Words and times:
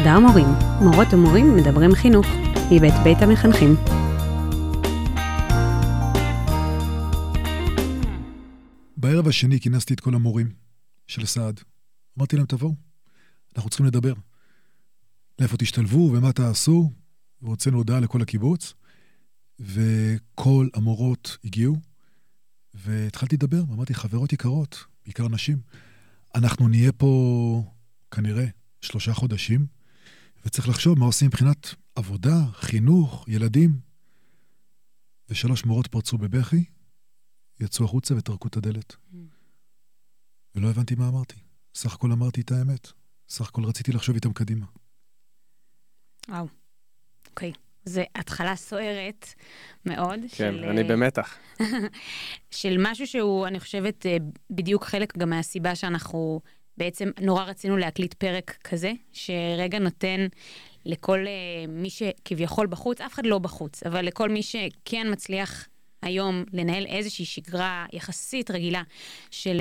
חדר 0.00 0.18
מורים, 0.18 0.46
מורות 0.82 1.06
ומורים 1.12 1.56
מדברים 1.56 1.94
חינוך, 1.94 2.26
מבית 2.72 2.94
בית 3.04 3.18
המחנכים. 3.22 3.74
בערב 8.96 9.28
השני 9.28 9.60
כינסתי 9.60 9.94
את 9.94 10.00
כל 10.00 10.14
המורים 10.14 10.50
של 11.06 11.26
סעד. 11.26 11.60
אמרתי 12.18 12.36
להם, 12.36 12.46
תבואו, 12.46 12.74
אנחנו 13.56 13.70
צריכים 13.70 13.86
לדבר. 13.86 14.12
לאיפה 15.38 15.56
תשתלבו 15.56 16.10
ומה 16.12 16.32
תעשו, 16.32 16.90
והוצאנו 17.42 17.76
הודעה 17.76 18.00
לכל 18.00 18.22
הקיבוץ, 18.22 18.74
וכל 19.60 20.68
המורות 20.74 21.36
הגיעו, 21.44 21.76
והתחלתי 22.74 23.36
לדבר, 23.36 23.62
ואמרתי, 23.68 23.94
חברות 23.94 24.32
יקרות, 24.32 24.84
בעיקר 25.04 25.28
נשים, 25.28 25.58
אנחנו 26.34 26.68
נהיה 26.68 26.92
פה 26.92 27.62
כנראה 28.10 28.46
שלושה 28.80 29.14
חודשים, 29.14 29.77
וצריך 30.46 30.68
לחשוב 30.68 30.98
מה 30.98 31.04
עושים 31.04 31.26
מבחינת 31.26 31.74
עבודה, 31.94 32.36
חינוך, 32.52 33.24
ילדים. 33.28 33.88
ושלוש 35.28 35.64
מורות 35.64 35.86
פרצו 35.86 36.18
בבכי, 36.18 36.64
יצאו 37.60 37.84
החוצה 37.84 38.14
וטרקו 38.16 38.48
את 38.48 38.56
הדלת. 38.56 38.92
Mm. 38.92 39.16
ולא 40.54 40.68
הבנתי 40.68 40.94
מה 40.94 41.08
אמרתי. 41.08 41.36
סך 41.74 41.94
הכל 41.94 42.12
אמרתי 42.12 42.40
את 42.40 42.52
האמת. 42.52 42.88
סך 43.28 43.48
הכל 43.48 43.64
רציתי 43.64 43.92
לחשוב 43.92 44.14
איתם 44.14 44.32
קדימה. 44.32 44.66
וואו, 46.28 46.46
אוקיי. 47.30 47.52
זה 47.84 48.04
התחלה 48.14 48.56
סוערת 48.56 49.26
מאוד. 49.86 50.20
כן, 50.20 50.28
של, 50.28 50.64
אני 50.64 50.84
במתח. 50.84 51.36
של 52.50 52.76
משהו 52.78 53.06
שהוא, 53.06 53.46
אני 53.46 53.60
חושבת, 53.60 54.06
אה, 54.06 54.16
בדיוק 54.50 54.84
חלק 54.84 55.18
גם 55.18 55.30
מהסיבה 55.30 55.74
שאנחנו 55.74 56.40
בעצם 56.78 57.10
נורא 57.20 57.44
רצינו 57.44 57.76
להקליט 57.76 58.14
פרק 58.14 58.56
כזה, 58.64 58.92
שרגע 59.12 59.78
נותן 59.78 60.26
לכל 60.84 61.24
uh, 61.24 61.70
מי 61.70 61.90
שכביכול 61.90 62.66
בחוץ, 62.66 63.00
אף 63.00 63.14
אחד 63.14 63.26
לא 63.26 63.38
בחוץ, 63.38 63.82
אבל 63.82 64.06
לכל 64.06 64.28
מי 64.28 64.42
שכן 64.42 65.06
מצליח 65.12 65.68
היום 66.02 66.44
לנהל 66.52 66.86
איזושהי 66.86 67.24
שגרה 67.24 67.86
יחסית 67.92 68.50
רגילה 68.50 68.82
של 69.30 69.58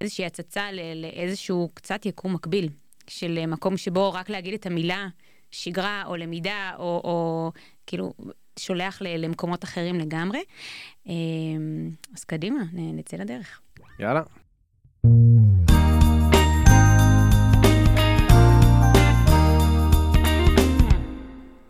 איזושהי 0.00 0.26
הצצה 0.26 0.68
לאיזשהו 0.94 1.70
קצת 1.74 2.06
יקום 2.06 2.34
מקביל, 2.34 2.68
של 3.08 3.38
אה, 3.38 3.46
מקום 3.46 3.76
שבו 3.76 4.12
רק 4.12 4.30
להגיד 4.30 4.54
את 4.54 4.66
המילה 4.66 5.08
שגרה 5.50 6.02
או 6.06 6.16
למידה, 6.16 6.72
או, 6.78 7.00
או 7.04 7.52
כאילו 7.86 8.12
שולח 8.58 9.02
למקומות 9.02 9.64
אחרים 9.64 10.00
לגמרי. 10.00 10.44
אה, 11.08 11.12
אז 12.14 12.24
קדימה, 12.24 12.60
נצא 12.72 13.16
לדרך. 13.16 13.60
יאללה. 13.98 14.22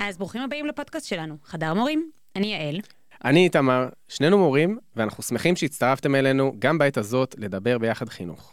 אז 0.09 0.19
ברוכים 0.19 0.43
הבאים 0.43 0.67
לפודקאסט 0.67 1.07
שלנו, 1.07 1.37
חדר 1.45 1.75
מורים, 1.75 2.11
אני 2.37 2.47
יעל. 2.47 2.81
אני 3.25 3.45
איתמר, 3.45 3.89
שנינו 4.09 4.39
מורים, 4.39 4.79
ואנחנו 4.97 5.23
שמחים 5.23 5.57
שהצטרפתם 5.57 6.15
אלינו 6.15 6.53
גם 6.59 6.79
בעת 6.79 6.97
הזאת 6.97 7.35
לדבר 7.39 7.79
ביחד 7.79 8.09
חינוך. 8.09 8.53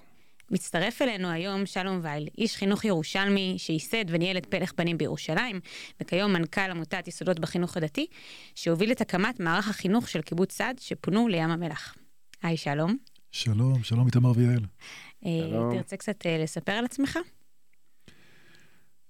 מצטרף 0.51 1.01
אלינו 1.01 1.29
היום 1.29 1.65
שלום 1.65 1.99
וייל, 2.01 2.27
איש 2.37 2.55
חינוך 2.55 2.85
ירושלמי 2.85 3.55
שייסד 3.57 4.05
וניהל 4.07 4.37
את 4.37 4.45
פלך 4.45 4.71
בנים 4.77 4.97
בירושלים, 4.97 5.59
וכיום 6.01 6.33
מנכ"ל 6.33 6.71
עמותת 6.71 7.07
יסודות 7.07 7.39
בחינוך 7.39 7.77
הדתי, 7.77 8.07
שהוביל 8.55 8.91
את 8.91 9.01
הקמת 9.01 9.39
מערך 9.39 9.69
החינוך 9.69 10.09
של 10.09 10.21
קיבוץ 10.21 10.51
סעד 10.51 10.79
שפונו 10.79 11.27
לים 11.27 11.49
המלח. 11.49 11.95
היי, 12.43 12.57
שלום. 12.57 12.97
שלום, 13.31 13.83
שלום 13.83 14.07
איתמר 14.07 14.31
ויעל. 14.35 14.65
אה, 15.25 15.29
תרצה 15.71 15.97
קצת 15.97 16.25
אה, 16.25 16.37
לספר 16.43 16.71
על 16.71 16.85
עצמך? 16.85 17.19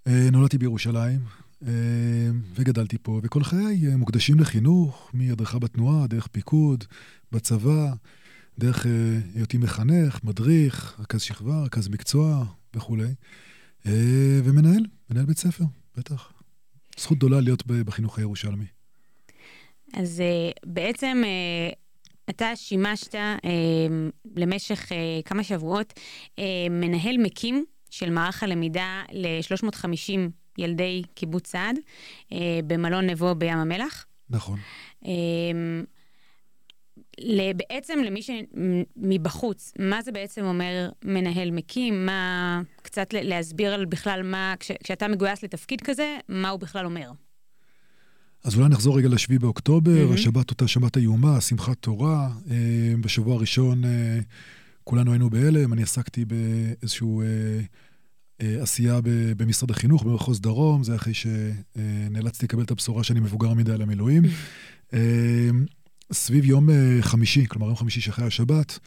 אה, 0.08 0.27
נולדתי 0.31 0.58
בירושלים, 0.58 1.42
וגדלתי 2.56 2.97
פה, 3.02 3.19
וכל 3.23 3.44
חיי 3.44 3.95
מוקדשים 3.95 4.39
לחינוך, 4.39 5.09
מהדרכה 5.14 5.60
בתנועה, 5.60 6.08
דרך 6.08 6.27
פיקוד, 6.27 6.83
בצבא, 7.32 7.93
דרך 8.60 8.86
אה, 8.86 8.92
היותי 9.36 9.58
מחנך, 9.58 10.20
מדריך, 10.23 10.99
רכז 10.99 11.21
שכבה, 11.21 11.64
רכז 11.64 11.88
מקצוע 11.88 12.45
וכולי, 12.73 13.14
אה, 13.86 14.39
ומנהל, 14.43 14.86
מנהל 15.10 15.26
בית 15.26 15.38
ספר, 15.38 15.64
בטח. 15.98 16.33
זכות 16.98 17.17
גדולה 17.17 17.42
להיות 17.42 17.67
בחינוך 17.67 18.17
הירושלמי. 18.17 18.65
אז 19.93 20.21
אה, 20.21 20.52
בעצם 20.65 21.23
אתה 22.30 22.55
שימשת 22.55 23.15
למשך 24.36 24.92
כמה 25.26 25.43
שבועות 25.43 25.93
מנהל 26.70 27.17
מקים 27.17 27.65
של 27.89 28.09
מערך 28.09 28.43
הלמידה 28.43 29.04
ל-350 29.11 30.20
ילדי 30.58 31.02
קיבוץ 31.14 31.47
סעד 31.47 31.75
במלון 32.67 33.09
נבו 33.09 33.36
בים 33.36 33.58
המלח. 33.58 34.05
נכון. 34.30 34.59
בעצם 37.55 37.99
למי 38.05 38.21
שמבחוץ, 38.21 39.73
מה 39.80 40.02
זה 40.02 40.11
בעצם 40.11 40.45
אומר 40.45 40.89
מנהל 41.05 41.52
מקים? 41.52 42.05
מה, 42.05 42.61
קצת 42.81 43.14
להסביר 43.14 43.73
על 43.73 43.86
בכלל 43.86 44.21
מה, 44.23 44.53
כש, 44.59 44.71
כשאתה 44.83 45.08
מגויס 45.08 45.43
לתפקיד 45.43 45.81
כזה, 45.81 46.17
מה 46.30 46.49
הוא 46.49 46.59
בכלל 46.59 46.85
אומר? 46.85 47.11
אז 48.43 48.55
אולי 48.55 48.70
נחזור 48.70 48.97
רגע 48.97 49.09
לשביעי 49.09 49.39
באוקטובר, 49.39 50.09
mm-hmm. 50.09 50.14
השבת 50.14 50.49
אותה 50.49 50.67
שבת 50.67 50.97
איומה, 50.97 51.41
שמחת 51.41 51.77
תורה. 51.80 52.30
אה, 52.52 52.93
בשבוע 53.02 53.35
הראשון 53.35 53.85
אה, 53.85 54.20
כולנו 54.83 55.11
היינו 55.11 55.30
בהלם, 55.30 55.73
אני 55.73 55.83
עסקתי 55.83 56.25
באיזושהי 56.25 57.08
אה, 57.08 57.61
עשייה 58.61 58.99
במשרד 59.37 59.71
החינוך 59.71 60.04
במחוז 60.04 60.42
דרום, 60.42 60.83
זה 60.83 60.95
אחרי 60.95 61.14
שנאלצתי 61.14 62.45
לקבל 62.45 62.64
את 62.64 62.71
הבשורה 62.71 63.04
שאני 63.04 63.20
מבוגר 63.20 63.54
מדי 63.54 63.77
למילואים. 63.77 64.23
סביב 66.14 66.45
יום 66.45 66.70
אה, 66.70 66.98
חמישי, 67.02 67.48
כלומר 67.48 67.67
יום 67.67 67.76
חמישי 67.76 68.02
שאחרי 68.02 68.26
השבת, 68.26 68.80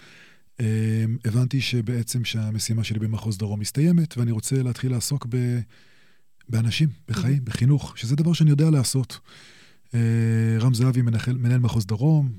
אה, 0.60 1.04
הבנתי 1.24 1.60
שבעצם 1.60 2.24
שהמשימה 2.24 2.84
שלי 2.84 2.98
במחוז 2.98 3.38
דרום 3.38 3.60
מסתיימת, 3.60 4.18
ואני 4.18 4.30
רוצה 4.30 4.62
להתחיל 4.62 4.90
לעסוק 4.90 5.26
ב... 5.28 5.58
באנשים, 6.48 6.88
בחיים, 7.08 7.38
mm-hmm. 7.38 7.44
בחינוך, 7.44 7.98
שזה 7.98 8.16
דבר 8.16 8.32
שאני 8.32 8.50
יודע 8.50 8.70
לעשות. 8.70 9.20
אה, 9.94 10.00
רם 10.60 10.74
זהבי, 10.74 11.02
מנהל, 11.02 11.38
מנהל 11.38 11.58
מחוז 11.58 11.86
דרום, 11.86 12.32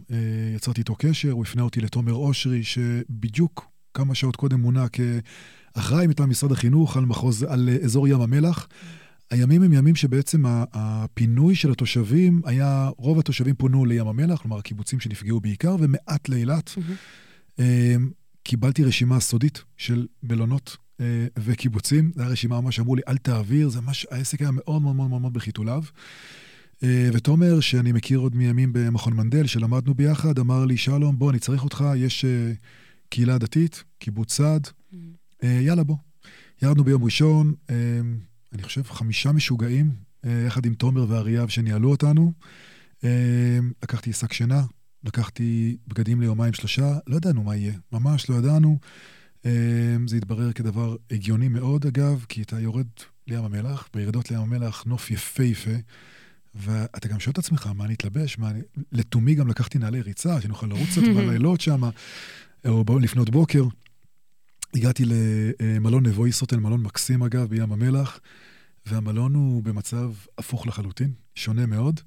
יצרתי 0.56 0.82
איתו 0.82 0.96
קשר, 0.96 1.32
הוא 1.32 1.44
הפנה 1.44 1.62
אותי 1.62 1.82
לתומר 1.82 2.14
אושרי, 2.14 2.64
שבדיוק 2.64 3.72
כמה 3.94 4.16
שעות 4.16 4.36
קודם 4.36 4.60
מונה 4.60 4.86
כאחראי 5.78 6.08
מטעם 6.08 6.30
משרד 6.30 6.52
החינוך 6.52 6.98
על, 6.98 7.06
מחוז, 7.06 7.44
על 7.44 7.70
אזור 7.84 8.08
ים 8.08 8.22
המלח. 8.22 8.68
הימים 9.32 9.64
הם 9.64 9.74
ימים 9.74 9.96
שבעצם 9.96 10.44
הפינוי 10.74 11.56
של 11.56 11.72
התושבים 11.72 12.42
היה, 12.46 12.90
רוב 12.98 13.20
התושבים 13.20 13.56
פונו 13.56 13.86
לים 13.86 14.08
המלח, 14.08 14.42
כלומר 14.42 14.58
הקיבוצים 14.58 15.00
שנפגעו 15.00 15.40
בעיקר, 15.40 15.76
ומעט 15.80 16.30
לאילת. 16.30 16.78
Mm-hmm. 16.78 17.62
קיבלתי 18.44 18.84
רשימה 18.84 19.20
סודית 19.20 19.64
של 19.78 20.08
מלונות 20.24 20.78
אה, 21.02 21.06
וקיבוצים, 21.40 22.12
זו 22.16 22.22
הייתה 22.22 22.32
רשימה 22.32 22.62
ממש 22.62 22.80
אמרו 22.80 22.96
לי, 22.96 23.02
אל 23.08 23.18
תעביר, 23.18 23.70
זה 23.70 23.82
ממש, 23.82 24.08
העסק 24.12 24.42
היה 24.42 24.52
מאוד 24.54 24.82
מאוד 24.82 24.96
מאוד 24.96 25.22
מאוד 25.22 25.34
בחיתוליו. 25.34 25.84
אה, 26.84 27.10
ותומר, 27.14 27.60
שאני 27.60 27.92
מכיר 27.92 28.20
עוד 28.20 28.36
מימים 28.36 28.74
במכון 28.74 29.14
מנדל, 29.14 29.48
שלמדנו 29.48 29.94
ביחד, 29.94 30.40
אמר 30.40 30.66
לי, 30.66 30.78
שלום, 30.78 31.20
בוא, 31.20 31.32
אני 31.32 31.40
צריך 31.40 31.64
אותך, 31.64 31.86
יש 31.96 32.26
קהילה 33.10 33.38
דתית, 33.38 33.84
קיבוץ 34.00 34.34
סעד, 34.34 34.68
mm-hmm. 34.68 35.27
יאללה, 35.44 35.84
בוא. 35.84 35.96
ירדנו 36.62 36.84
ביום 36.84 37.04
ראשון, 37.04 37.54
אני 38.54 38.64
חושב, 38.64 38.84
חמישה 38.84 39.32
משוגעים, 39.32 39.92
אה, 40.26 40.44
יחד 40.48 40.66
עם 40.66 40.74
תומר 40.74 41.06
ואריאב 41.10 41.50
שניהלו 41.50 41.92
אותנו. 41.92 42.34
אה, 43.04 43.60
לקחתי 43.84 44.14
שק 44.14 44.34
שינה, 44.34 44.64
לקחתי 45.04 45.78
בגדים 45.88 46.22
ליומיים 46.22 46.54
שלושה, 46.54 46.98
לא 47.08 47.16
ידענו 47.16 47.44
מה 47.44 47.56
יהיה, 47.56 47.74
ממש 47.92 48.30
לא 48.30 48.36
ידענו. 48.36 48.80
אה, 49.46 49.52
זה 50.08 50.18
התברר 50.18 50.52
כדבר 50.52 50.96
הגיוני 51.12 51.48
מאוד, 51.48 51.86
אגב, 51.86 52.26
כי 52.30 52.42
אתה 52.42 52.60
יורד 52.60 52.88
לים 53.28 53.44
המלח, 53.44 53.90
בירידות 53.94 54.32
לים 54.32 54.40
המלח 54.40 54.84
נוף 54.84 55.12
יפהפה, 55.12 55.72
ואתה 56.56 57.08
גם 57.08 57.20
שואל 57.20 57.32
את 57.32 57.38
עצמך, 57.38 57.70
מה 57.76 57.86
אני 57.86 57.94
אתלבש? 57.94 58.38
מה 58.38 58.50
אני... 58.50 58.62
לתומי 58.92 59.36
גם 59.36 59.48
לקחתי 59.48 59.78
נעלי 59.78 60.02
ריצה, 60.02 60.42
שנוכל 60.42 60.68
לרוץ 60.68 60.90
קצת 60.92 61.02
בלילות 61.16 61.62
שם, 61.62 61.82
או 62.68 63.00
לפנות 63.00 63.30
בוקר. 63.30 63.64
הגעתי 64.74 65.04
למלון 65.06 66.06
נבו 66.06 66.28
ישרוטל, 66.28 66.60
מלון 66.60 66.82
מקסים 66.82 67.24
אגב, 67.24 67.50
בים 67.50 67.72
המלח, 67.72 68.20
והמלון 68.86 69.34
הוא 69.34 69.64
במצב 69.64 70.12
הפוך 70.38 70.68
לחלוטין, 70.68 71.14
שונה 71.36 71.66
מאוד, 71.66 72.00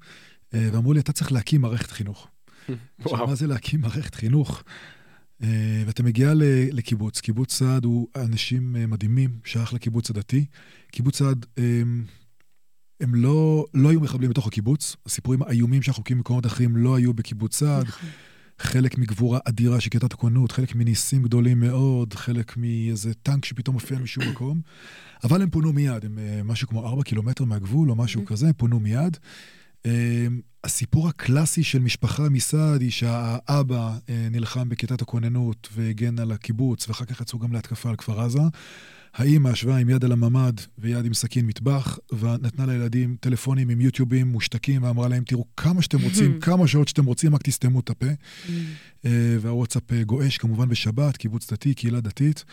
אה, 0.53 0.69
ואמרו 0.73 0.93
לי, 0.93 0.99
אתה 0.99 1.11
צריך 1.11 1.31
להקים 1.31 1.61
מערכת 1.61 1.91
חינוך. 1.91 2.27
עכשיו, 2.99 3.27
מה 3.27 3.35
זה 3.35 3.47
להקים 3.47 3.81
מערכת 3.81 4.15
חינוך? 4.15 4.63
אה, 5.43 5.83
ואתה 5.85 6.03
מגיע 6.03 6.31
לקיבוץ, 6.71 7.19
קיבוץ 7.19 7.53
סעד 7.53 7.85
הוא 7.85 8.07
אנשים 8.15 8.75
אה, 8.75 8.87
מדהימים, 8.87 9.39
שייך 9.45 9.73
לקיבוץ 9.73 10.09
הדתי. 10.09 10.45
קיבוץ 10.91 11.17
סעד, 11.17 11.45
הם, 11.57 12.05
הם 12.99 13.15
לא, 13.15 13.65
לא 13.73 13.89
היו 13.89 14.01
מחבלים 14.01 14.29
בתוך 14.29 14.47
הקיבוץ, 14.47 14.95
הסיפורים 15.05 15.41
האיומים 15.43 15.81
שאנחנו 15.81 16.01
מכירים 16.01 16.17
במקומות 16.17 16.45
אחרים 16.45 16.77
לא 16.77 16.95
היו 16.95 17.13
בקיבוץ 17.13 17.55
סעד. 17.55 17.87
חלק 18.61 18.97
מגבורה 18.97 19.39
אדירה 19.45 19.79
של 19.79 19.89
כיתת 19.89 20.13
הכוננות, 20.13 20.51
חלק 20.51 20.75
מניסים 20.75 21.23
גדולים 21.23 21.59
מאוד, 21.59 22.13
חלק 22.13 22.57
מאיזה 22.57 23.13
טנק 23.13 23.45
שפתאום 23.45 23.73
מופיע 23.73 23.99
משום 23.99 24.23
מקום. 24.29 24.61
אבל 25.23 25.41
הם 25.41 25.49
פונו 25.49 25.73
מיד, 25.73 26.05
הם 26.05 26.19
אה, 26.19 26.41
משהו 26.43 26.67
כמו 26.67 26.87
4 26.87 27.03
קילומטר 27.03 27.43
מהגבול 27.43 27.89
או 27.89 27.95
משהו 27.95 28.25
כזה, 28.25 28.47
הם 28.47 28.53
פונו 28.53 28.79
מיד. 28.79 29.17
אה, 29.85 30.27
הסיפור 30.63 31.07
הקלאסי 31.07 31.63
של 31.63 31.79
משפחה 31.79 32.29
מסעד 32.29 32.81
היא 32.81 32.91
שהאבא 32.91 33.97
אה, 34.09 34.27
נלחם 34.31 34.69
בכיתת 34.69 35.01
הכוננות 35.01 35.69
והגן 35.73 36.19
על 36.19 36.31
הקיבוץ, 36.31 36.87
ואחר 36.87 37.05
כך 37.05 37.21
יצאו 37.21 37.39
גם 37.39 37.53
להתקפה 37.53 37.89
על 37.89 37.95
כפר 37.95 38.21
עזה. 38.21 38.41
האימא 39.13 39.49
ישבה 39.49 39.77
עם 39.77 39.89
יד 39.89 40.05
על 40.05 40.11
הממ"ד 40.11 40.53
ויד 40.77 41.05
עם 41.05 41.13
סכין 41.13 41.47
מטבח, 41.47 41.99
ונתנה 42.19 42.65
לילדים 42.65 43.15
טלפונים 43.19 43.69
עם 43.69 43.81
יוטיובים 43.81 44.27
מושתקים, 44.27 44.83
ואמרה 44.83 45.07
להם, 45.07 45.23
תראו 45.23 45.45
כמה 45.57 45.81
שאתם 45.81 46.01
רוצים, 46.01 46.39
כמה 46.41 46.67
שעות 46.67 46.87
שאתם 46.87 47.05
רוצים, 47.05 47.35
רק 47.35 47.41
תסתמו 47.41 47.79
את 47.79 47.89
הפה. 47.89 48.07
והוואטסאפ 49.41 49.93
גועש 50.05 50.37
כמובן 50.37 50.69
בשבת, 50.69 51.17
קיבוץ 51.17 51.53
דתי, 51.53 51.73
קהילה 51.73 52.01
דתית. 52.01 52.45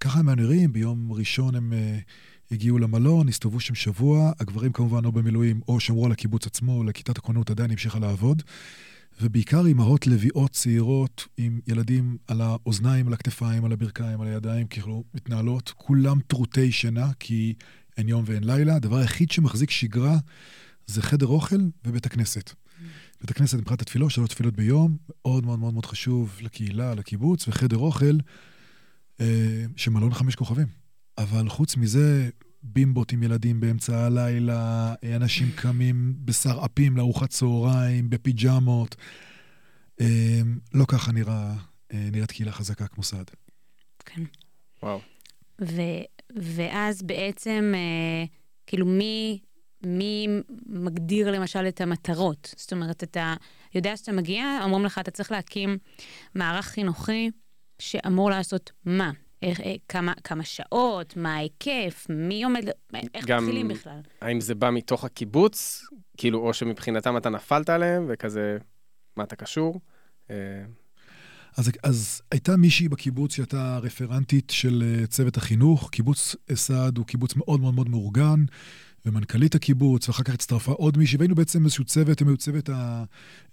ככה 0.00 0.18
הם 0.18 0.30
נראים, 0.30 0.72
ביום 0.72 1.12
ראשון 1.12 1.54
הם 1.54 1.72
הגיעו 2.50 2.78
למלון, 2.78 3.28
הסתובבו 3.28 3.60
שם 3.60 3.74
שבוע, 3.74 4.32
הגברים 4.40 4.72
כמובן 4.72 5.04
או 5.04 5.12
במילואים 5.12 5.60
או 5.68 5.80
שמרו 5.80 6.06
על 6.06 6.12
הקיבוץ 6.12 6.46
עצמו, 6.46 6.84
לכיתת 6.84 7.18
הכוננות 7.18 7.50
עדיין 7.50 7.70
המשיכה 7.70 7.98
לעבוד. 7.98 8.42
ובעיקר 9.20 9.66
אימהות 9.66 10.06
לביאות 10.06 10.50
צעירות 10.50 11.28
עם 11.36 11.60
ילדים 11.66 12.16
על 12.28 12.40
האוזניים, 12.40 13.06
על 13.06 13.12
הכתפיים, 13.12 13.64
על 13.64 13.72
הברכיים, 13.72 14.20
על 14.20 14.26
הידיים, 14.26 14.66
כאילו 14.66 15.04
מתנהלות, 15.14 15.72
כולם 15.76 16.20
טרוטי 16.26 16.72
שינה, 16.72 17.10
כי 17.20 17.54
אין 17.96 18.08
יום 18.08 18.24
ואין 18.26 18.44
לילה. 18.44 18.76
הדבר 18.76 18.96
היחיד 18.96 19.30
שמחזיק 19.30 19.70
שגרה 19.70 20.16
זה 20.86 21.02
חדר 21.02 21.26
אוכל 21.26 21.60
ובית 21.84 22.06
הכנסת. 22.06 22.52
בית 23.20 23.30
הכנסת 23.30 23.58
מבחינת 23.58 23.82
התפילות, 23.82 24.10
שלוש 24.10 24.28
תפילות 24.28 24.54
ביום, 24.54 24.96
מאוד 25.08 25.44
מאוד 25.44 25.58
מאוד 25.58 25.72
מאוד 25.72 25.86
חשוב 25.86 26.38
לקהילה, 26.40 26.94
לקיבוץ, 26.94 27.48
וחדר 27.48 27.76
אוכל 27.76 28.16
אה, 29.20 29.64
שמלון 29.76 30.14
חמש 30.14 30.34
כוכבים. 30.34 30.66
אבל 31.18 31.48
חוץ 31.48 31.76
מזה, 31.76 32.30
בימבות 32.64 33.12
עם 33.12 33.22
ילדים 33.22 33.60
באמצע 33.60 34.06
הלילה, 34.06 34.94
אנשים 35.16 35.50
קמים 35.56 36.14
בשר 36.24 36.58
אפים 36.64 36.96
לארוחת 36.96 37.30
צהריים, 37.30 38.10
בפיג'מות. 38.10 38.96
אה, 40.00 40.40
לא 40.74 40.84
ככה 40.88 41.12
נראה, 41.12 41.54
אה, 41.92 42.08
נראית 42.12 42.30
קהילה 42.30 42.52
חזקה 42.52 42.86
כמו 42.86 43.02
סעד. 43.02 43.30
כן. 44.04 44.22
וואו. 44.82 45.00
ו- 45.60 46.04
ואז 46.36 47.02
בעצם, 47.02 47.72
אה, 47.74 48.24
כאילו, 48.66 48.86
מי, 48.86 49.38
מי 49.86 50.26
מגדיר 50.66 51.30
למשל 51.30 51.68
את 51.68 51.80
המטרות? 51.80 52.54
זאת 52.56 52.72
אומרת, 52.72 53.02
אתה 53.02 53.34
יודע 53.74 53.96
שאתה 53.96 54.12
מגיע, 54.12 54.58
אומרים 54.62 54.84
לך, 54.84 54.98
אתה 54.98 55.10
צריך 55.10 55.32
להקים 55.32 55.78
מערך 56.34 56.66
חינוכי 56.66 57.30
שאמור 57.78 58.30
לעשות 58.30 58.72
מה? 58.84 59.10
איך, 59.44 59.60
אה, 59.60 59.74
כמה, 59.88 60.12
כמה 60.24 60.44
שעות, 60.44 61.16
מה 61.16 61.34
ההיקף, 61.34 62.06
מי 62.08 62.44
עומד, 62.44 62.68
איך 63.14 63.26
גם, 63.26 63.42
מתחילים 63.44 63.68
בכלל? 63.68 64.00
האם 64.20 64.40
זה 64.40 64.54
בא 64.54 64.70
מתוך 64.70 65.04
הקיבוץ, 65.04 65.84
כאילו, 66.16 66.38
או 66.38 66.54
שמבחינתם 66.54 67.16
אתה 67.16 67.30
נפלת 67.30 67.70
עליהם, 67.70 68.06
וכזה, 68.08 68.58
מה 69.16 69.24
אתה 69.24 69.36
קשור? 69.36 69.80
אה, 70.30 70.36
אז, 71.56 71.70
אז 71.82 72.22
הייתה 72.30 72.56
מישהי 72.56 72.88
בקיבוץ 72.88 73.34
שהייתה 73.34 73.78
רפרנטית 73.82 74.50
של 74.50 74.82
אה, 74.86 75.06
צוות 75.06 75.36
החינוך. 75.36 75.90
קיבוץ 75.90 76.36
סעד 76.54 76.98
הוא 76.98 77.06
קיבוץ 77.06 77.36
מאוד 77.36 77.60
מאוד 77.60 77.74
מאוד 77.74 77.88
מאורגן. 77.88 78.44
ומנכ"לית 79.06 79.54
הקיבוץ, 79.54 80.08
ואחר 80.08 80.22
כך 80.22 80.34
הצטרפה 80.34 80.72
עוד 80.72 80.98
מישהי, 80.98 81.18
והיינו 81.18 81.34
בעצם 81.34 81.64
איזשהו 81.64 81.84
צוות, 81.84 82.20
הם 82.20 82.28
היו 82.28 82.36
צוות 82.36 82.70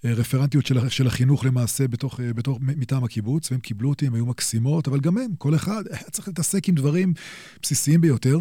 הרפרנטיות 0.03 0.65
של, 0.65 0.89
של 0.89 1.07
החינוך 1.07 1.45
למעשה 1.45 1.87
בתוך, 1.87 2.19
בתוך, 2.35 2.57
מטעם 2.61 3.03
הקיבוץ, 3.03 3.51
והם 3.51 3.59
קיבלו 3.59 3.89
אותי, 3.89 4.07
הם 4.07 4.13
היו 4.13 4.25
מקסימות, 4.25 4.87
אבל 4.87 4.99
גם 4.99 5.17
הם, 5.17 5.35
כל 5.37 5.55
אחד 5.55 5.83
היה 5.91 6.09
צריך 6.11 6.27
להתעסק 6.27 6.69
עם 6.69 6.75
דברים 6.75 7.13
בסיסיים 7.61 8.01
ביותר, 8.01 8.39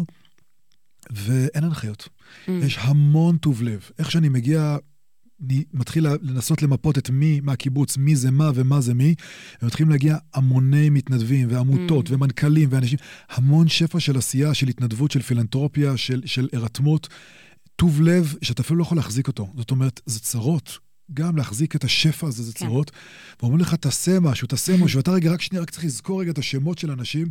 ואין 1.09 1.63
הנחיות. 1.63 2.09
Mm. 2.47 2.51
יש 2.51 2.77
המון 2.77 3.37
טוב 3.37 3.63
לב. 3.63 3.89
איך 3.99 4.11
שאני 4.11 4.29
מגיע 4.29 4.77
מתחיל 5.73 6.07
לנסות 6.21 6.61
למפות 6.61 6.97
את 6.97 7.09
מי 7.09 7.39
מהקיבוץ, 7.43 7.97
מי 7.97 8.15
זה 8.15 8.31
מה 8.31 8.51
ומה 8.55 8.81
זה 8.81 8.93
מי, 8.93 9.15
ומתחילים 9.61 9.89
להגיע 9.89 10.17
המוני 10.33 10.89
מתנדבים 10.89 11.47
ועמותות 11.51 12.07
mm. 12.07 12.13
ומנכ"לים 12.13 12.69
ואנשים, 12.71 12.99
המון 13.29 13.67
שפע 13.67 13.99
של 13.99 14.17
עשייה, 14.17 14.53
של 14.53 14.67
התנדבות, 14.67 15.11
של 15.11 15.21
פילנטרופיה, 15.21 15.97
של, 15.97 16.21
של 16.25 16.49
הירתמות, 16.51 17.07
טוב 17.75 18.01
לב 18.01 18.35
שאתה 18.41 18.61
אפילו 18.61 18.79
לא 18.79 18.83
יכול 18.83 18.97
להחזיק 18.97 19.27
אותו. 19.27 19.47
זאת 19.57 19.71
אומרת, 19.71 20.01
זה 20.05 20.19
צרות. 20.19 20.79
גם 21.13 21.37
להחזיק 21.37 21.75
את 21.75 21.83
השפע 21.83 22.27
הזה 22.27 22.43
זה 22.43 22.53
כן. 22.53 22.59
צרות, 22.59 22.91
ואומרים 23.41 23.61
לך, 23.61 23.75
תעשה 23.75 24.19
משהו, 24.19 24.47
תעשה 24.47 24.77
משהו, 24.77 24.97
ואתה 24.97 25.11
רגע, 25.11 25.31
רק 25.31 25.41
שנייה, 25.41 25.61
רק 25.61 25.69
צריך 25.69 25.85
לזכור 25.85 26.21
רגע 26.21 26.31
את 26.31 26.37
השמות 26.37 26.77
של 26.77 26.89
האנשים. 26.89 27.27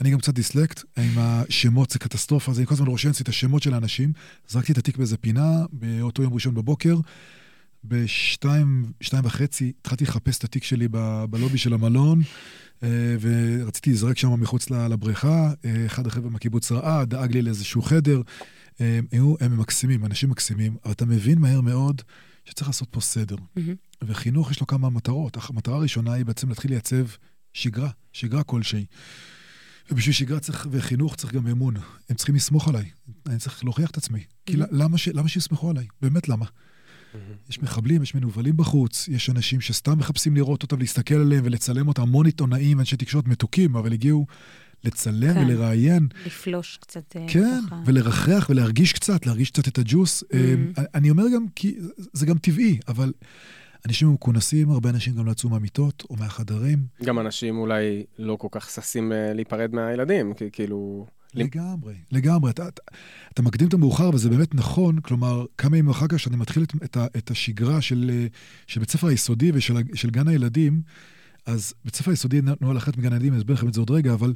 אני 0.00 0.10
גם 0.10 0.18
קצת 0.18 0.34
דיסלקט, 0.34 0.82
עם 0.96 1.12
השמות, 1.16 1.90
זה 1.90 1.98
קטסטרופה, 1.98 2.52
אז 2.52 2.58
אני 2.58 2.66
כל 2.66 2.74
הזמן 2.74 2.86
רושם 2.86 3.10
את 3.20 3.28
השמות 3.28 3.62
של 3.62 3.74
האנשים. 3.74 4.12
זרקתי 4.48 4.72
את 4.72 4.78
התיק 4.78 4.96
באיזה 4.96 5.16
פינה, 5.16 5.64
באותו 5.72 6.22
יום 6.22 6.34
ראשון 6.34 6.54
בבוקר, 6.54 6.96
בשתיים, 7.84 8.92
שתיים 9.00 9.24
וחצי, 9.24 9.72
התחלתי 9.80 10.04
לחפש 10.04 10.38
את 10.38 10.44
התיק 10.44 10.64
שלי 10.64 10.88
ב, 10.90 11.24
בלובי 11.30 11.58
של 11.58 11.72
המלון, 11.72 12.22
אה, 12.82 13.16
ורציתי 13.20 13.90
לזרק 13.90 14.18
שם 14.18 14.40
מחוץ 14.40 14.70
לבריכה. 14.70 15.52
אה, 15.64 15.86
אחד 15.86 16.06
החבר'ה 16.06 16.30
מהקיבוץ 16.30 16.72
ראה, 16.72 17.04
דאג 17.04 17.32
לי 17.32 17.42
לאיזשהו 17.42 17.82
חדר. 17.82 18.22
אה, 18.80 18.98
הם, 18.98 19.06
היו, 19.12 19.34
הם 19.40 19.60
מקסימים, 19.60 20.04
אנשים 20.04 20.30
מקסימים, 20.30 20.76
אבל 20.84 20.92
אתה 20.92 21.04
מבין 21.04 21.38
מהר 21.38 21.60
מאוד 21.60 22.02
שצריך 22.44 22.68
לעשות 22.68 22.88
פה 22.90 23.00
סדר. 23.00 23.36
Mm-hmm. 23.36 24.04
וחינוך 24.04 24.50
יש 24.50 24.60
לו 24.60 24.66
כמה 24.66 24.90
מטרות. 24.90 25.36
המטרה 25.48 25.76
הראשונה 25.76 26.12
היא 26.12 26.24
בעצם 26.24 26.48
להתחיל 26.48 26.70
לייצב 26.70 27.06
שגרה, 27.54 27.90
שגרה 28.12 28.42
כלשהי. 28.42 28.86
ובשביל 29.90 30.14
שגרה 30.14 30.40
צריך, 30.40 30.68
וחינוך 30.70 31.16
צריך 31.16 31.34
גם 31.34 31.46
אמון. 31.46 31.74
הם 32.08 32.16
צריכים 32.16 32.34
לסמוך 32.34 32.68
עליי. 32.68 32.90
אני 33.26 33.38
צריך 33.38 33.64
להוכיח 33.64 33.90
את 33.90 33.96
עצמי. 33.96 34.18
Mm-hmm. 34.18 34.46
כי 34.46 34.56
למה, 34.56 34.98
ש, 34.98 35.08
למה 35.08 35.28
שיסמכו 35.28 35.70
עליי? 35.70 35.86
באמת 36.02 36.28
למה? 36.28 36.46
יש 37.50 37.62
מחבלים, 37.62 38.02
יש 38.02 38.14
מנוולים 38.14 38.56
בחוץ, 38.56 39.08
יש 39.08 39.30
אנשים 39.30 39.60
שסתם 39.60 39.98
מחפשים 39.98 40.36
לראות 40.36 40.62
אותם, 40.62 40.78
להסתכל 40.78 41.14
עליהם 41.14 41.44
ולצלם 41.44 41.88
אותם, 41.88 42.02
המון 42.02 42.26
עיתונאים, 42.26 42.80
אנשי 42.80 42.96
תקשורת 42.96 43.26
מתוקים, 43.26 43.76
אבל 43.76 43.92
הגיעו 43.92 44.26
לצלם 44.84 45.34
כן. 45.34 45.44
ולראיין. 45.46 46.08
לפלוש 46.26 46.78
קצת 46.80 47.16
אה, 47.16 47.26
כן, 47.28 47.60
ככה. 47.66 47.82
ולרחח 47.86 48.46
ולהרגיש 48.50 48.92
קצת, 48.92 49.26
להרגיש 49.26 49.50
קצת 49.50 49.68
את 49.68 49.78
הג'וס. 49.78 50.22
Mm-hmm. 50.22 50.80
אני 50.94 51.10
אומר 51.10 51.24
גם 51.34 51.46
כי 51.56 51.76
זה 52.12 52.26
גם 52.26 52.38
טבעי, 52.38 52.78
אבל 52.88 53.12
אנשים 53.86 54.12
מכונסים, 54.12 54.70
הרבה 54.70 54.90
אנשים 54.90 55.14
גם 55.14 55.28
יצאו 55.28 55.48
מהמיטות 55.48 56.02
או 56.10 56.16
מהחדרים. 56.16 56.78
גם 57.04 57.18
אנשים 57.18 57.58
אולי 57.58 58.04
לא 58.18 58.36
כל 58.36 58.48
כך 58.50 58.70
ששים 58.70 59.12
אה, 59.12 59.32
להיפרד 59.34 59.74
מהילדים, 59.74 60.34
כי 60.34 60.44
כאילו... 60.52 61.06
לגמרי, 61.34 61.94
לגמרי. 62.12 62.50
אתה, 62.50 62.68
אתה, 62.68 62.82
אתה 63.32 63.42
מקדים 63.42 63.68
את 63.68 63.74
המאוחר, 63.74 64.10
וזה 64.14 64.28
באמת 64.28 64.54
נכון. 64.54 65.00
כלומר, 65.00 65.44
כמה 65.58 65.76
ימים 65.76 65.90
אחר 65.90 66.06
כך 66.08 66.20
שאני 66.20 66.36
מתחיל 66.36 66.62
את, 66.62 66.72
את, 66.84 66.96
את 67.16 67.30
השגרה 67.30 67.80
של, 67.80 68.26
של 68.66 68.80
בית 68.80 68.90
ספר 68.90 69.06
היסודי 69.06 69.50
ושל 69.54 69.76
של 69.94 70.10
גן 70.10 70.28
הילדים, 70.28 70.82
אז 71.46 71.74
בית 71.84 71.94
ספר 71.94 72.10
היסודי 72.10 72.40
נוהל 72.60 72.76
אחת 72.76 72.96
מגן 72.96 73.12
הילדים, 73.12 73.32
אני 73.32 73.40
אסביר 73.40 73.54
לכם 73.56 73.68
את 73.68 73.74
זה 73.74 73.80
עוד 73.80 73.90
רגע, 73.90 74.12
אבל 74.12 74.34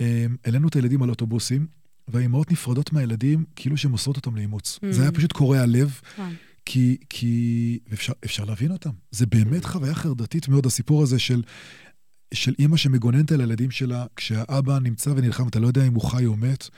אמ, 0.00 0.36
העלינו 0.44 0.68
את 0.68 0.74
הילדים 0.74 1.02
על 1.02 1.10
אוטובוסים, 1.10 1.66
והאימהות 2.08 2.52
נפרדות 2.52 2.92
מהילדים 2.92 3.44
כאילו 3.56 3.76
שהן 3.76 3.90
מוסרות 3.90 4.16
אותם 4.16 4.36
לאימוץ. 4.36 4.78
Mm. 4.82 4.86
זה 4.90 5.02
היה 5.02 5.12
פשוט 5.12 5.32
קורע 5.32 5.66
לב. 5.66 6.00
Mm. 6.18 6.20
כי, 6.64 6.96
כי 7.08 7.78
אפשר, 7.92 8.12
אפשר 8.24 8.44
להבין 8.44 8.72
אותם. 8.72 8.90
זה 9.10 9.26
באמת 9.26 9.64
חוויה 9.64 9.94
חרדתית 9.94 10.48
מאוד, 10.48 10.66
הסיפור 10.66 11.02
הזה 11.02 11.18
של 11.18 11.42
של 12.32 12.54
אימא 12.58 12.76
שמגוננת 12.76 13.32
על 13.32 13.40
הילדים 13.40 13.70
שלה, 13.70 14.06
כשהאבא 14.16 14.78
נמצא 14.78 15.10
ונלחם, 15.10 15.48
אתה 15.48 15.60
לא 15.60 15.66
יודע 15.66 15.86
אם 15.86 15.94
הוא 15.94 16.02
חי 16.02 16.26
או 16.26 16.36
מת, 16.36 16.68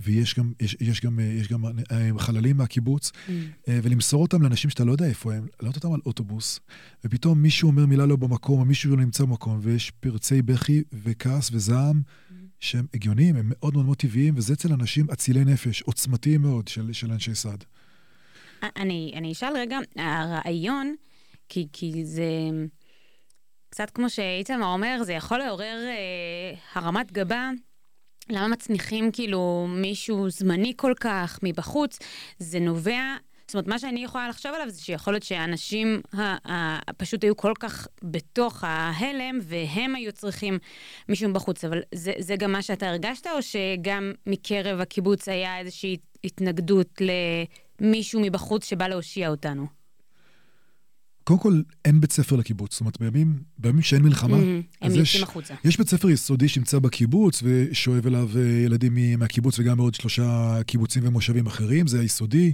ויש 0.00 0.34
גם, 0.34 0.52
יש, 0.60 0.76
יש 0.80 1.00
גם, 1.00 1.20
יש 1.20 1.48
גם 1.48 1.64
אה, 1.66 2.10
חללים 2.18 2.56
מהקיבוץ, 2.56 3.10
mm. 3.10 3.30
אה, 3.68 3.78
ולמסור 3.82 4.22
אותם 4.22 4.42
לאנשים 4.42 4.70
שאתה 4.70 4.84
לא 4.84 4.92
יודע 4.92 5.06
איפה 5.06 5.34
הם, 5.34 5.46
להעלות 5.60 5.76
אותם 5.76 5.92
על 5.92 6.00
אוטובוס, 6.06 6.60
ופתאום 7.04 7.42
מישהו 7.42 7.66
אומר 7.70 7.86
מילה 7.86 8.06
לא 8.06 8.16
במקום, 8.16 8.60
או 8.60 8.64
מישהו 8.64 8.90
לא 8.90 8.96
נמצא 8.96 9.24
במקום, 9.24 9.58
ויש 9.62 9.90
פרצי 9.90 10.42
בכי 10.42 10.82
וכעס 10.92 11.50
וזעם. 11.52 12.02
Mm. 12.06 12.34
שהם 12.60 12.86
הגיוניים, 12.94 13.36
הם 13.36 13.46
מאוד 13.48 13.74
מאוד 13.74 13.84
מאוד 13.84 13.96
טבעיים, 13.96 14.34
וזה 14.36 14.52
אצל 14.52 14.72
אנשים 14.72 15.06
אצילי 15.12 15.44
נפש, 15.44 15.82
עוצמתיים 15.82 16.42
מאוד 16.42 16.68
של, 16.68 16.92
של 16.92 17.12
אנשי 17.12 17.34
סעד. 17.34 17.64
אני, 18.76 19.12
אני 19.16 19.32
אשאל 19.32 19.52
רגע, 19.56 19.78
הרעיון, 19.96 20.94
כי, 21.48 21.68
כי 21.72 22.04
זה... 22.04 22.24
קצת 23.74 23.90
כמו 23.90 24.10
שאיתמר 24.10 24.66
אומר, 24.66 24.98
זה 25.02 25.12
יכול 25.12 25.38
לעורר 25.38 25.78
אה, 25.86 26.54
הרמת 26.74 27.12
גבה. 27.12 27.50
למה 28.28 28.48
מצניחים 28.48 29.12
כאילו 29.12 29.66
מישהו 29.68 30.30
זמני 30.30 30.72
כל 30.76 30.92
כך 31.00 31.38
מבחוץ? 31.42 31.98
זה 32.38 32.60
נובע, 32.60 33.00
זאת 33.46 33.54
אומרת, 33.54 33.66
מה 33.66 33.78
שאני 33.78 34.04
יכולה 34.04 34.28
לחשוב 34.28 34.52
עליו 34.54 34.70
זה 34.70 34.82
שיכול 34.82 35.12
להיות 35.12 35.22
שאנשים 35.22 36.00
ה- 36.12 36.52
ה- 36.52 36.92
פשוט 36.96 37.24
היו 37.24 37.36
כל 37.36 37.52
כך 37.60 37.88
בתוך 38.02 38.64
ההלם, 38.66 39.38
והם 39.42 39.94
היו 39.94 40.12
צריכים 40.12 40.58
מישהו 41.08 41.28
מבחוץ. 41.28 41.64
אבל 41.64 41.82
זה, 41.94 42.12
זה 42.18 42.36
גם 42.36 42.52
מה 42.52 42.62
שאתה 42.62 42.88
הרגשת, 42.88 43.26
או 43.26 43.42
שגם 43.42 44.12
מקרב 44.26 44.80
הקיבוץ 44.80 45.28
היה 45.28 45.58
איזושהי 45.58 45.96
התנגדות 46.24 47.00
למישהו 47.80 48.20
מבחוץ 48.20 48.64
שבא 48.64 48.88
להושיע 48.88 49.28
אותנו? 49.28 49.83
קודם 51.24 51.38
כל, 51.38 51.60
אין 51.84 52.00
בית 52.00 52.12
ספר 52.12 52.36
לקיבוץ. 52.36 52.72
זאת 52.72 52.80
אומרת, 52.80 53.00
בימים, 53.00 53.34
בימים 53.58 53.82
שאין 53.82 54.02
מלחמה, 54.02 54.36
הם 54.36 54.62
אז 54.80 54.96
יש- 54.96 55.22
החוצה. 55.22 55.54
יש 55.64 55.78
בית 55.78 55.88
ספר 55.88 56.10
יסודי 56.10 56.48
שנמצא 56.48 56.78
בקיבוץ 56.78 57.42
ושואב 57.42 58.06
אליו 58.06 58.28
אה, 58.36 58.42
ילדים 58.64 58.98
מהקיבוץ 59.18 59.58
וגם 59.58 59.76
מעוד 59.76 59.94
שלושה 59.94 60.58
קיבוצים 60.66 61.02
ומושבים 61.06 61.46
אחרים, 61.46 61.86
זה 61.86 62.00
היסודי. 62.00 62.52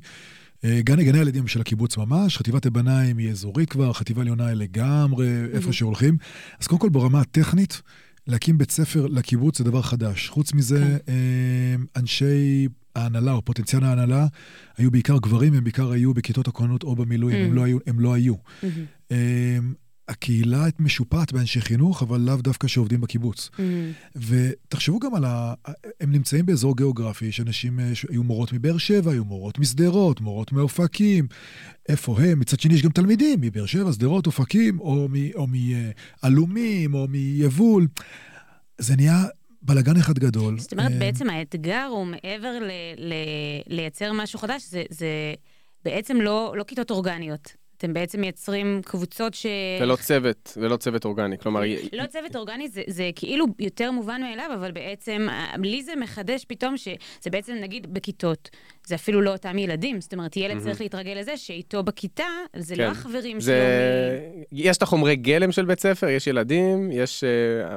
אה, 0.65 0.81
גני, 0.85 1.05
גני 1.05 1.19
הילדים 1.19 1.47
של 1.49 1.61
הקיבוץ 1.61 1.97
ממש, 1.97 2.37
חטיבת 2.37 2.67
הביניים 2.67 3.19
היא 3.19 3.31
אזורית 3.31 3.71
כבר, 3.71 3.93
חטיבה 3.93 4.21
עליונה 4.23 4.47
היא 4.47 4.55
לגמרי, 4.55 5.29
איפה 5.53 5.73
שהולכים. 5.73 6.17
אז 6.61 6.67
קודם 6.67 6.81
כל 6.81 6.89
ברמה 6.89 7.21
הטכנית, 7.21 7.83
להקים 8.27 8.59
בית 8.59 8.71
ספר 8.71 9.07
לקיבוץ 9.07 9.59
זה 9.59 9.65
דבר 9.65 9.83
חדש. 9.83 10.29
חוץ 10.29 10.53
מזה, 10.55 10.79
כן. 11.07 11.13
אה, 11.13 12.01
אנשי 12.01 12.69
ההנהלה 12.97 13.33
או 13.33 13.45
פוטנציאל 13.45 13.85
ההנהלה 13.85 14.27
היו 14.77 14.91
בעיקר 14.91 15.19
גברים, 15.19 15.55
הם 15.55 15.65
בעיקר 15.65 15.91
היו 15.91 16.15
בכיתות 16.15 16.49
הכוננות 16.49 16.83
או 16.83 16.97
במילואים, 16.97 17.45
הם 17.47 17.53
Mm. 17.53 17.55
לא 17.55 17.63
היו. 17.65 17.79
הם 17.87 18.01
לא 18.01 18.13
היו. 18.15 18.35
מהמם. 18.63 18.85
אמ, 19.11 19.17
הקהילה 20.09 20.65
משופעת 20.79 21.33
באנשי 21.33 21.61
חינוך, 21.61 22.03
אבל 22.03 22.21
לאו 22.21 22.37
דווקא 22.37 22.69
שעובדים 22.69 23.01
בקיבוץ. 23.01 23.51
מהמם. 23.59 23.91
ותחשבו 24.17 24.99
גם 24.99 25.15
על 25.15 25.25
ה... 25.25 25.55
הם 26.01 26.13
נמצאים 26.13 26.47
באזור 26.47 26.77
גיאוגרפי, 26.77 27.27
יש 27.27 27.41
אנשים, 27.41 27.81
אה, 27.81 27.95
שהיו 27.95 28.23
מורות 28.23 28.53
מבאר 28.53 28.79
שבע, 28.79 29.11
היו 29.13 29.25
מורות 29.25 29.59
משדרות, 29.59 30.21
מורות 30.21 30.53
מאופקים. 30.53 31.27
איפה 31.89 32.23
הם? 32.23 32.39
מצד 32.41 32.61
שני 32.61 32.75
יש 32.75 32.83
גם 32.83 32.91
תלמידים 32.91 33.41
מבאר 33.41 33.67
שבע, 33.67 33.93
שדרות, 33.93 34.27
אופקים, 34.27 34.81
או 34.81 35.09
מ- 35.11 35.33
או 35.35 35.47
מעלומים, 36.23 36.95
או 36.95 37.07
מיבול. 37.09 37.87
זה 38.79 38.97
נהיה 38.97 39.25
בלאגן 39.63 39.97
אחד 39.97 40.19
גדול. 40.19 40.59
זאת 40.59 40.73
אומרת, 40.73 40.93
אה, 40.93 40.99
בעצם 40.99 41.31
האתגר 41.31 41.87
הוא 41.91 42.07
מעבר 42.07 42.59
ל- 42.61 42.71
ל- 42.97 43.15
לייצר 43.77 44.13
משהו 44.13 44.39
חדש, 44.39 44.63
זה- 44.65 44.83
זה 44.91 45.07
בעצם 45.85 46.21
לא 46.21 46.53
לא 46.57 46.65
כיתות 46.65 46.91
אורגניות. 46.91 47.53
אתם 47.77 47.93
בעצם 47.93 48.21
מייצרים 48.21 48.81
קבוצות 48.85 49.35
ש... 49.35 49.47
ולא 49.81 49.97
צוות, 49.97 50.59
ולא 50.61 50.77
צוות 50.77 51.05
אורגני. 51.05 51.39
כלומר, 51.39 51.61
לא 51.93 52.07
צוות 52.07 52.37
אורגני, 52.37 52.69
זה, 52.69 52.83
זה 52.87 53.11
כאילו 53.15 53.47
יותר 53.59 53.91
מובן 53.91 54.21
מאליו, 54.23 54.51
אבל 54.55 54.73
בעצם, 54.73 55.27
אה, 55.31 55.55
לי 55.59 55.83
זה 55.83 55.93
מחדש 56.01 56.45
פתאום 56.49 56.77
שזה 56.77 56.97
בעצם, 57.31 57.55
נגיד, 57.55 57.95
בכיתות, 57.95 58.51
זה 58.87 58.95
אפילו 58.95 59.21
לא 59.21 59.33
אותם 59.33 59.59
ילדים. 59.59 60.01
זאת 60.01 60.13
אומרת, 60.15 60.37
ילד 60.37 60.55
מהמם. 60.55 60.61
צריך 60.65 60.81
להתרגל 60.81 61.13
לזה 61.21 61.37
שאיתו 61.37 61.83
בכיתה, 61.83 62.25
זה 62.57 62.77
כן. 62.77 62.83
לא 62.83 62.87
החברים 62.89 63.41
שלו. 63.41 63.47
זה... 63.47 64.31
יש 64.53 64.77
את 64.77 64.83
החומרי 64.83 65.17
גלם 65.17 65.53
של 65.53 65.65
בית 65.65 65.81
ספר, 65.81 66.09
יש 66.09 66.27
ילדים, 66.27 66.93
יש 66.93 67.25
אה, 67.25 67.77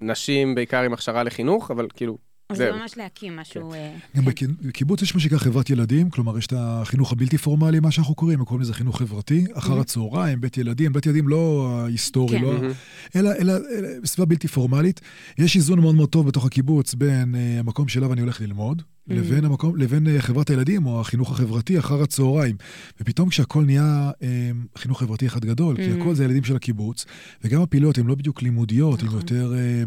נשים 0.00 0.54
בעיקר 0.54 0.82
עם 0.82 0.92
הכשרה 0.92 1.22
לחינוך, 1.22 1.70
אבל 1.70 1.88
כאילו, 1.94 2.18
אז 2.50 2.56
זה. 2.56 2.72
ממש 2.72 2.96
להקים 2.96 3.36
משהו... 3.36 3.72
אה, 3.74 3.92
גם 4.16 4.24
כן. 4.32 4.46
בקיבוץ 4.62 5.02
יש 5.02 5.14
מה 5.14 5.20
שנקרא 5.20 5.38
חברת 5.38 5.70
ילדים, 5.70 6.10
כלומר 6.10 6.38
יש 6.38 6.46
את 6.46 6.52
החינוך 6.56 7.12
הבלתי 7.12 7.38
פורמלי, 7.38 7.80
מה 7.80 7.90
שאנחנו 7.90 8.14
קוראים, 8.14 8.44
קוראים 8.44 8.62
לזה 8.62 8.74
חינוך 8.74 8.98
חברתי, 8.98 9.44
אחר 9.54 9.78
Mhm. 9.78 9.80
הצהריים, 9.80 10.40
בית 10.40 10.56
ילדים, 10.58 10.92
בית 10.92 11.06
ילדים 11.06 11.28
לא 11.28 11.68
ההיסטורי, 11.84 12.38
כן. 12.38 12.44
לא, 12.44 12.52
מהמם. 12.52 12.70
אלא, 13.16 13.30
אלא, 13.38 13.52
אלא 13.78 13.88
בסביבה 14.02 14.26
בלתי 14.26 14.48
פורמלית. 14.48 15.00
יש 15.38 15.56
איזון 15.56 15.80
מאוד 15.80 15.94
מאוד 15.94 16.08
טוב 16.08 16.26
בתוך 16.28 16.46
הקיבוץ 16.46 16.94
בין 16.94 17.34
אה, 17.34 17.58
המקום 17.60 17.88
שאליו 17.88 18.12
אני 18.12 18.20
הולך 18.20 18.40
ללמוד, 18.40 18.82
Mhm. 18.82 19.12
לבין, 19.14 19.44
המקום, 19.44 19.76
לבין 19.76 20.06
אה, 20.06 20.20
חברת 20.22 20.50
הילדים 20.50 20.86
או 20.86 21.00
החינוך 21.00 21.30
החברתי 21.30 21.78
אחר 21.78 22.02
הצהריים. 22.02 22.56
ופתאום 23.00 23.28
כשהכול 23.28 23.64
נהיה 23.64 24.10
אה, 24.22 24.50
חינוך 24.76 25.00
חברתי 25.00 25.26
אחד 25.26 25.44
גדול, 25.44 25.76
כי 25.76 25.92
Mhm. 25.92 26.00
הכל 26.00 26.14
זה 26.14 26.22
הילדים 26.22 26.44
של 26.44 26.56
הקיבוץ, 26.56 27.06
וגם 27.44 27.62
הפעילויות 27.62 27.98
הן 27.98 28.06
לא 28.06 28.14
בדיוק 28.14 28.42
לימודיות, 28.42 29.00
הן 29.00 29.06
נכון. 29.06 29.18
יותר 29.20 29.54
אה, 29.54 29.82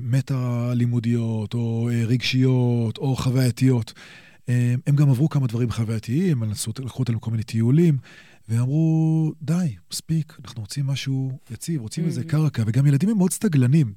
מטה-לימודיות, 0.00 1.54
או 1.54 1.90
אה, 1.92 2.04
רגשיות, 2.04 2.98
או 2.98 3.16
חווייתיות. 3.16 3.92
אה, 4.48 4.74
הם 4.86 4.96
גם 4.96 5.10
עברו 5.10 5.28
כמה 5.28 5.46
דברים 5.46 5.70
חווייתיים, 5.70 6.42
הם 6.42 6.50
לקחו 6.84 6.98
אותנו 6.98 7.16
לכל 7.16 7.30
מיני 7.30 7.42
טיולים, 7.42 7.98
ואמרו, 8.48 9.32
די, 9.42 9.74
מספיק, 9.92 10.36
אנחנו 10.44 10.60
רוצים 10.62 10.86
משהו 10.86 11.38
יציב, 11.50 11.80
רוצים 11.80 12.04
Mhm. 12.04 12.06
איזה 12.06 12.24
קרקע, 12.24 12.62
וגם 12.66 12.86
ילדים 12.86 13.08
הם 13.08 13.16
מאוד 13.18 13.32
סטגלנים. 13.32 13.92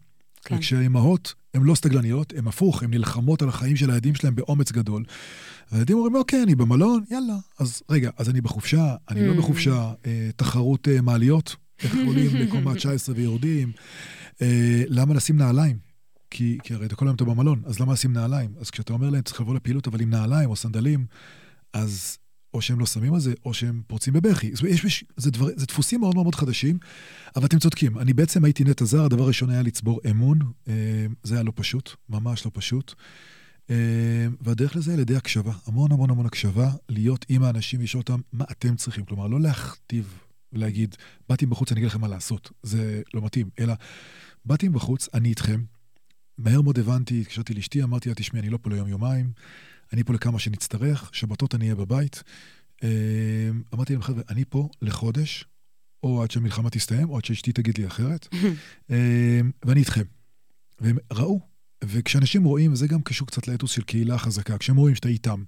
כן. 0.46 0.56
וכשהאימהות 0.56 1.34
הן 1.54 1.64
לא 1.64 1.76
סטגלניות, 1.76 2.34
הן 2.38 2.48
הפוך, 2.48 2.84
הן 2.84 2.90
נלחמות 2.94 3.42
על 3.42 3.50
החיים 3.50 3.76
של 3.76 3.90
הילדים 3.90 4.16
שלהם 4.16 4.36
באומץ 4.36 4.72
גדול. 4.72 5.04
והילדים 5.72 5.98
אומרים, 5.98 6.16
אוקיי, 6.16 6.44
אני 6.44 6.56
במלון, 6.56 7.04
יאללה. 7.12 7.36
אז 7.60 7.82
רגע, 7.90 8.10
אז 8.18 8.30
אני 8.30 8.42
בחופשה, 8.42 8.96
אני 9.10 9.28
לא 9.28 9.34
Mm. 9.34 9.38
בחופשה, 9.38 9.92
אה, 10.06 10.30
תחרות 10.36 10.88
אה, 10.88 11.02
מעליות, 11.02 11.56
איך 11.84 11.96
עולים 12.08 12.36
לקומה 12.36 12.76
19 12.80 13.16
ויורדים. 13.16 13.72
אה, 14.42 14.84
למה 14.88 15.14
לשים 15.14 15.38
נעליים? 15.38 15.78
כי, 16.32 16.58
כי 16.64 16.74
הרי 16.74 16.86
אתה 16.86 16.96
כל 16.96 17.06
היום 17.06 17.16
אתה 17.16 17.24
במלון, 17.24 17.62
אז 17.66 17.80
למה 17.80 17.94
לשים 17.94 18.14
נעליים? 18.14 18.54
אז 18.60 18.70
כשאתה 18.70 18.94
אומר 18.94 19.10
להם, 19.10 19.22
צריך 19.22 19.42
לבוא 19.42 19.56
לפעילות, 19.56 19.88
אבל 19.88 20.02
עם 20.02 20.10
נעליים 20.10 20.50
או 20.50 20.56
סנדלים, 20.56 21.06
אז 21.74 22.18
או 22.54 22.62
שהם 22.62 22.80
לא 22.80 22.86
שמים 22.86 23.14
על 23.14 23.20
זה, 23.20 23.34
או 23.46 23.54
שהם 23.54 23.82
פורצים 23.88 24.14
בבכי. 24.14 24.52
זאת 24.56 24.62
אומרת, 24.62 24.76
יש, 24.76 24.84
יש, 24.84 25.04
זה, 25.18 25.32
דבר, 25.32 25.48
זה 25.56 25.66
דפוסים 25.66 26.00
מאוד 26.00 26.16
מאוד 26.16 26.36
חדשים, 26.36 26.78
אבל 27.36 27.46
אתם 27.46 27.60
צודקים. 27.60 27.98
אני 27.98 28.14
בעצם 28.14 28.46
הייתי 28.46 28.64
נטע 28.64 28.86
זר, 28.86 29.06
הדבר 29.06 29.24
הראשון 29.24 29.50
היה 29.50 29.62
לצבור 29.62 30.00
אמון. 30.10 30.40
אה, 30.68 30.74
זה 31.24 31.36
היה 31.36 31.44
לא 31.44 31.52
פשוט, 31.56 31.90
ממש 32.10 32.46
לא 32.46 32.52
פשוט. 32.54 32.94
אה, 33.70 33.76
והדרך 34.42 34.76
לזה 34.76 34.94
על 34.94 35.00
ידי 35.00 35.16
הקשבה, 35.16 35.54
המון 35.66 35.92
המון 35.92 36.10
המון 36.10 36.26
הקשבה, 36.26 36.72
להיות 36.90 37.26
עם 37.30 37.44
האנשים 37.44 37.80
ולשאול 37.80 38.02
אותם 38.02 38.20
מה 38.34 38.46
אתם 38.52 38.76
צריכים. 38.76 39.06
כלומר, 39.06 39.28
לא 39.28 39.40
להכתיב 39.40 40.20
ולהגיד, 40.54 40.96
באתי 41.30 41.46
בחוץ, 41.46 41.72
אני 41.72 41.80
אגיד 41.80 41.90
לכם 41.90 42.02
מה 42.02 42.08
לעשות. 42.08 42.52
זה 42.64 43.02
לא 43.14 43.22
מתאים, 43.22 43.50
אלא 43.60 43.74
באתי 44.46 44.70
בחוץ, 44.70 45.10
אני 45.14 45.30
איתכם. 45.30 45.64
מהר 46.38 46.62
מאוד 46.62 46.80
הבנתי, 46.80 47.22
התקשרתי 47.22 47.54
לאשתי, 47.54 47.84
אמרתי 47.84 48.10
לה, 48.10 48.16
תשמעי, 48.16 48.42
אני 48.42 48.50
לא 48.50 48.60
פה 48.62 48.70
ליום-יומיים, 48.70 49.32
אני 49.94 50.04
פה 50.04 50.14
לכמה 50.14 50.40
שנצטרך, 50.40 51.10
שבתות 51.14 51.56
אני 51.56 51.66
אהיה 51.66 51.76
בבית. 51.76 52.24
אה, 52.84 53.50
אמרתי 53.74 53.94
להם, 53.94 54.02
חבר'ה, 54.02 54.22
אני 54.30 54.46
פה 54.50 54.70
לחודש, 54.82 55.46
או 56.04 56.24
עד 56.24 56.32
שהמלחמה 56.32 56.70
תסתיים, 56.70 57.10
או 57.10 57.18
עד 57.18 57.26
שאשתי 57.26 57.52
תגיד 57.52 57.78
לי 57.78 57.88
אחרת, 57.88 58.28
אה, 58.92 59.42
ואני 59.66 59.80
איתכם. 59.80 60.04
והם 60.82 60.98
ראו, 61.14 61.40
וכשאנשים 61.84 62.44
רואים, 62.44 62.74
וזה 62.74 62.88
גם 62.88 63.02
קשור 63.02 63.28
קצת 63.28 63.48
לאתוס 63.48 63.72
של 63.72 63.82
קהילה 63.82 64.18
חזקה, 64.18 64.58
כשהם 64.58 64.78
רואים 64.78 64.96
שאתה 64.96 65.08
איתם, 65.08 65.44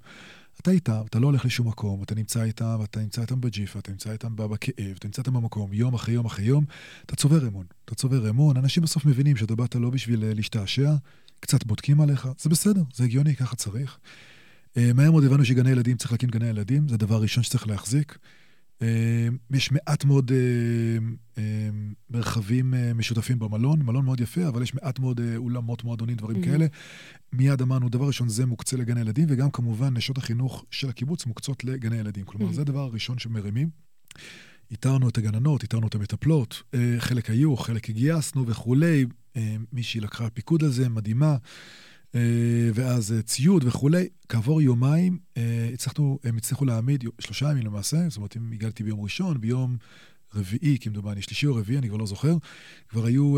אתה 0.62 0.72
איתם, 0.72 1.02
אתה 1.10 1.20
לא 1.20 1.28
הולך 1.28 1.46
לשום 1.46 1.68
מקום, 1.68 2.04
אתה 2.04 2.16
נמצא 2.16 2.44
איתם, 2.44 2.78
ואתה 2.80 3.00
נמצא 3.00 3.22
איתם 3.22 3.42
בג'יפה, 3.42 3.80
אתה 3.80 3.92
נמצא 3.92 4.12
איתם 4.12 4.36
בכאב, 4.36 4.96
אתה 4.98 5.08
נמצא 5.08 5.22
איתם 5.22 5.34
במקום, 5.34 5.74
יום 5.74 5.94
אחרי 5.94 6.14
יום 6.14 6.26
אחרי 6.26 6.46
יום, 6.46 6.66
אתה 7.06 7.16
צובר 7.16 7.48
אמון. 7.48 7.66
אתה 7.92 8.00
צובר 8.00 8.30
אמון, 8.30 8.58
אנשים 8.58 8.84
בסוף 8.84 9.06
מבינים 9.06 9.36
שאתה 9.38 9.56
באת 9.56 9.76
לא 9.76 9.90
בשביל 9.90 10.24
אה, 10.24 10.34
להשתעשע, 10.34 10.92
קצת 11.40 11.64
בודקים 11.66 12.02
עליך, 12.02 12.28
זה 12.40 12.50
בסדר, 12.50 12.82
זה 12.94 13.04
הגיוני, 13.04 13.36
ככה 13.36 13.56
צריך. 13.56 13.98
אה, 14.78 14.94
מהר 14.94 15.12
מאוד 15.12 15.24
הבנו 15.24 15.46
שגני 15.46 15.70
ילדים, 15.72 15.98
צריך 15.98 16.12
להקים 16.12 16.30
גני 16.30 16.48
ילדים, 16.48 16.88
זה 16.88 16.96
הדבר 16.96 17.16
הראשון 17.16 17.44
שצריך 17.44 17.68
להחזיק. 17.68 18.18
אה, 18.82 18.88
יש 19.52 19.72
מעט 19.72 20.06
מאוד 20.06 20.32
אה, 20.32 20.38
אה, 21.38 21.70
מרחבים 22.10 22.74
אה, 22.74 22.94
משותפים 22.94 23.40
במלון, 23.40 23.82
מלון 23.82 24.06
מאוד 24.06 24.20
יפה, 24.22 24.48
אבל 24.48 24.62
יש 24.64 24.74
מעט 24.74 25.00
מאוד 25.00 25.20
אה, 25.20 25.38
אולמות, 25.38 25.84
מועדונים, 25.84 26.16
דברים 26.16 26.42
Mhm. 26.42 26.46
כאלה. 26.46 26.66
מיד 27.34 27.62
אמרנו, 27.62 27.90
דבר 27.90 28.08
ראשון, 28.08 28.30
זה 28.30 28.46
מוקצה 28.46 28.78
לגני 28.78 29.02
ילדים, 29.02 29.26
וגם 29.30 29.52
כמובן 29.52 29.94
נשות 29.98 30.18
החינוך 30.18 30.66
של 30.72 30.90
הקיבוץ 30.90 31.26
מוקצות 31.26 31.64
לגני 31.64 31.98
ילדים. 31.98 32.26
כלומר, 32.26 32.50
Mhm. 32.50 32.54
זה 32.54 32.62
הדבר 32.62 32.80
הראשון 32.80 33.20
שמרימים. 33.20 33.70
איתרנו 34.72 35.10
את 35.10 35.18
הגננות, 35.18 35.64
איתרנו 35.64 35.88
את 35.88 35.96
המטפלות, 35.96 36.64
אה, 36.74 36.96
חלק 37.00 37.30
היו, 37.30 37.58
חלק 37.58 37.90
גייסנו 37.90 38.48
וכולי. 38.48 39.06
אה, 39.36 39.56
מישהי 39.74 40.02
לקחה 40.02 40.30
פיקוד 40.30 40.64
על 40.64 40.70
זה, 40.70 40.90
מדהימה. 40.90 41.38
אה, 42.16 42.20
ואז 42.74 43.16
ציוד 43.26 43.64
וכולי. 43.68 44.08
כעבור 44.30 44.62
יומיים 44.62 45.18
הצלחנו, 45.74 46.20
הם 46.24 46.38
הצליחו 46.38 46.66
להעמיד, 46.66 47.04
שלושה 47.20 47.52
ימים 47.52 47.66
למעשה, 47.66 48.10
זאת 48.10 48.18
אומרת, 48.18 48.38
אם 48.38 48.52
הגעתי 48.52 48.84
ביום 48.84 49.00
ראשון, 49.02 49.42
ביום 49.42 49.78
רביעי, 50.36 50.78
כמדומני, 50.82 51.22
שלישי 51.22 51.48
או 51.48 51.56
רביעי, 51.56 51.80
אני 51.80 51.88
כבר 51.88 51.98
לא 51.98 52.06
זוכר, 52.06 52.36
כבר 52.90 53.06
היו, 53.06 53.36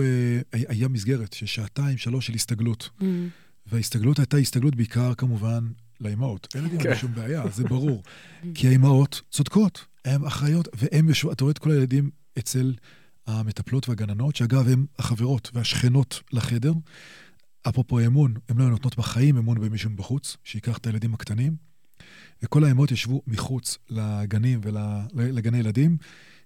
היה- 0.52 0.88
מסגרת 0.88 1.34
של 1.34 1.46
שעתיים, 1.46 1.98
שלוש 1.98 2.28
של 2.28 2.34
הסתגלות. 2.34 2.90
מהמם. 3.02 3.28
וההסתגלות 3.66 4.20
הייתה 4.20 4.38
הסתגלות 4.38 4.76
בעיקר 4.76 5.14
כמובן 5.14 5.68
לאימהות. 6.04 6.48
הילדים 6.54 6.80
כן. 6.80 6.90
אין 6.90 6.98
שום 6.98 7.16
בעיה, 7.16 7.44
זה 7.50 7.64
ברור. 7.74 8.04
כי 8.54 8.68
האימהות 8.68 9.22
צודקות, 9.32 9.86
הן 10.06 10.26
אחראיות, 10.26 10.68
והן 10.74 11.08
יושבות, 11.08 11.34
אתה 11.34 11.44
רואה 11.44 11.52
את 11.52 11.58
כל 11.58 11.72
הילדים 11.72 12.10
אצל 12.40 12.74
המטפלות 13.28 13.90
והגננות, 13.90 14.36
שאגב, 14.36 14.68
הן 14.68 14.86
החברות 15.00 15.52
והשכנות 15.54 16.22
לחדר. 16.34 16.74
אפרופו 17.70 18.00
אמון, 18.00 18.34
הן 18.50 18.58
לא 18.58 18.70
נותנות 18.70 18.98
בחיים 18.98 19.38
אמון 19.38 19.60
במישהו 19.60 19.90
מבחוץ, 19.90 20.38
שייקח 20.44 20.78
את 20.78 20.88
הילדים 20.88 21.14
הקטנים. 21.14 21.56
וכל 22.44 22.64
האימהות 22.64 22.92
ישבו 22.92 23.22
מחוץ 23.28 23.78
לגנים 23.90 24.62
ולגני 25.14 25.58
ילדים, 25.58 25.98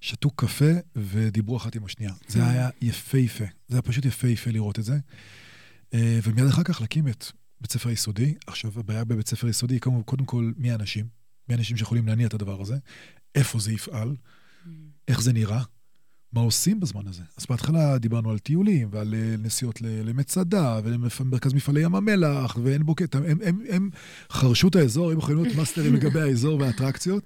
שתו 0.01 0.29
קפה 0.29 0.71
ודיברו 0.95 1.57
אחת 1.57 1.75
עם 1.75 1.85
השנייה. 1.85 2.13
זה 2.27 2.49
היה 2.49 2.69
יפהפה, 2.81 3.45
זה 3.67 3.75
היה 3.75 3.81
פשוט 3.81 4.05
יפהפה 4.05 4.51
לראות 4.51 4.79
את 4.79 4.83
זה. 4.83 4.97
אה, 5.93 6.19
ומיד 6.23 6.47
אחר 6.47 6.63
כך 6.63 6.81
להקים 6.81 7.07
את 7.07 7.25
בית 7.61 7.71
ספר 7.71 7.89
יסודי. 7.89 8.35
עכשיו, 8.47 8.71
הבעיה 8.79 9.03
בבית 9.03 9.27
ספר 9.27 9.47
יסודי 9.47 9.73
היא 9.73 9.81
כמובן, 9.81 10.03
קודם 10.03 10.25
כל, 10.25 10.51
מי 10.57 10.71
האנשים? 10.71 11.07
מי 11.49 11.55
האנשים 11.55 11.77
שיכולים 11.77 12.07
להניע 12.07 12.27
את 12.27 12.33
הדבר 12.33 12.61
הזה? 12.61 12.77
איפה 13.35 13.59
זה 13.59 13.73
יפעל? 13.73 14.15
איך 15.07 15.21
זה 15.21 15.33
נראה? 15.33 15.63
מה 16.37 16.43
עושים 16.43 16.79
בזמן 16.79 17.01
הזה? 17.07 17.23
אז 17.37 17.45
בהתחלה 17.49 17.97
דיברנו 17.97 18.31
על 18.31 18.37
טיולים 18.37 18.87
ועל 18.91 19.13
אה, 19.13 19.35
נסיעות 19.39 19.81
למצדה 19.81 20.79
ולמרכז 20.83 21.53
מפעלי 21.53 21.81
ים 21.81 21.95
המלח 21.95 22.57
ועין 22.63 22.83
בוקט. 22.85 23.15
הם, 23.15 23.23
הם, 23.25 23.37
הם, 23.45 23.61
הם 23.69 23.89
חרשו 24.31 24.67
את 24.67 24.75
האזור, 24.75 25.11
הם 25.11 25.17
יכולים 25.17 25.43
להיות 25.43 25.55
מאסטרים 25.55 25.93
לגבי 25.93 26.21
האזור 26.21 26.59
והאטרקציות, 26.59 27.23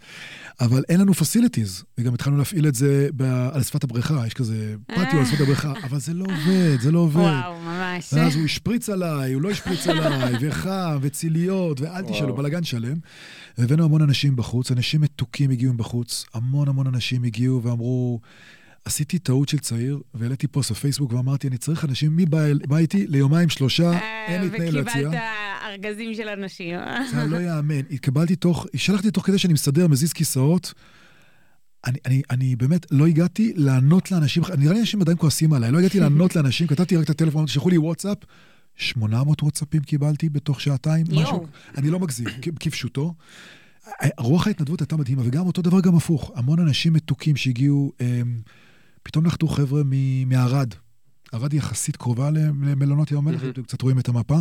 אבל 0.60 0.84
אין 0.90 1.00
לנו 1.00 1.14
פסיליטיז. 1.14 1.84
וגם 1.98 2.14
התחלנו 2.14 2.38
להפעיל 2.38 2.68
את 2.68 2.76
זה 2.76 3.10
ב, 3.16 3.24
על 3.54 3.64
שפת 3.64 3.84
הבריכה, 3.84 4.28
יש 4.28 4.34
כזה 4.34 4.76
פטיו 4.88 5.20
על 5.20 5.26
שפת 5.26 5.42
הבריכה, 5.42 5.74
אבל 5.84 6.00
זה 6.00 6.14
לא 6.14 6.26
עובד, 6.26 6.82
זה 6.82 6.92
לא 6.92 7.00
עובד. 7.00 7.18
וואו, 7.18 7.62
ממש. 7.62 8.14
ואז 8.14 8.36
הוא 8.36 8.46
השפריץ 8.46 8.90
עליי, 8.90 9.34
הוא 9.34 9.42
לא 9.42 9.50
השפריץ 9.50 9.88
עליי, 9.88 10.34
וחם, 10.42 10.98
וציליות, 11.02 11.82
ואל 11.82 12.02
תשאלו, 12.02 12.36
בלאגן 12.36 12.64
שלם. 12.64 12.98
והבאנו 13.58 13.84
המון 13.84 14.02
אנשים 14.02 14.36
בחוץ, 14.36 14.72
אנשים 14.72 15.02
מתוקים 15.02 15.52
הגיעו 15.52 15.74
מבחוץ, 15.74 16.26
המון 16.34 16.68
המון 16.68 16.88
אנשים 16.88 17.24
הגיעו 17.24 17.64
ואמרו... 17.64 18.20
עשיתי 18.86 19.20
טעות 19.20 19.50
של 19.50 19.60
צעיר, 19.60 20.00
והעליתי 20.14 20.48
פוסט 20.48 20.72
בפייסבוק 20.72 21.14
ואמרתי, 21.14 21.48
אני 21.48 21.58
צריך 21.58 21.86
אנשים, 21.86 22.16
מי 22.16 22.26
בא, 22.26 22.78
איתי 22.78 23.08
ליומיים 23.08 23.50
שלושה, 23.50 23.92
אה, 23.92 24.26
אין 24.28 24.42
לי 24.42 24.50
תנאי 24.50 24.72
להציע. 24.72 25.08
וקיבלת 25.08 25.22
ארגזים 25.66 26.14
של 26.14 26.30
אנשים. 26.30 26.80
זה 27.12 27.26
לא 27.26 27.38
יאמן. 27.38 27.80
התקבלתי 27.92 28.36
תוך, 28.36 28.66
שלחתי 28.76 29.12
תוך 29.12 29.26
כדי 29.26 29.38
שאני 29.38 29.54
מסדר, 29.54 29.88
מזיז 29.88 30.14
כיסאות. 30.14 30.74
אני, 31.86 31.98
אני, 32.06 32.22
אני 32.30 32.56
באמת 32.56 32.92
לא 32.92 33.08
הגעתי 33.08 33.54
לענות 33.56 34.12
לאנשים, 34.12 34.44
נראה 34.58 34.74
לי 34.74 34.80
אנשים 34.80 35.02
עדיין 35.02 35.18
כועסים 35.18 35.54
עליי, 35.54 35.72
לא 35.72 35.80
הגעתי 35.80 36.00
לענות 36.04 36.36
לאנשים, 36.36 36.68
כתבתי 36.68 36.98
רק 36.98 37.04
את 37.04 37.10
הטלפון, 37.10 37.48
שלחו 37.48 37.70
לי 37.70 37.78
וואטסאפ, 37.78 38.18
800 38.76 39.44
וואטסאפים 39.44 39.82
קיבלתי 39.82 40.30
בתוך 40.30 40.62
שעתיים, 40.62 41.06
משהו, 41.12 41.48
אני 41.78 41.90
לא 41.90 42.00
מגזים, 42.00 42.28
כפשוטו. 42.60 43.14
רוח 44.18 44.48
ההתנדבות 44.48 44.82
הייתה 44.82 44.98
מדהימה, 44.98 45.22
וגם 45.26 45.48
אותו 45.48 45.62
דבר 45.62 45.82
גם 45.82 45.96
הפוך, 45.96 46.32
המון 46.36 46.60
אנשים 46.60 46.94
מתוקים 46.94 47.36
שהגיעו, 47.36 47.92
הם, 48.00 48.42
פתאום 49.04 49.26
נחתו 49.26 49.48
חבר'ה 49.48 49.82
מערד. 50.26 50.74
ערד 51.32 51.52
היא 51.52 51.60
יחסית 51.60 51.98
קרובה 51.98 52.30
למלונות 52.32 53.12
ים 53.12 53.18
המלח, 53.18 53.42
אתם 53.50 53.64
קצת 53.64 53.82
רואים 53.82 54.00
את 54.00 54.10
המפה. 54.10 54.40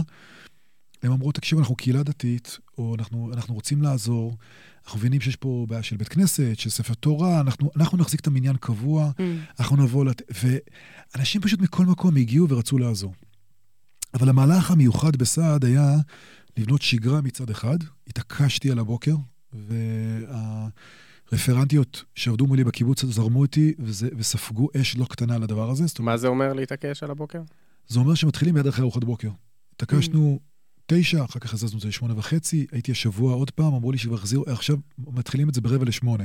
הם 1.02 1.12
אמרו, 1.12 1.33
תקשיבו, 1.33 1.61
אנחנו 1.61 1.76
קהילה 1.76 2.02
דתית, 2.02 2.59
או 2.79 2.95
אנחנו, 2.95 3.31
אנחנו 3.33 3.55
רוצים 3.55 3.83
לעזור, 3.83 4.37
אנחנו 4.85 4.99
מבינים 4.99 5.21
שיש 5.21 5.37
פה 5.37 5.67
בעיה 5.69 5.83
של 5.83 5.97
בית 5.97 6.09
כנסת, 6.09 6.52
של 6.55 6.71
ספר 6.71 6.95
תורה, 6.95 7.40
אנחנו, 7.40 7.71
אנחנו 7.76 7.99
נחזיק 7.99 8.21
את 8.21 8.26
המניין 8.26 8.57
קבוע, 8.57 9.11
mm. 9.11 9.23
אנחנו 9.61 9.76
נבוא, 9.76 10.05
לת... 10.05 10.23
ואנשים 11.14 11.40
פשוט 11.40 11.61
מכל 11.61 11.87
מקום 11.87 12.17
הגיעו 12.17 12.49
ורצו 12.49 12.79
לעזור. 12.79 13.14
אבל 14.14 14.29
המהלך 14.29 14.71
המיוחד 14.71 15.17
בסעד 15.17 15.64
היה 15.64 15.97
לבנות 16.57 16.83
שגרה 16.83 17.21
מצד 17.21 17.50
אחד, 17.50 17.79
התעקשתי 18.07 18.71
על 18.71 18.79
הבוקר, 18.79 19.14
וה... 19.52 20.69
רפרנטיות 21.33 22.05
שעבדו 22.15 22.47
מולי 22.47 22.65
בקיבוץ 22.65 23.05
זרמו 23.05 23.43
איתי 23.43 23.75
וזה, 23.79 24.09
וספגו 24.17 24.69
אש 24.81 24.97
לא 24.97 25.05
קטנה 25.05 25.35
על 25.35 25.43
הדבר 25.43 25.71
הזה. 25.71 25.85
מה 25.99 26.17
זה 26.17 26.27
אומר 26.27 26.53
להתעקש 26.53 27.03
על 27.03 27.11
הבוקר? 27.11 27.43
זה 27.89 27.99
אומר 27.99 28.15
שמתחילים 28.15 28.55
מיד 28.55 28.67
אחרי 28.67 28.83
ארוחת 28.83 29.05
בוקר. 29.05 29.31
התעקשנו 29.73 30.41
תשע, 30.87 31.25
אחר 31.25 31.41
כך 31.41 31.55
הזזנו 31.55 31.77
את 31.77 31.83
זה 31.83 31.89
לשמונה 31.89 32.15
וחצי, 32.19 32.67
הייתי 32.73 32.93
השבוע 32.93 33.35
עוד 33.35 33.51
פעם, 33.51 33.75
אמרו 33.75 33.93
לי 33.93 33.99
שכבר 33.99 34.15
החזירו, 34.15 34.45
עכשיו 34.47 34.77
מתחילים 34.99 35.49
את 35.49 35.55
זה 35.55 35.61
ברבע 35.61 35.85
לשמונה. 35.85 36.25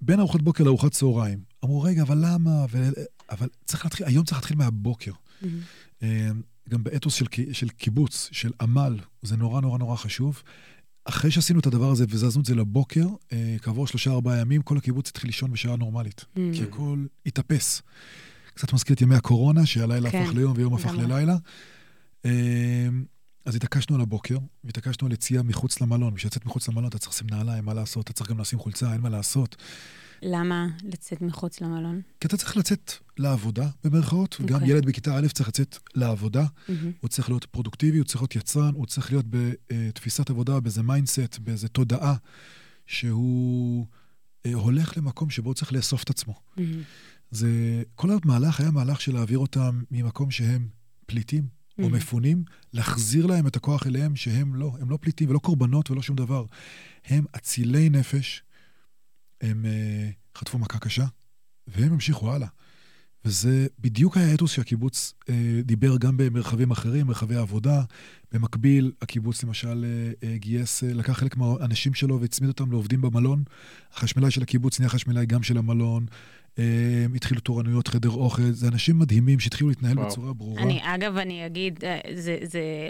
בין 0.00 0.20
ארוחת 0.20 0.40
בוקר 0.40 0.64
לארוחת 0.64 0.92
צהריים. 0.92 1.38
אמרו, 1.64 1.82
רגע, 1.82 2.02
אבל 2.02 2.18
למה? 2.20 2.64
ו... 2.70 2.88
אבל 3.30 3.48
צריך 3.64 3.84
להתחיל, 3.84 4.06
היום 4.06 4.24
צריך 4.24 4.38
להתחיל 4.38 4.56
מהבוקר. 4.56 5.12
אה, 6.02 6.30
גם 6.68 6.84
באתוס 6.84 7.14
של, 7.14 7.26
של 7.52 7.68
קיבוץ, 7.68 8.28
של 8.32 8.52
עמל, 8.60 8.98
זה 9.22 9.36
נורא 9.36 9.60
נורא 9.60 9.78
נורא 9.78 9.96
חשוב. 9.96 10.42
אחרי 11.08 11.30
שעשינו 11.30 11.60
את 11.60 11.66
הדבר 11.66 11.90
הזה 11.90 12.04
וזזנו 12.08 12.40
את 12.40 12.46
זה 12.46 12.54
לבוקר, 12.54 13.06
אה, 13.32 13.56
כעבור 13.62 13.86
שלושה 13.86 14.10
ארבעה 14.10 14.38
ימים, 14.38 14.62
כל 14.62 14.76
הקיבוץ 14.76 15.08
התחיל 15.08 15.28
לישון 15.28 15.52
בשעה 15.52 15.76
נורמלית. 15.76 16.20
Mm. 16.20 16.40
כי 16.54 16.62
הכל 16.62 17.04
התאפס. 17.26 17.82
קצת 18.54 18.72
מזכיר 18.72 18.96
את 18.96 19.00
ימי 19.00 19.14
הקורונה, 19.14 19.66
שהלילה 19.66 20.10
כן, 20.10 20.22
הפך 20.22 20.34
ליום 20.34 20.52
ויום 20.56 20.74
הפך 20.74 20.94
ללילה. 20.94 21.36
אה, 22.24 22.30
אז 23.44 23.54
התעקשנו 23.54 23.96
על 23.96 24.02
הבוקר, 24.02 24.38
והתעקשנו 24.64 25.06
על 25.06 25.12
יציאה 25.12 25.42
מחוץ 25.42 25.80
למלון. 25.80 26.14
בשביל 26.14 26.28
לצאת 26.28 26.46
מחוץ 26.46 26.68
למלון 26.68 26.88
אתה 26.88 26.98
צריך 26.98 27.12
לשים 27.12 27.26
נעליים, 27.30 27.64
מה 27.64 27.74
לעשות? 27.74 28.04
אתה 28.04 28.12
צריך 28.12 28.30
גם 28.30 28.38
לשים 28.38 28.58
חולצה, 28.58 28.92
אין 28.92 29.00
מה 29.00 29.08
לעשות. 29.08 29.56
למה 30.22 30.66
לצאת 30.82 31.22
מחוץ 31.22 31.60
למלון? 31.60 32.00
כי 32.20 32.26
אתה 32.26 32.36
צריך 32.36 32.56
לצאת 32.56 32.92
לעבודה, 33.18 33.68
במרכאות, 33.84 34.34
אוקיי. 34.34 34.42
וגם 34.42 34.54
אוקיי. 34.54 34.70
ילד 34.70 34.86
בכיתה 34.86 35.18
א' 35.18 35.26
צריך 35.28 35.48
לצאת 35.48 35.78
לעבודה. 35.94 36.44
Mm-hmm. 36.44 36.72
הוא 37.00 37.08
צריך 37.08 37.28
להיות 37.28 37.44
פרודוקטיבי, 37.44 37.98
הוא 37.98 38.06
צריך 38.06 38.22
להיות 38.22 38.36
יצרן, 38.36 38.74
הוא 38.74 38.86
צריך 38.86 39.12
להיות 39.12 39.26
בתפיסת 39.28 40.30
עבודה, 40.30 40.60
באיזה 40.60 40.82
mindset, 40.82 41.38
באיזה 41.38 41.68
תודעה, 41.68 42.14
שהוא 42.86 43.86
אה, 44.46 44.54
הולך 44.54 44.96
למקום 44.96 45.30
שבו 45.30 45.48
הוא 45.48 45.54
צריך 45.54 45.72
לאסוף 45.72 46.02
את 46.02 46.10
עצמו. 46.10 46.34
Mm-hmm. 46.34 46.60
זה, 47.30 47.82
כל 47.94 48.10
המהלך 48.10 48.60
היה 48.60 48.70
מהלך 48.70 49.00
של 49.00 49.14
להעביר 49.14 49.38
אותם 49.38 49.82
ממקום 49.90 50.30
שהם 50.30 50.68
פליטים, 51.06 51.44
mm-hmm. 51.44 51.82
או 51.82 51.90
מפונים, 51.90 52.44
להחזיר 52.72 53.26
להם 53.26 53.46
את 53.46 53.56
הכוח 53.56 53.86
אליהם 53.86 54.16
שהם 54.16 54.54
לא, 54.54 54.72
הם 54.80 54.90
לא 54.90 54.98
פליטים 55.00 55.30
ולא 55.30 55.38
קורבנות 55.38 55.90
ולא 55.90 56.02
שום 56.02 56.16
דבר. 56.16 56.44
הם 57.04 57.24
אצילי 57.36 57.88
נפש, 57.88 58.42
הם 59.40 59.64
uh, 59.64 60.38
חטפו 60.38 60.58
מכה 60.58 60.78
קשה, 60.78 61.04
והם 61.66 61.92
המשיכו 61.92 62.32
הלאה. 62.32 62.48
וזה 63.24 63.66
בדיוק 63.78 64.16
היה 64.16 64.30
האתוס 64.30 64.52
שהקיבוץ 64.52 65.14
uh, 65.20 65.32
דיבר 65.64 65.96
גם 65.96 66.16
במרחבים 66.16 66.70
אחרים, 66.70 67.06
מרחבי 67.06 67.36
עבודה. 67.36 67.82
במקביל, 68.32 68.92
הקיבוץ 69.02 69.44
למשל 69.44 69.84
uh, 69.84 70.24
uh, 70.24 70.38
גייס, 70.38 70.82
uh, 70.82 70.86
לקח 70.86 71.12
חלק 71.12 71.36
מהאנשים 71.36 71.94
שלו 71.94 72.20
והצמיד 72.20 72.48
אותם 72.48 72.70
לעובדים 72.70 73.00
במלון. 73.00 73.44
החשמלאי 73.92 74.30
של 74.30 74.42
הקיבוץ 74.42 74.80
נהיה 74.80 74.88
חשמלאי 74.88 75.26
גם 75.26 75.42
של 75.42 75.58
המלון. 75.58 76.06
Uh, 76.56 76.60
התחילו 77.14 77.40
תורנויות 77.40 77.88
חדר 77.88 78.10
אוכל, 78.10 78.42
זה 78.42 78.68
אנשים 78.68 78.98
מדהימים 78.98 79.40
שהתחילו 79.40 79.68
להתנהל 79.68 79.98
וואו. 79.98 80.08
בצורה 80.08 80.32
ברורה. 80.32 80.62
אני, 80.62 80.80
אגב, 80.82 81.16
אני 81.16 81.46
אגיד, 81.46 81.84
זה, 82.14 82.38
זה 82.42 82.88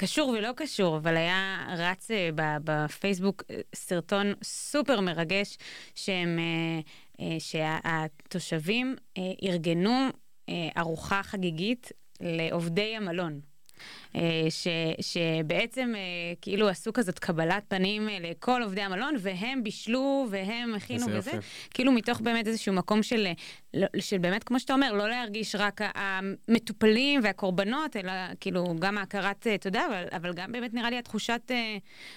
קשור 0.00 0.28
ולא 0.28 0.50
קשור, 0.56 0.96
אבל 0.96 1.16
היה 1.16 1.66
רץ 1.78 2.10
אה, 2.10 2.30
בפייסבוק 2.64 3.42
אה, 3.50 3.60
סרטון 3.74 4.32
סופר 4.42 5.00
מרגש, 5.00 5.58
שהם, 5.94 6.38
אה, 7.20 7.36
שהתושבים 7.38 8.96
ארגנו 9.42 10.08
ארוחה 10.76 11.22
חגיגית 11.22 11.92
לעובדי 12.20 12.96
המלון. 12.96 13.40
אה, 14.16 14.46
ש, 14.50 14.66
שבעצם 15.00 15.92
אה, 15.96 16.00
כאילו 16.40 16.68
עשו 16.68 16.92
כזאת 16.92 17.18
קבלת 17.18 17.64
פנים 17.68 18.08
אה, 18.08 18.18
לכל 18.20 18.62
עובדי 18.62 18.80
המלון, 18.80 19.14
והם 19.18 19.62
בישלו 19.62 20.26
והם 20.30 20.74
הכינו 20.74 21.06
וזה, 21.10 21.30
כאילו 21.70 21.92
מתוך 21.92 22.20
באמת 22.20 22.46
איזשהו 22.46 22.72
מקום 22.72 23.02
של, 23.02 23.26
לא, 23.74 23.86
של 24.00 24.18
באמת, 24.18 24.44
כמו 24.44 24.60
שאתה 24.60 24.72
אומר, 24.72 24.92
לא 24.92 25.08
להרגיש 25.08 25.54
רק 25.54 25.80
המטופלים 25.94 27.20
והקורבנות, 27.24 27.96
אלא 27.96 28.12
כאילו 28.40 28.74
גם 28.78 28.98
ההכרת 28.98 29.46
תודה, 29.60 29.86
אבל, 29.86 30.04
אבל 30.16 30.32
גם 30.32 30.52
באמת 30.52 30.74
נראה 30.74 30.90
לי 30.90 30.98
התחושת 30.98 31.50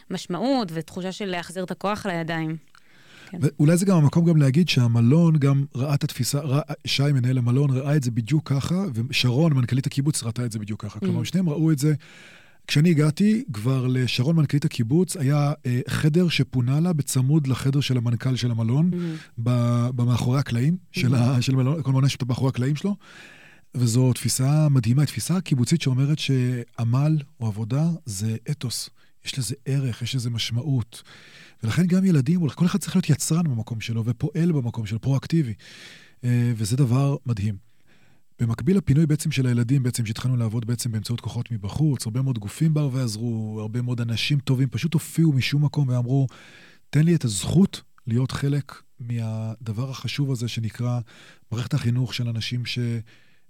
משמעות 0.09 0.67
ותחושה 0.73 1.11
של 1.11 1.25
להחזיר 1.25 1.63
את 1.63 1.71
הכוח 1.71 2.05
לידיים. 2.05 2.72
כן. 3.29 3.37
ואולי 3.41 3.77
זה 3.77 3.85
גם 3.85 3.97
המקום 3.97 4.25
גם 4.25 4.37
להגיד 4.37 4.69
שהמלון 4.69 5.37
גם 5.37 5.65
ראה 5.75 5.93
את 5.93 6.03
התפיסה, 6.03 6.39
רא, 6.39 6.61
שי, 6.85 7.11
מנהל 7.13 7.37
המלון, 7.37 7.69
ראה 7.69 7.95
את 7.95 8.03
זה 8.03 8.11
בדיוק 8.11 8.49
ככה, 8.49 8.85
ושרון, 8.93 9.53
מנכ"לית 9.53 9.87
הקיבוץ, 9.87 10.23
ראתה 10.23 10.45
את 10.45 10.51
זה 10.51 10.59
בדיוק 10.59 10.85
ככה. 10.85 10.99
Mm. 10.99 10.99
כלומר, 10.99 11.23
שניהם 11.23 11.49
ראו 11.49 11.71
את 11.71 11.79
זה. 11.79 11.93
כשאני 12.67 12.89
הגעתי, 12.89 13.43
כבר 13.53 13.87
לשרון, 13.87 14.35
מנכ"לית 14.35 14.65
הקיבוץ, 14.65 15.17
היה 15.17 15.53
אה, 15.65 15.79
חדר 15.89 16.29
שפונה 16.29 16.79
לה 16.79 16.93
בצמוד 16.93 17.47
לחדר 17.47 17.79
של 17.79 17.97
המנכ"ל 17.97 18.35
של 18.35 18.51
המלון, 18.51 18.91
mm-hmm. 18.93 19.41
במאחורי 19.95 20.39
הקלעים 20.39 20.73
mm-hmm. 20.73 20.99
של, 20.99 21.15
ה, 21.15 21.41
של 21.41 21.53
המלון, 21.53 21.83
כל 21.83 21.91
מלון 21.91 22.05
יש 22.05 22.17
מאחורי 22.27 22.49
הקלעים 22.49 22.75
שלו. 22.75 22.95
וזו 23.75 24.13
תפיסה 24.13 24.69
מדהימה, 24.69 25.05
תפיסה 25.05 25.41
קיבוצית 25.41 25.81
שאומרת 25.81 26.19
שעמל 26.19 27.17
או 27.39 27.47
עבודה 27.47 27.89
זה 28.05 28.35
אתוס. 28.51 28.89
יש 29.25 29.39
לזה 29.39 29.55
ערך, 29.65 30.01
יש 30.01 30.15
לזה 30.15 30.29
משמעות. 30.29 31.03
ולכן 31.63 31.87
גם 31.87 32.05
ילדים, 32.05 32.49
כל 32.49 32.65
אחד 32.65 32.79
צריך 32.79 32.95
להיות 32.95 33.09
יצרן 33.09 33.43
במקום 33.43 33.81
שלו 33.81 34.05
ופועל 34.05 34.51
במקום 34.51 34.85
שלו, 34.85 35.01
פרואקטיבי. 35.01 35.53
אה, 36.23 36.51
וזה 36.55 36.77
דבר 36.77 37.15
מדהים. 37.25 37.55
במקביל 38.39 38.77
לפינוי 38.77 39.05
בעצם 39.05 39.31
של 39.31 39.47
הילדים, 39.47 39.83
בעצם 39.83 40.05
שהתחלנו 40.05 40.37
לעבוד 40.37 40.65
בעצם 40.65 40.91
באמצעות 40.91 41.21
כוחות 41.21 41.51
מבחוץ, 41.51 42.05
הרבה 42.05 42.21
מאוד 42.21 42.39
גופים 42.39 42.73
באו 42.73 42.93
ועזרו, 42.93 43.57
הרבה 43.61 43.81
מאוד 43.81 44.01
אנשים 44.01 44.39
טובים 44.39 44.69
פשוט 44.69 44.93
הופיעו 44.93 45.33
משום 45.33 45.65
מקום 45.65 45.89
ואמרו, 45.89 46.27
תן 46.89 47.03
לי 47.03 47.15
את 47.15 47.25
הזכות 47.25 47.81
להיות 48.07 48.31
חלק 48.31 48.81
מהדבר 48.99 49.89
החשוב 49.89 50.31
הזה 50.31 50.47
שנקרא 50.47 50.99
מערכת 51.51 51.73
החינוך 51.73 52.13
של 52.13 52.29
אנשים 52.29 52.65
ש... 52.65 52.79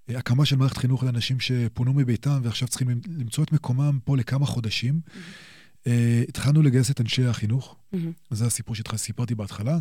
הקמה 0.09 0.45
של 0.45 0.55
מערכת 0.55 0.77
חינוך 0.77 1.03
לאנשים 1.03 1.39
שפונו 1.39 1.93
מביתם 1.93 2.39
ועכשיו 2.43 2.67
צריכים 2.67 2.89
למצוא 3.17 3.43
את 3.43 3.51
מקומם 3.51 3.99
פה 4.03 4.17
לכמה 4.17 4.45
חודשים. 4.45 5.01
Mm-hmm. 5.05 5.52
אה, 5.83 5.89
התחלנו 6.29 6.61
לגייס 6.61 6.91
את 6.91 7.01
אנשי 7.01 7.25
החינוך, 7.25 7.75
mm-hmm. 7.75 7.97
זה 8.31 8.45
הסיפור 8.45 8.75
שסיפרתי 8.75 9.35
בהתחלה, 9.35 9.77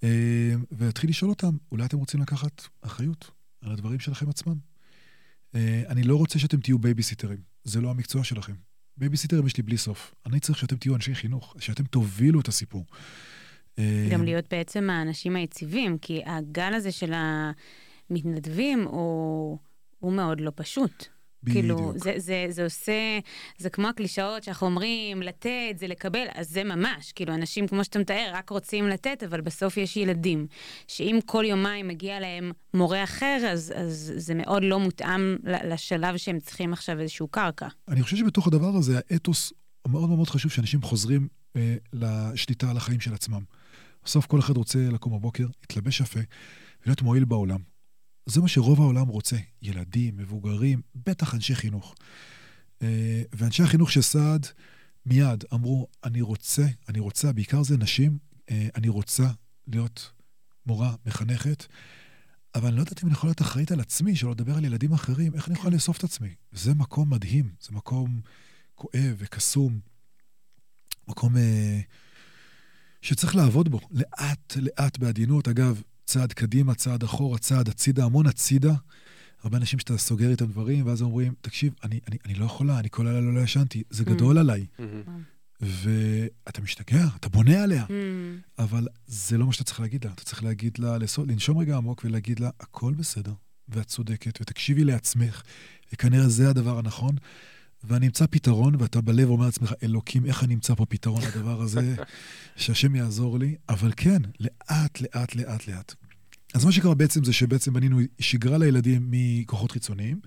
אה, 0.00 0.04
והתחיל 0.70 1.10
לשאול 1.10 1.30
אותם, 1.30 1.56
אולי 1.72 1.84
אתם 1.84 1.96
רוצים 1.96 2.20
לקחת 2.20 2.62
אחריות 2.80 3.30
על 3.60 3.72
הדברים 3.72 4.00
שלכם 4.00 4.28
עצמם? 4.28 4.54
אה, 5.52 5.56
אני 5.88 6.02
לא 6.02 6.16
רוצה 6.16 6.38
שאתם 6.38 6.60
תהיו 6.60 6.78
בייביסיטרים, 6.78 7.38
זה 7.64 7.80
לא 7.80 7.90
המקצוע 7.90 8.24
שלכם. 8.24 8.54
בייביסיטרים 8.96 9.46
יש 9.46 9.56
לי 9.56 9.62
בלי 9.62 9.76
סוף. 9.76 10.14
אני 10.26 10.40
צריך 10.40 10.58
שאתם 10.58 10.76
תהיו 10.76 10.94
אנשי 10.94 11.14
חינוך, 11.14 11.56
שאתם 11.58 11.84
תובילו 11.84 12.40
את 12.40 12.48
הסיפור. 12.48 12.86
גם 14.10 14.24
להיות 14.24 14.44
בעצם 14.50 14.90
האנשים 14.90 15.36
היציבים, 15.36 15.98
כי 15.98 16.22
הגל 16.26 16.74
הזה 16.74 16.92
של 16.92 17.12
המתנדבים 18.10 18.82
הוא, 18.84 19.58
הוא 19.98 20.12
מאוד 20.12 20.40
לא 20.40 20.52
פשוט. 20.54 21.08
כאילו, 21.46 21.76
בדיוק. 21.76 22.04
זה, 22.04 22.12
זה, 22.16 22.46
זה 22.48 22.64
עושה, 22.64 23.18
זה 23.58 23.70
כמו 23.70 23.88
הקלישאות 23.88 24.44
שאנחנו 24.44 24.66
אומרים, 24.66 25.22
לתת, 25.22 25.74
זה 25.76 25.86
לקבל, 25.86 26.24
אז 26.34 26.50
זה 26.50 26.64
ממש, 26.64 27.12
כאילו, 27.12 27.34
אנשים, 27.34 27.68
כמו 27.68 27.84
שאתה 27.84 27.98
מתאר, 27.98 28.30
רק 28.34 28.50
רוצים 28.50 28.88
לתת, 28.88 29.22
אבל 29.22 29.40
בסוף 29.40 29.76
יש 29.76 29.96
ילדים, 29.96 30.46
שאם 30.86 31.18
כל 31.26 31.44
יומיים 31.46 31.88
מגיע 31.88 32.20
להם 32.20 32.52
מורה 32.74 33.04
אחר, 33.04 33.46
אז, 33.52 33.72
אז 33.76 34.12
זה 34.16 34.34
מאוד 34.34 34.62
לא 34.64 34.80
מותאם 34.80 35.36
לשלב 35.44 36.16
שהם 36.16 36.40
צריכים 36.40 36.72
עכשיו 36.72 37.00
איזשהו 37.00 37.28
קרקע. 37.28 37.68
אני 37.88 38.02
חושב 38.02 38.16
שבתוך 38.16 38.46
הדבר 38.46 38.76
הזה, 38.76 39.00
האתוס 39.10 39.52
מאוד 39.88 40.08
מאוד 40.08 40.28
חשוב 40.28 40.50
שאנשים 40.50 40.82
חוזרים 40.82 41.28
אה, 41.56 41.74
לשליטה 41.92 42.70
על 42.70 42.76
החיים 42.76 43.00
של 43.00 43.14
עצמם. 43.14 43.42
בסוף 44.04 44.26
כל 44.26 44.38
אחד 44.38 44.56
רוצה 44.56 44.78
לקום 44.92 45.18
בבוקר, 45.18 45.46
להתלבש 45.60 46.00
יפה 46.00 46.20
ולהיות 46.82 47.02
מועיל 47.02 47.24
בעולם. 47.24 47.58
זה 48.26 48.40
מה 48.40 48.48
שרוב 48.48 48.80
העולם 48.80 49.08
רוצה, 49.08 49.36
ילדים, 49.62 50.16
מבוגרים, 50.16 50.80
בטח 51.06 51.34
אנשי 51.34 51.54
חינוך. 51.54 51.94
אה, 52.82 53.22
ואנשי 53.32 53.62
החינוך 53.62 53.92
של 53.92 54.02
סעד 54.02 54.46
מיד 55.06 55.44
אמרו, 55.54 55.86
אני 56.04 56.20
רוצה, 56.20 56.66
אני 56.88 57.00
רוצה, 57.00 57.32
בעיקר 57.32 57.62
זה 57.62 57.76
נשים, 57.76 58.18
אה, 58.50 58.68
אני 58.74 58.88
רוצה 58.88 59.26
להיות 59.66 60.12
מורה, 60.66 60.94
מחנכת, 61.06 61.66
אבל 62.54 62.68
אני 62.68 62.76
לא 62.76 62.80
יודעת 62.82 63.02
אם 63.02 63.08
אני 63.08 63.14
יכולה 63.16 63.28
להיות 63.28 63.42
אחראית 63.42 63.72
על 63.72 63.80
עצמי, 63.80 64.16
שלא 64.16 64.30
לדבר 64.30 64.56
על 64.56 64.64
ילדים 64.64 64.92
אחרים, 64.92 65.34
איך 65.34 65.48
אני 65.48 65.56
יכולה 65.58 65.74
לאסוף 65.74 65.98
את 65.98 66.04
עצמי? 66.04 66.34
זה 66.52 66.74
מקום 66.74 67.10
מדהים, 67.10 67.50
זה 67.60 67.72
מקום 67.72 68.20
כואב 68.74 69.14
וקסום, 69.18 69.80
מקום 71.08 71.36
אה, 71.36 71.80
שצריך 73.02 73.36
לעבוד 73.36 73.68
בו, 73.68 73.80
לאט, 73.90 74.56
לאט, 74.56 74.98
בעדינות. 74.98 75.48
אגב, 75.48 75.82
צעד 76.10 76.32
קדימה, 76.32 76.74
צעד 76.74 77.02
אחורה, 77.02 77.38
צעד 77.38 77.68
הצידה, 77.68 78.04
המון 78.04 78.26
הצידה. 78.26 78.74
הרבה 79.42 79.56
אנשים 79.56 79.78
שאתה 79.78 79.98
סוגר 79.98 80.30
איתם 80.30 80.46
דברים, 80.46 80.86
ואז 80.86 81.02
אומרים, 81.02 81.34
תקשיב, 81.40 81.74
אני, 81.84 82.00
אני, 82.08 82.16
אני 82.24 82.34
לא 82.34 82.44
יכולה, 82.44 82.78
אני 82.78 82.88
כל 82.90 83.06
הלילה 83.06 83.32
לא 83.32 83.40
ישנתי, 83.40 83.82
זה 83.90 84.04
גדול 84.04 84.38
עליי. 84.38 84.66
ואתה 85.60 86.62
משתגע, 86.62 87.06
אתה 87.16 87.28
בונה 87.28 87.62
עליה. 87.62 87.84
Mm, 87.84 87.90
אבל 88.58 88.88
זה 89.06 89.38
לא 89.38 89.46
מה 89.46 89.52
שאתה 89.52 89.64
צריך 89.64 89.80
להגיד 89.80 90.04
לה. 90.04 90.12
אתה 90.12 90.24
צריך 90.24 90.44
להגיד 90.44 90.78
לה, 90.78 90.96
לנשום 91.26 91.58
רגע 91.58 91.76
עמוק 91.76 92.04
ולהגיד 92.04 92.40
לה, 92.40 92.50
הכל 92.60 92.94
בסדר, 92.94 93.32
ואת 93.68 93.86
צודקת, 93.86 94.38
ותקשיבי 94.40 94.84
לעצמך, 94.84 95.42
וכנראה 95.92 96.28
זה 96.28 96.50
הדבר 96.50 96.78
הנכון, 96.78 97.16
ואני 97.84 98.06
אמצא 98.06 98.26
פתרון, 98.30 98.74
ואתה 98.78 99.00
בלב 99.00 99.28
אומר 99.28 99.44
לעצמך, 99.44 99.72
אלוקים, 99.82 100.26
איך 100.26 100.44
אני 100.44 100.54
אמצא 100.54 100.74
פה 100.74 100.86
פתרון 100.86 101.22
לדבר 101.22 101.62
הזה, 101.62 101.94
שהשם 102.56 102.96
יעזור 102.96 103.38
לי. 103.38 103.54
אבל 103.68 103.92
כן, 103.96 104.22
לאט, 104.40 105.00
לאט, 105.00 105.34
לאט, 105.34 105.68
לאט. 105.68 105.94
אז 106.54 106.64
מה 106.64 106.72
שקרה 106.72 106.94
בעצם 106.94 107.24
זה 107.24 107.32
שבעצם 107.32 107.72
בנינו 107.72 108.00
שגרה 108.18 108.58
לילדים 108.58 109.08
מכוחות 109.10 109.72
חיצוניים, 109.72 110.20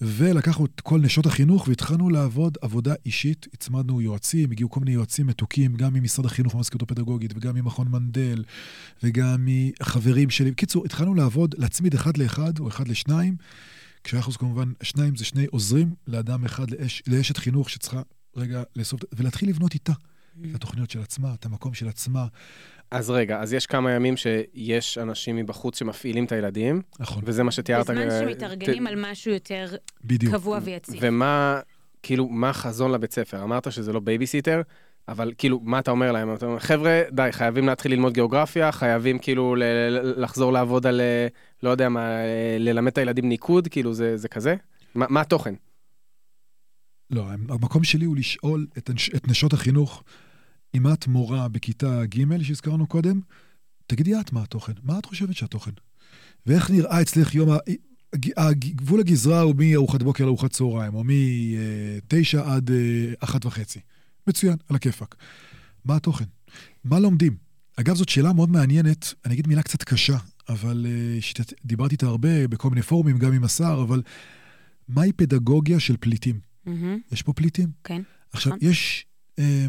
ולקחנו 0.00 0.66
את 0.66 0.80
כל 0.80 1.00
נשות 1.00 1.26
החינוך 1.26 1.68
והתחלנו 1.68 2.10
לעבוד 2.10 2.58
עבודה 2.60 2.94
אישית. 3.06 3.46
הצמדנו 3.54 4.00
יועצים, 4.00 4.50
הגיעו 4.50 4.70
כל 4.70 4.80
מיני 4.80 4.92
יועצים 4.92 5.26
מתוקים, 5.26 5.74
גם 5.74 5.94
ממשרד 5.94 6.26
החינוך 6.26 6.54
במזכירות 6.54 6.82
הפדגוגית, 6.82 7.32
וגם 7.36 7.54
ממכון 7.54 7.88
מנדל, 7.88 8.44
וגם 9.02 9.48
מחברים 9.48 10.30
שלי. 10.30 10.50
בקיצור, 10.50 10.84
התחלנו 10.84 11.14
לעבוד, 11.14 11.54
להצמיד 11.58 11.94
אחד 11.94 12.16
לאחד 12.16 12.58
או 12.58 12.68
אחד 12.68 12.88
לשניים, 12.88 13.36
כשהיחס 14.04 14.36
כמובן, 14.36 14.72
שניים 14.82 15.16
זה 15.16 15.24
שני 15.24 15.46
עוזרים 15.50 15.94
לאדם 16.06 16.44
אחד, 16.44 16.70
לאש, 16.70 17.02
לאשת 17.06 17.36
חינוך 17.36 17.70
שצריכה 17.70 18.02
רגע 18.36 18.62
לאסוף, 18.76 19.00
ולהתחיל 19.12 19.48
לבנות 19.48 19.74
איתה. 19.74 19.92
את 20.50 20.54
התוכניות 20.54 20.90
של 20.90 21.00
עצמה, 21.00 21.34
את 21.34 21.44
המקום 21.46 21.74
של 21.74 21.88
עצמה. 21.88 22.26
אז 22.90 23.10
רגע, 23.10 23.40
אז 23.40 23.52
יש 23.52 23.66
כמה 23.66 23.92
ימים 23.92 24.14
שיש 24.16 24.98
אנשים 24.98 25.36
מבחוץ 25.36 25.78
שמפעילים 25.78 26.24
את 26.24 26.32
הילדים, 26.32 26.82
נכון, 27.00 27.22
וזה 27.26 27.42
מה 27.42 27.50
שתיארת. 27.52 27.90
בזמן 27.90 28.08
שמתארגנים 28.20 28.84
ת- 28.86 28.88
על 28.88 29.10
משהו 29.10 29.32
יותר 29.32 29.76
בדיוק. 30.04 30.34
קבוע 30.34 30.58
ויציב. 30.62 30.96
ומה, 31.00 31.60
כאילו, 32.02 32.28
מה 32.28 32.50
החזון 32.50 32.92
לבית 32.92 33.12
ספר? 33.12 33.42
אמרת 33.42 33.72
שזה 33.72 33.92
לא 33.92 34.00
בייביסיטר, 34.00 34.60
אבל 35.08 35.32
כאילו, 35.38 35.60
מה 35.64 35.78
אתה 35.78 35.90
אומר 35.90 36.12
להם? 36.12 36.34
אתה 36.34 36.46
אומר, 36.46 36.58
חבר'ה, 36.58 37.02
די, 37.12 37.28
חייבים 37.30 37.66
להתחיל 37.66 37.92
ללמוד 37.92 38.12
גיאוגרפיה, 38.12 38.72
חייבים 38.72 39.18
כאילו 39.18 39.56
ל- 39.56 40.22
לחזור 40.22 40.52
לעבוד 40.52 40.86
על, 40.86 41.00
אה, 41.00 41.26
לא 41.62 41.70
יודע 41.70 41.88
מה, 41.88 42.00
אה, 42.10 42.56
ללמד 42.58 42.92
את 42.92 42.98
הילדים 42.98 43.28
ניקוד, 43.28 43.68
כאילו, 43.68 43.94
זה, 43.94 44.16
זה 44.16 44.28
כזה? 44.28 44.54
מה, 44.94 45.06
מה 45.08 45.20
התוכן? 45.20 45.54
לא, 47.10 47.24
המקום 47.48 47.84
שלי 47.84 48.04
הוא 48.04 48.16
לשאול 48.16 48.66
את, 48.78 48.90
אנש, 48.90 49.10
את 49.10 49.28
נשות 49.28 49.52
החינוך, 49.52 50.02
אם 50.74 50.92
את 50.92 51.06
מורה 51.06 51.48
בכיתה 51.48 52.02
ג' 52.06 52.42
שהזכרנו 52.42 52.86
קודם, 52.86 53.20
תגידי 53.86 54.20
את 54.20 54.32
מה 54.32 54.42
התוכן, 54.42 54.72
מה 54.82 54.98
את 54.98 55.04
חושבת 55.04 55.36
שהתוכן? 55.36 55.70
ואיך 56.46 56.70
נראה 56.70 57.00
אצלך 57.02 57.34
יום, 57.34 57.50
ה- 57.50 58.52
גבול 58.52 59.00
הגזרה 59.00 59.40
הוא 59.40 59.54
מארוחת 59.58 60.02
בוקר 60.02 60.24
לארוחת 60.24 60.50
צהריים, 60.50 60.94
או 60.94 61.02
מתשע 61.06 62.54
עד 62.54 62.70
אה, 62.70 63.12
אחת 63.20 63.46
וחצי. 63.46 63.80
מצוין, 64.28 64.56
על 64.68 64.76
הכיפאק. 64.76 65.16
מה 65.84 65.96
התוכן? 65.96 66.24
מה 66.84 66.98
לומדים? 66.98 67.36
אגב, 67.76 67.96
זאת 67.96 68.08
שאלה 68.08 68.32
מאוד 68.32 68.50
מעניינת, 68.50 69.14
אני 69.24 69.34
אגיד 69.34 69.48
מילה 69.48 69.62
קצת 69.62 69.82
קשה, 69.82 70.16
אבל 70.48 70.86
אה, 70.88 71.18
דיברתי 71.64 71.94
איתה 71.94 72.06
הרבה 72.06 72.48
בכל 72.48 72.70
מיני 72.70 72.82
פורומים, 72.82 73.18
גם 73.18 73.32
עם 73.32 73.44
השר, 73.44 73.84
אבל 73.88 74.02
מהי 74.88 75.12
פדגוגיה 75.12 75.80
של 75.80 75.96
פליטים? 76.00 76.40
מהמם, 76.66 76.98
יש 77.12 77.22
פה 77.22 77.32
פליטים. 77.32 77.68
כן. 77.84 78.02
עכשיו, 78.32 78.52
נכון. 78.56 78.68
יש 78.68 79.06
אה, 79.38 79.66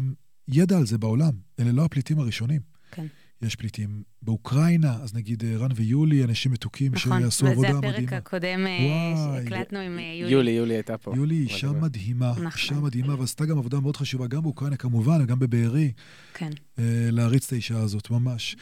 ידע 0.48 0.76
על 0.76 0.86
זה 0.86 0.98
בעולם, 0.98 1.32
אלה 1.58 1.72
לא 1.72 1.84
הפליטים 1.84 2.18
הראשונים. 2.18 2.60
כן. 2.90 3.06
יש 3.42 3.56
פליטים 3.56 4.02
באוקראינה, 4.22 4.94
אז 5.02 5.14
נגיד 5.14 5.44
אה, 5.44 5.56
רן 5.56 5.70
ויולי, 5.74 6.24
אנשים 6.24 6.52
מתוקים 6.52 6.92
נכון, 6.94 7.22
שעשו 7.22 7.46
עבודה 7.46 7.68
וזה 7.68 7.78
הפרק 7.78 7.94
מדהימה. 7.94 8.16
הקודם 8.16 8.66
אה. 8.66 9.42
שהקלטנו 9.44 9.78
עם 9.78 9.98
אה, 9.98 10.04
יולי. 10.04 10.32
יולי, 10.32 10.50
יולי 10.50 10.74
הייתה 10.74 10.98
פה. 10.98 11.12
יולי 11.16 11.34
היא 11.34 11.48
אישה 11.48 11.66
מדהימה. 11.66 11.86
מדהימה, 11.86 12.30
נכון. 12.30 12.46
אישה 12.46 12.74
מדהימה, 12.74 13.20
ועשתה 13.20 13.46
גם 13.46 13.58
עבודה 13.58 13.80
מאוד 13.80 13.96
חשובה, 13.96 14.26
גם 14.26 14.42
באוקראינה 14.42 14.76
כמובן, 14.76 15.22
וגם 15.22 15.38
בבארי, 15.38 15.92
כן. 16.34 16.50
אה, 16.78 17.08
להריץ 17.10 17.46
את 17.46 17.52
האישה 17.52 17.78
הזאת, 17.78 18.10
ממש. 18.10 18.56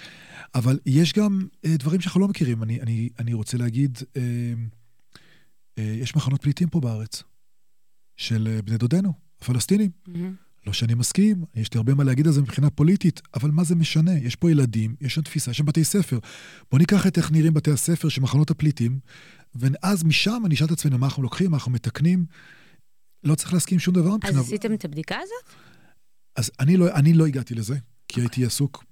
אבל 0.54 0.78
יש 0.86 1.12
גם 1.12 1.46
אה, 1.64 1.76
דברים 1.76 2.00
שאנחנו 2.00 2.20
לא 2.20 2.28
מכירים. 2.28 2.62
אני, 2.62 2.80
אני, 2.80 3.08
אני 3.18 3.34
רוצה 3.34 3.58
להגיד, 3.58 3.98
אה, 4.16 4.22
אה, 5.78 5.82
יש 5.82 6.16
מחנות 6.16 6.42
פליטים 6.42 6.68
פה 6.68 6.80
בארץ, 6.80 7.22
של 8.16 8.48
אה, 8.50 8.62
בני 8.62 8.76
דודינו, 8.76 9.12
הפלסטינים. 9.40 9.90
מהמם. 10.06 10.47
לא 10.68 10.72
שאני 10.72 10.94
מסכים, 10.94 11.44
יש 11.54 11.74
לי 11.74 11.78
הרבה 11.78 11.94
מה 11.94 12.04
להגיד 12.04 12.26
על 12.26 12.32
זה 12.32 12.42
מבחינה 12.42 12.70
פוליטית, 12.70 13.20
אבל 13.34 13.50
מה 13.50 13.64
זה 13.64 13.74
משנה? 13.74 14.18
יש 14.18 14.36
פה 14.36 14.50
ילדים, 14.50 14.94
יש 15.00 15.14
שם 15.14 15.22
תפיסה, 15.22 15.50
יש 15.50 15.58
שם 15.58 15.66
בתי 15.66 15.84
ספר. 15.84 16.18
בואו 16.70 16.78
ניקח 16.78 17.06
את 17.06 17.18
איך 17.18 17.32
נראים 17.32 17.54
בתי 17.54 17.70
הספר 17.70 18.08
של 18.08 18.20
מחנות 18.20 18.50
הפליטים, 18.50 18.98
ואז 19.54 20.04
משם 20.04 20.42
אני 20.46 20.54
אשאל 20.54 20.66
את 20.66 20.70
עצמנו 20.70 20.98
מה 20.98 21.06
אנחנו 21.06 21.22
לוקחים, 21.22 21.50
מה 21.50 21.56
אנחנו 21.56 21.72
מתקנים. 21.72 22.26
לא 23.24 23.34
צריך 23.34 23.52
להסכים 23.52 23.78
שום 23.78 23.94
דבר 23.94 24.08
אז 24.08 24.14
מבחינה... 24.16 24.40
עשיתם 24.40 24.74
את 24.74 24.84
הבדיקה 24.84 25.16
הזאת? 25.22 25.54
אז 26.36 26.50
אני 26.60 26.76
לא, 26.76 26.94
אני 26.94 27.12
לא 27.12 27.26
הגעתי 27.26 27.54
לזה, 27.54 27.76
כי 28.08 28.20
הייתי 28.20 28.44
עסוק. 28.44 28.84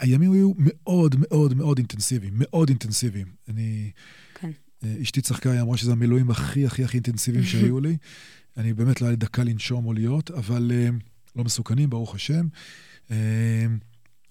הימים 0.00 0.32
היו 0.32 0.52
מאוד 0.58 1.14
מאוד 1.18 1.54
מאוד 1.54 1.78
אינטנסיביים, 1.78 2.32
מאוד 2.36 2.68
אינטנסיביים. 2.68 3.26
אני... 3.48 3.90
כן. 4.34 4.50
אה, 4.84 4.94
אשתי 5.02 5.20
צחקה, 5.20 5.50
היא 5.50 5.60
אמרה 5.60 5.76
שזה 5.76 5.92
המילואים 5.92 6.30
הכי 6.30 6.66
הכי 6.66 6.84
הכי 6.84 6.96
אינטנסיביים 6.96 7.44
שהיו 7.44 7.80
לי. 7.80 7.96
אני 8.56 8.72
באמת 8.72 9.00
לא 9.00 9.06
היה 9.06 9.10
לי 9.10 9.16
דקה 9.16 9.44
לנשום 9.44 9.86
או 9.86 9.92
להיות, 9.92 10.30
אבל 10.30 10.72
אה, 10.74 10.88
לא 11.36 11.44
מסוכנים, 11.44 11.90
ברוך 11.90 12.14
השם. 12.14 12.46
אה, 13.10 13.66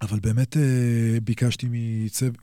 אבל 0.02 0.20
באמת 0.20 0.58
אה, 0.58 1.18
ביקשתי 1.24 1.68
מצוות, 1.72 2.36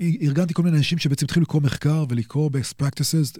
ארגנתי 0.00 0.54
כל 0.54 0.62
מיני 0.62 0.76
אנשים 0.76 0.98
שבעצם 0.98 1.24
התחילו 1.24 1.42
לקרוא 1.42 1.62
מחקר 1.62 2.04
ולקרוא 2.08 2.50
best 2.50 2.82
practices, 2.82 3.38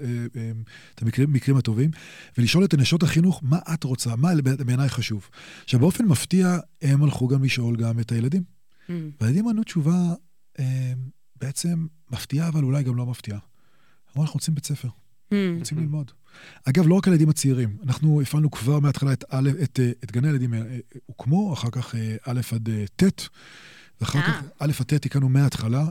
את 0.95 1.03
המקרים 1.03 1.31
המקרים 1.31 1.57
הטובים, 1.57 1.91
ולשאול 2.39 2.65
את 2.65 2.75
נשות 2.75 3.03
החינוך, 3.03 3.41
מה 3.45 3.59
את 3.75 3.85
רוצה, 3.85 4.17
מה 4.17 4.29
בעיניי 4.67 4.89
חשוב. 4.89 5.29
עכשיו, 5.65 5.81
באופן 5.81 6.05
מפתיע, 6.05 6.59
הם 6.83 7.03
הלכו 7.03 7.29
גם 7.29 7.45
לשאול 7.45 7.77
גם 7.77 8.01
את 8.01 8.13
הילדים. 8.13 8.43
מהמם. 8.89 9.11
והילדים 9.21 9.49
ענו 9.49 9.63
תשובה 9.63 10.15
בעצם 11.37 11.87
מפתיעה, 12.11 12.49
אבל 12.49 12.65
אולי 12.65 12.83
גם 12.83 12.97
לא 12.97 13.07
מפתיעה. 13.07 13.39
אמרו, 14.11 14.23
אנחנו 14.23 14.35
רוצים 14.35 14.55
בית 14.55 14.67
ספר. 14.67 14.89
רוצים 15.59 15.79
ללמוד. 15.79 16.11
אגב, 16.65 16.87
לא 16.87 16.95
רק 16.95 17.09
הילדים 17.09 17.29
הצעירים, 17.29 17.77
אנחנו 17.83 18.23
הפעלנו 18.23 18.51
כבר 18.51 18.81
מההתחלה 18.81 19.13
את, 19.13 19.25
א', 19.31 19.51
את, 19.63 19.81
אה, 19.81 19.91
את 20.05 20.13
גני 20.13 20.29
הילדים, 20.29 20.55
אה, 20.55 20.59
אה, 20.59 20.79
הוקמו, 21.07 21.53
אחר 21.53 21.71
כך 21.71 21.95
א' 22.25 22.41
עד 22.53 22.69
ט', 22.97 23.29
ואחר. 24.01 24.23
כך 24.23 24.43
א' 24.59 24.73
עד 24.81 24.87
ט' 24.87 24.95
תיקנו 24.95 25.29
מההתחלה. 25.29 25.87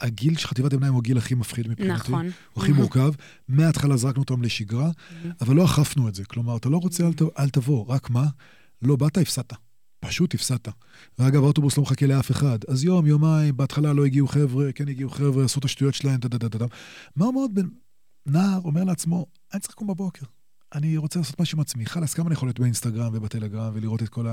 הגיל 0.00 0.36
של 0.36 0.48
חטיבת 0.48 0.72
הביניים 0.72 0.92
הוא 0.92 1.00
הגיל 1.00 1.18
הכי 1.18 1.34
מפחיד 1.34 1.68
מבחינתי. 1.68 1.92
נכון. 1.94 2.30
הוא 2.52 2.62
הכי 2.62 2.72
מורכב. 2.72 3.12
מההתחלה 3.48 3.96
זרקנו 3.96 4.22
אותם 4.22 4.42
לשגרה, 4.42 4.90
אבל 5.40 5.56
לא 5.56 5.64
אכפנו 5.64 6.08
את 6.08 6.14
זה. 6.14 6.24
כלומר, 6.24 6.56
אתה 6.56 6.68
לא 6.68 6.76
רוצה, 6.76 7.04
אל, 7.38 7.48
תבוא. 7.48 7.86
רק 7.88 8.10
מה? 8.10 8.26
לא 8.82 8.96
באת, 8.96 9.18
הפסדת. 9.18 9.52
פשוט 10.00 10.34
הפסדת. 10.34 10.68
ואגב, 11.18 11.42
האוטובוס 11.42 11.76
לא 11.76 11.82
מחכה 11.82 12.06
לאף 12.06 12.30
אחד. 12.30 12.58
אז 12.68 12.84
יום, 12.84 13.06
יומיים, 13.06 13.56
בהתחלה 13.56 13.92
לא 13.92 14.04
הגיעו 14.04 14.28
חבר'ה, 14.28 14.72
כן 14.72 14.88
הגיעו 14.88 15.10
חבר'ה, 15.10 15.44
עשו 15.44 15.58
את 15.58 15.64
השטויות 15.64 15.94
שלהם, 15.94 16.20
טה-טה-טה-טה. 16.20 16.64
מה 17.16 17.32
מאוד 17.32 17.54
בן... 17.54 17.66
נער 18.26 18.60
אומר 18.64 18.84
לעצמו, 18.84 19.26
אני 19.52 19.60
צריך 19.60 19.74
לקום 19.74 19.88
בבוקר. 19.88 20.26
אני 20.74 20.96
רוצה 20.96 21.18
לעשות 21.18 21.40
משהו 21.40 21.56
עם 21.56 21.60
עצמי. 21.60 21.86
חלאס, 21.86 22.14
כמה 22.14 22.26
אני 22.26 22.34
יכול 22.34 22.48
להיות 22.48 22.60
באינסטגרם 22.60 23.10
ובטלגרם 23.14 23.70
ולראות 23.74 24.02
את 24.02 24.08
כל 24.08 24.26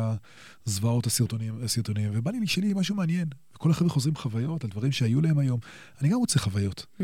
הזוועות 0.66 1.08
הסרטונים, 1.08 1.64
הסרטונים, 1.64 2.12
ובא 2.14 2.32
לי 2.32 2.48
שלי 2.48 2.74
משהו 2.76 2.96
מעניין. 2.96 3.28
וכל 3.56 3.72
החבר'ה 3.72 3.90
חוזרים 3.90 4.16
חוויות 4.16 4.64
על 4.64 4.70
דברים 4.70 4.92
שהיו 4.92 5.22
להם 5.22 5.40
היום. 5.40 5.60
אני 6.02 6.10
גם 6.10 6.18
רוצה 6.18 6.40
חוויות. 6.40 6.80
Mm-hmm. 6.80 7.04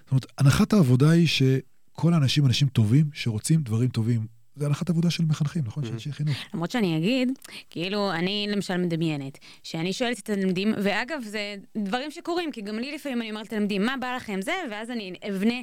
זאת 0.00 0.10
אומרת, 0.10 0.26
הנחת 0.38 0.72
העבודה 0.72 1.10
היא 1.10 1.26
שכל 1.26 2.14
האנשים 2.14 2.46
אנשים 2.46 2.68
טובים, 2.68 3.10
שרוצים 3.12 3.62
דברים 3.62 3.88
טובים. 3.88 4.26
זה 4.56 4.66
הנחת 4.66 4.90
עבודה 4.90 5.10
של 5.10 5.24
מחנכים, 5.24 5.62
נכון? 5.66 5.84
של 5.84 5.92
אנשי 5.92 6.12
חינוך. 6.12 6.36
למרות 6.54 6.70
שאני 6.70 6.98
אגיד, 6.98 7.38
כאילו, 7.70 8.12
אני 8.12 8.46
למשל 8.48 8.76
מדמיינת, 8.76 9.38
שאני 9.62 9.92
שואלת 9.92 10.18
את 10.18 10.30
התלמידים, 10.30 10.74
ואגב, 10.82 11.22
זה 11.22 11.54
דברים 11.76 12.10
שקורים, 12.10 12.52
כי 12.52 12.60
גם 12.60 12.78
לי 12.78 12.94
לפעמים 12.94 13.22
אני 13.22 13.30
אומרת 13.30 13.46
לתלמידים, 13.46 13.84
מה 13.86 13.94
בא 14.00 14.16
לכם 14.16 14.42
זה, 14.42 14.52
ואז 14.70 14.90
אני 14.90 15.14
אבנה 15.28 15.54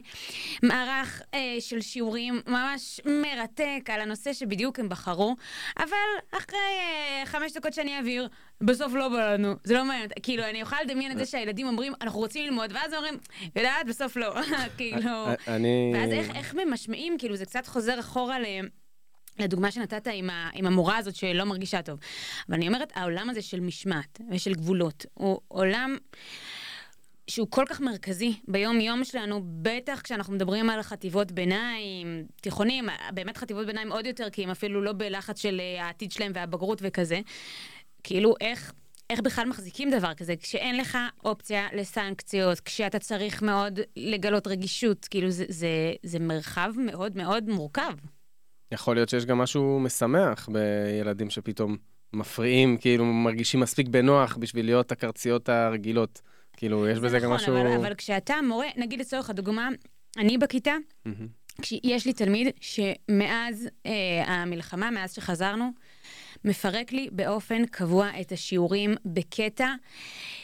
מערך 0.64 1.22
אה, 1.34 1.56
של 1.60 1.82
שיעורים 1.82 2.42
ממש 2.48 3.02
מרתק 3.06 3.90
על 3.94 4.02
הנושא 4.02 4.34
שבדיוק 4.34 4.80
הם 4.80 4.90
בחרו, 4.90 5.36
אבל 5.78 6.38
אחרי 6.38 6.60
אה, 6.80 7.26
חמש 7.26 7.54
דקות 7.54 7.74
שאני 7.74 7.98
אעביר, 7.98 8.28
בסוף 8.62 8.94
לא 8.94 9.10
בא 9.10 9.34
לנו, 9.34 9.56
זה 9.64 9.74
לא 9.74 9.86
מעניין, 9.86 10.10
כאילו, 10.24 10.44
אני 10.44 10.62
יכולה 10.62 10.84
לדמיין 10.84 11.12
את 11.12 11.18
זה 11.18 11.26
שהילדים 11.26 11.68
אומרים, 11.68 11.94
אנחנו 12.02 12.20
רוצים 12.20 12.46
ללמוד, 12.46 12.72
ואז 12.74 12.94
אומרים, 12.94 13.18
יודעת, 13.56 13.88
בסוף 13.88 14.16
לא, 14.16 14.36
כאילו, 14.78 15.28
אני... 15.48 15.92
ואז 15.96 16.12
איך, 16.12 16.36
איך 16.36 16.56
ממשמעים, 16.56 17.16
כאילו, 17.18 17.36
זה 17.36 17.46
קצת 17.46 17.68
חוזר 17.68 18.00
אחורה 18.00 18.40
ל... 18.40 18.46
לדוגמה 19.40 19.72
שנתת 19.72 20.08
עם, 20.14 20.30
ה, 20.30 20.50
עם 20.54 20.66
המורה 20.66 20.98
הזאת 20.98 21.16
שלא 21.16 21.44
מרגישה 21.44 21.82
טוב. 21.82 22.00
אבל 22.50 22.56
אני 22.56 22.68
אומרת, 22.68 22.92
העולם 22.96 23.30
הזה 23.30 23.42
של 23.42 23.60
משמעת 23.60 24.22
ושל 24.32 24.54
גבולות, 24.54 25.06
הוא 25.14 25.40
עולם 25.48 25.98
שהוא 27.28 27.48
כל 27.50 27.66
כך 27.70 27.82
מרכזי 27.82 28.34
ביום-יום 28.48 29.04
שלנו, 29.04 29.42
בטח 29.62 30.02
כשאנחנו 30.02 30.34
מדברים 30.34 30.70
על 30.70 30.82
חטיבות 30.82 31.32
ביניים, 31.32 32.26
תיכונים, 32.42 32.90
באמת 33.14 33.38
חטיבות 33.38 33.66
ביניים 33.66 33.92
עוד 33.92 34.06
יותר, 34.06 34.30
כי 34.30 34.44
הם 34.44 34.50
אפילו 34.50 34.82
לא 34.82 34.94
בלחץ 34.94 35.42
של 35.42 35.60
אה, 35.60 35.86
העתיד 35.86 36.12
שלהם 36.12 36.32
והבגרות 36.36 36.80
וכזה. 36.82 37.20
כאילו, 38.04 38.36
איך... 38.42 38.74
איך 39.10 39.20
בכלל 39.20 39.46
מחזיקים 39.46 39.92
דבר 39.92 40.14
כזה, 40.14 40.36
כשאין 40.36 40.78
לך 40.78 40.98
אופציה 41.26 41.68
לסנקציות, 41.74 42.60
כשאתה 42.60 43.00
צריך 43.00 43.42
מאוד 43.42 43.80
לגלות 43.96 44.48
רגישות, 44.48 45.06
כאילו 45.06 45.32
זה, 45.32 45.46
זה, 45.50 45.68
זה 46.04 46.20
מרחב 46.20 46.72
מאוד 46.78 47.18
מאוד 47.18 47.50
מורכב. 47.50 47.94
יכול 48.72 48.96
להיות 48.96 49.10
שיש 49.10 49.26
גם 49.26 49.38
משהו 49.38 49.80
משמח 49.80 50.50
בילדים 50.50 51.30
שפתאום 51.30 51.78
מפריעים, 52.14 52.78
כאילו 52.78 53.06
מרגישים 53.06 53.60
מספיק 53.60 53.88
בנוח 53.88 54.38
בשביל 54.38 54.66
להיות 54.66 54.92
הקרציות 54.92 55.50
הרגילות. 55.50 56.22
כאילו, 56.58 56.88
יש 56.88 57.00
בזה 57.00 57.18
נכון, 57.18 57.30
גם 57.30 57.36
משהו... 57.36 57.54
אבל, 57.54 57.76
אבל 57.76 57.94
כשאתה 57.94 58.36
מורה, 58.48 58.68
נגיד 58.78 59.00
לצורך 59.00 59.30
הדוגמה, 59.30 59.70
אני 60.18 60.38
בכיתה, 60.38 60.76
יש 61.84 62.06
לי 62.06 62.14
תלמיד 62.14 62.48
שמאז 62.62 63.70
אה, 63.86 64.24
המלחמה, 64.28 64.92
מאז 64.92 65.14
שחזרנו, 65.14 65.72
מפרק 66.44 66.92
לי 66.92 67.10
באופן 67.12 67.66
קבוע 67.66 68.10
את 68.22 68.32
השיעורים 68.32 68.96
בקטע, 69.06 69.74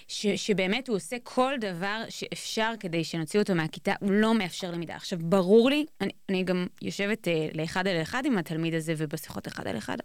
ש, 0.07 0.27
שבאמת 0.27 0.87
הוא 0.87 0.95
עושה 0.95 1.15
כל 1.23 1.53
דבר 1.59 2.03
שאפשר 2.09 2.73
כדי 2.79 3.03
שנוציא 3.03 3.39
אותו 3.39 3.55
מהכיתה, 3.55 3.93
הוא 3.99 4.11
לא 4.11 4.33
מאפשר 4.33 4.71
למידה. 4.71 4.95
עכשיו, 4.95 5.19
ברור 5.21 5.69
לי, 5.69 5.85
אני, 6.01 6.11
אני 6.29 6.43
גם 6.43 6.67
יושבת 6.81 7.27
אה, 7.27 7.47
לאחד 7.53 7.87
על 7.87 8.01
אחד 8.01 8.25
עם 8.25 8.37
התלמיד 8.37 8.73
הזה, 8.73 8.93
ובשיחות 8.97 9.47
אחד 9.47 9.67
על 9.67 9.77
אחד, 9.77 9.97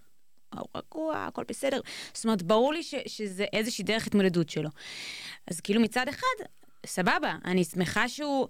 הוא 0.55 0.67
רגוע, 0.77 1.17
הכל 1.17 1.45
בסדר. 1.49 1.81
זאת 2.15 2.25
אומרת, 2.25 2.43
ברור 2.43 2.73
לי 2.73 2.83
ש, 2.83 2.95
שזה 3.07 3.45
איזושהי 3.53 3.85
דרך 3.85 4.07
התמודדות 4.07 4.49
שלו. 4.49 4.71
אז 5.47 5.61
כאילו 5.61 5.81
מצד 5.81 6.09
אחד, 6.09 6.45
סבבה, 6.87 7.37
אני 7.45 7.65
שמחה 7.65 8.09
שהוא 8.09 8.49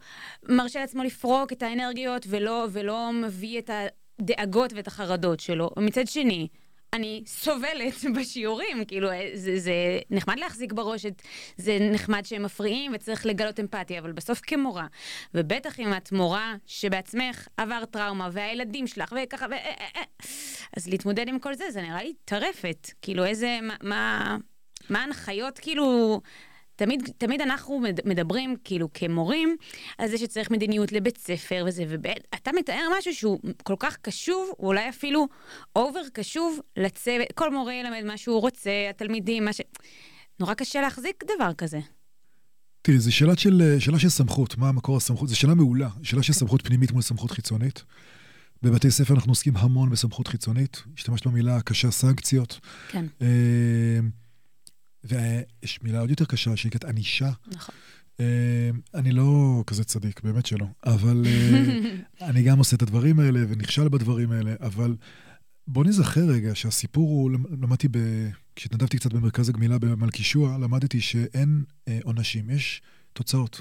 מרשה 0.49 0.81
לעצמו 0.81 1.03
לפרוק 1.03 1.53
את 1.53 1.63
האנרגיות 1.63 2.27
ולא, 2.29 2.67
ולא 2.73 3.11
מביא 3.13 3.59
את 3.59 3.71
הדאגות 4.21 4.73
ואת 4.73 4.87
החרדות 4.87 5.41
שלו. 5.41 5.71
ומצד 5.77 6.07
שני, 6.07 6.49
אני 6.93 7.23
סובלת 7.27 7.95
בשיעורים, 8.17 8.85
כאילו, 8.85 9.09
זה, 9.35 9.59
זה 9.59 9.73
נחמד 10.11 10.39
להחזיק 10.39 10.73
בראש 10.73 11.07
את... 11.07 11.23
זה 11.57 11.79
נחמד 11.81 12.25
שהם 12.25 12.43
מפריעים 12.43 12.93
וצריך 12.95 13.27
לגלות 13.27 13.61
אמפתיה, 13.61 13.99
אבל 13.99 14.13
בסוף 14.13 14.41
כמורה, 14.43 14.87
ובטח 15.35 15.81
אם 15.81 15.93
את 15.97 16.13
מורה 16.13 16.55
שבעצמך 16.67 17.49
עבר 17.57 17.85
טראומה, 17.85 18.29
והילדים 18.33 18.87
שלך, 18.87 19.15
וככה, 19.23 19.47
ו... 19.51 19.53
אה, 19.53 19.59
אה, 19.59 19.87
אה, 19.97 20.03
אז 20.77 20.89
להתמודד 20.89 21.29
עם 21.29 21.39
כל 21.39 21.55
זה, 21.55 21.71
זה 21.71 21.83
נראה 21.83 22.03
לי 22.03 22.13
טרפת. 22.25 22.91
כאילו, 23.03 23.25
איזה... 23.25 23.59
מה... 23.83 24.37
מה 24.91 25.01
ההנחיות, 25.01 25.59
כאילו... 25.59 26.21
תמיד, 26.79 27.09
תמיד 27.19 27.41
אנחנו 27.41 27.83
מדברים, 28.05 28.57
כאילו, 28.65 28.89
כמורים, 28.95 29.57
על 29.99 30.09
זה 30.09 30.19
שצריך 30.19 30.51
מדיניות 30.51 30.93
לבית 30.93 31.19
ספר 31.19 31.65
וזה, 31.67 31.85
ואתה 31.89 32.51
מתאר 32.59 32.85
משהו 32.99 33.15
שהוא 33.15 33.39
כל 33.63 33.75
כך 33.79 33.97
קשוב, 33.97 34.51
הוא 34.57 34.69
אולי 34.69 34.89
אפילו 34.89 35.29
אובר 35.77 36.01
קשוב 36.13 36.61
לצוות, 36.77 37.27
כל 37.35 37.55
מורה 37.55 37.75
ילמד 37.75 38.03
מה 38.05 38.17
שהוא 38.17 38.41
רוצה, 38.41 38.71
התלמידים, 38.91 39.45
מה 39.45 39.53
ש... 39.53 39.61
נורא 40.41 40.55
קשה 40.55 40.81
להחזיק 40.81 41.25
דבר 41.37 41.53
כזה. 41.59 41.81
תראי, 42.83 42.99
זו 42.99 43.15
שאלה 43.15 43.37
של, 43.37 43.77
שאלה 43.79 43.99
של 43.99 44.09
סמכות, 44.09 44.59
מה 44.59 44.69
המקור 44.69 44.97
הסמכות? 44.97 45.29
זו 45.29 45.37
שאלה 45.37 45.55
מעולה, 45.55 45.89
שאלה 46.03 46.23
של 46.23 46.33
סמכות 46.33 46.63
פנימית 46.63 46.93
מול 46.93 47.03
סמכות 47.03 47.31
חיצונית. 47.31 47.85
בבתי 48.63 48.91
ספר 48.91 49.15
אנחנו 49.15 49.31
עוסקים 49.31 49.57
המון 49.57 49.91
בסמכות 49.91 50.29
חיצונית, 50.29 50.83
השתמשת 50.97 51.27
במילה 51.27 51.57
הקשה 51.57 51.91
סנקציות. 51.91 52.61
כן. 52.89 53.07
אה, 53.23 53.99
ויש 55.09 55.83
מילה 55.83 56.01
עוד 56.01 56.11
יותר 56.11 56.25
קשה 56.25 56.57
שנקראת 56.57 56.85
ענישה. 56.85 57.31
נכון. 57.47 57.75
אה, 58.21 58.71
אני 58.95 59.13
לא 59.13 59.63
כזה 59.67 59.85
צדיק, 59.85 60.21
באמת 60.21 60.47
שלא, 60.47 60.67
אבל 60.87 61.25
אה, 61.27 61.95
אני 62.29 62.43
גם 62.43 62.59
עושה 62.59 62.77
את 62.77 62.83
הדברים 62.83 63.21
האלה 63.21 63.41
ונכשל 63.49 63.89
בדברים 63.89 64.33
האלה, 64.33 64.55
אבל 64.61 64.97
בוא 65.67 65.85
נזכר 65.85 66.25
רגע 66.25 66.55
שהסיפור 66.55 67.09
הוא, 67.09 67.31
למדתי, 67.31 67.89
ב... 67.91 67.99
כשהתנדבתי 68.57 68.99
קצת 68.99 69.13
במרכז 69.13 69.49
הגמילה 69.49 69.79
במלכישוע, 69.79 70.59
למדתי 70.59 71.01
שאין 71.01 71.65
אה, 71.89 71.99
עונשים, 72.03 72.51
יש 72.51 72.83
תוצאות. 73.13 73.61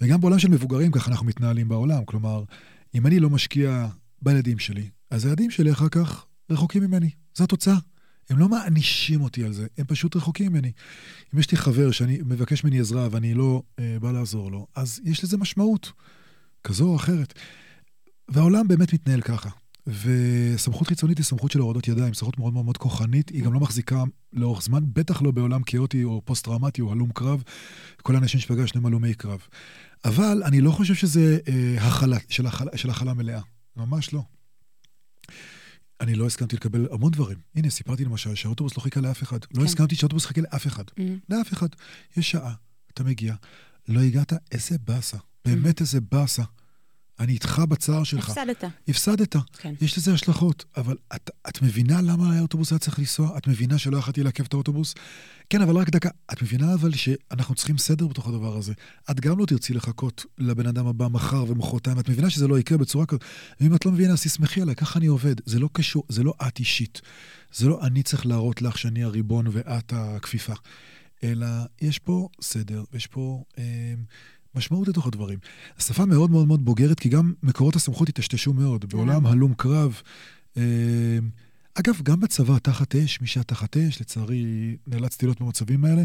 וגם 0.00 0.20
בעולם 0.20 0.38
של 0.38 0.48
מבוגרים 0.48 0.92
ככה 0.92 1.10
אנחנו 1.10 1.26
מתנהלים 1.26 1.68
בעולם, 1.68 2.04
כלומר, 2.04 2.44
אם 2.94 3.06
אני 3.06 3.20
לא 3.20 3.30
משקיע 3.30 3.88
בילדים 4.22 4.58
שלי, 4.58 4.88
אז 5.10 5.24
הילדים 5.24 5.50
שלי 5.50 5.72
אחר 5.72 5.88
כך 5.88 6.26
רחוקים 6.50 6.82
ממני, 6.82 7.10
זו 7.34 7.44
התוצאה. 7.44 7.76
הם 8.30 8.38
לא 8.38 8.48
מענישים 8.48 9.20
אותי 9.20 9.44
על 9.44 9.52
זה, 9.52 9.66
הם 9.78 9.84
פשוט 9.86 10.16
רחוקים 10.16 10.52
ממני. 10.52 10.72
אם 11.34 11.38
יש 11.38 11.50
לי 11.50 11.56
חבר 11.56 11.90
שאני 11.90 12.18
מבקש 12.24 12.64
ממני 12.64 12.80
עזרה 12.80 13.08
ואני 13.10 13.34
לא 13.34 13.62
אה, 13.78 13.96
בא 14.00 14.12
לעזור 14.12 14.50
לו, 14.50 14.66
אז 14.76 15.00
יש 15.04 15.24
לזה 15.24 15.36
משמעות, 15.36 15.92
כזו 16.64 16.84
או 16.84 16.96
אחרת. 16.96 17.34
והעולם 18.28 18.68
באמת 18.68 18.92
מתנהל 18.94 19.20
ככה. 19.20 19.50
וסמכות 19.86 20.88
חיצונית 20.88 21.18
היא 21.18 21.24
סמכות 21.24 21.50
של 21.50 21.58
הורדות 21.58 21.88
ידיים, 21.88 22.14
סמכות 22.14 22.38
מאוד 22.38 22.52
מאוד 22.52 22.64
מאוד 22.64 22.76
כוחנית, 22.76 23.28
היא 23.28 23.44
גם 23.44 23.52
לא 23.52 23.60
מחזיקה 23.60 24.04
לאורך 24.32 24.62
זמן, 24.62 24.84
בטח 24.92 25.22
לא 25.22 25.30
בעולם 25.30 25.62
כאוטי 25.62 26.04
או 26.04 26.22
פוסט-טראומטי 26.24 26.82
או 26.82 26.92
הלום 26.92 27.10
קרב, 27.12 27.42
כל 28.02 28.14
האנשים 28.14 28.40
שפגשנו 28.40 28.80
הם 28.80 28.86
הלומי 28.86 29.14
קרב. 29.14 29.40
אבל 30.04 30.42
אני 30.44 30.60
לא 30.60 30.70
חושב 30.70 30.94
שזה 30.94 31.38
אה, 31.48 31.86
הכלה, 31.86 32.18
של 32.28 32.46
הכלה, 32.46 32.76
של 32.76 32.90
הכלה 32.90 33.14
מלאה, 33.14 33.40
ממש 33.76 34.12
לא. 34.12 34.22
אני 36.00 36.14
לא 36.14 36.26
הסכמתי 36.26 36.56
לקבל 36.56 36.86
המון 36.90 37.12
דברים. 37.12 37.38
הנה, 37.54 37.70
סיפרתי 37.70 38.04
למשל 38.04 38.34
שהאוטובוס 38.34 38.76
לא 38.76 38.82
חיכה 38.82 39.00
לאף 39.00 39.22
אחד. 39.22 39.38
לא 39.42 39.46
כן. 39.46 39.60
לא 39.60 39.64
הסכמתי 39.64 39.94
שהאוטובוס 39.94 40.26
חיכה 40.26 40.40
לאף 40.40 40.66
אחד. 40.66 40.84
Mm. 40.88 41.02
לאף 41.28 41.52
אחד. 41.52 41.68
יש 42.16 42.30
שעה, 42.30 42.54
אתה 42.94 43.04
מגיע, 43.04 43.34
לא 43.88 44.00
הגעת, 44.00 44.32
איזה 44.52 44.78
באסה. 44.78 45.16
באמת 45.44 45.78
mm. 45.78 45.80
איזה 45.80 46.00
באסה. 46.00 46.42
אני 47.20 47.32
איתך 47.32 47.62
בצער 47.68 48.04
שלך. 48.04 48.30
הפסדת. 48.30 48.64
הפסדת. 48.88 49.36
כן. 49.58 49.74
יש 49.80 49.98
לזה 49.98 50.14
השלכות, 50.14 50.64
אבל 50.76 50.96
את, 51.14 51.30
את 51.48 51.62
מבינה 51.62 52.00
למה 52.00 52.36
האוטובוס 52.36 52.72
היה 52.72 52.78
צריך 52.78 52.98
לנסוע? 52.98 53.38
את 53.38 53.46
מבינה 53.46 53.78
שלא 53.78 53.96
יכולתי 53.98 54.22
לעכב 54.22 54.44
את 54.44 54.52
האוטובוס? 54.52 54.94
כן, 55.50 55.62
אבל 55.62 55.76
רק 55.76 55.90
דקה. 55.90 56.08
את 56.32 56.42
מבינה 56.42 56.74
אבל 56.74 56.94
שאנחנו 56.94 57.54
צריכים 57.54 57.78
סדר 57.78 58.06
בתוך 58.06 58.28
הדבר 58.28 58.56
הזה. 58.56 58.72
את 59.10 59.20
גם 59.20 59.38
לא 59.38 59.46
תרצי 59.46 59.74
לחכות 59.74 60.24
לבן 60.38 60.66
אדם 60.66 60.86
הבא 60.86 61.08
מחר 61.08 61.44
ומחרתיים, 61.48 61.98
את 61.98 62.08
מבינה 62.08 62.30
שזה 62.30 62.48
לא 62.48 62.58
יקרה 62.58 62.78
בצורה 62.78 63.06
כזאת. 63.06 63.24
ואם 63.60 63.74
את 63.74 63.86
לא 63.86 63.92
מבינה, 63.92 64.12
אז 64.12 64.22
תסמכי 64.22 64.62
עליי, 64.62 64.74
ככה 64.74 64.98
אני 64.98 65.06
עובד. 65.06 65.34
זה 65.46 65.58
לא 65.58 65.68
קשור, 65.72 66.04
זה 66.08 66.22
לא 66.22 66.34
את 66.48 66.58
אישית. 66.58 67.00
זה 67.52 67.68
לא 67.68 67.80
אני 67.82 68.02
צריך 68.02 68.26
להראות 68.26 68.62
לך 68.62 68.78
שאני 68.78 69.04
הריבון 69.04 69.46
ואת 69.50 69.92
הכפיפה. 69.96 70.54
אלא 71.22 71.46
יש 71.80 71.98
פה 71.98 72.28
סדר, 72.40 72.84
ויש 72.92 73.06
פה... 73.06 73.42
אה, 73.58 73.94
משמעות 74.54 74.88
לתוך 74.88 75.06
הדברים. 75.06 75.38
השפה 75.78 76.04
מאוד 76.04 76.30
מאוד 76.30 76.46
מאוד 76.46 76.64
בוגרת, 76.64 77.00
כי 77.00 77.08
גם 77.08 77.32
מקורות 77.42 77.76
הסמכות 77.76 78.08
היטשטשו 78.08 78.52
מאוד. 78.52 78.84
כן. 78.84 78.88
בעולם 78.88 79.26
הלום 79.26 79.54
קרב, 79.54 80.02
אה, 80.56 81.18
אגב, 81.74 82.00
גם 82.02 82.20
בצבא, 82.20 82.58
תחת 82.58 82.96
אש, 82.96 83.20
מי 83.20 83.26
שהיה 83.26 83.44
תחת 83.44 83.76
אש, 83.76 84.00
לצערי 84.00 84.76
נאלצתי 84.86 85.26
להיות 85.26 85.40
במצבים 85.40 85.84
האלה, 85.84 86.02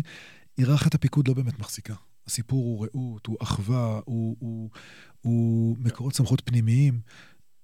היררכת 0.58 0.96
הפיקוד 0.96 1.28
לא 1.28 1.34
באמת 1.34 1.60
מחזיקה. 1.60 1.94
הסיפור 2.28 2.64
הוא 2.64 2.86
רעות, 2.86 3.26
הוא 3.26 3.38
אחווה, 3.40 4.00
הוא, 4.06 4.36
הוא, 4.40 4.70
הוא 5.22 5.78
מקורות 5.80 6.16
סמכות 6.16 6.42
פנימיים. 6.46 7.00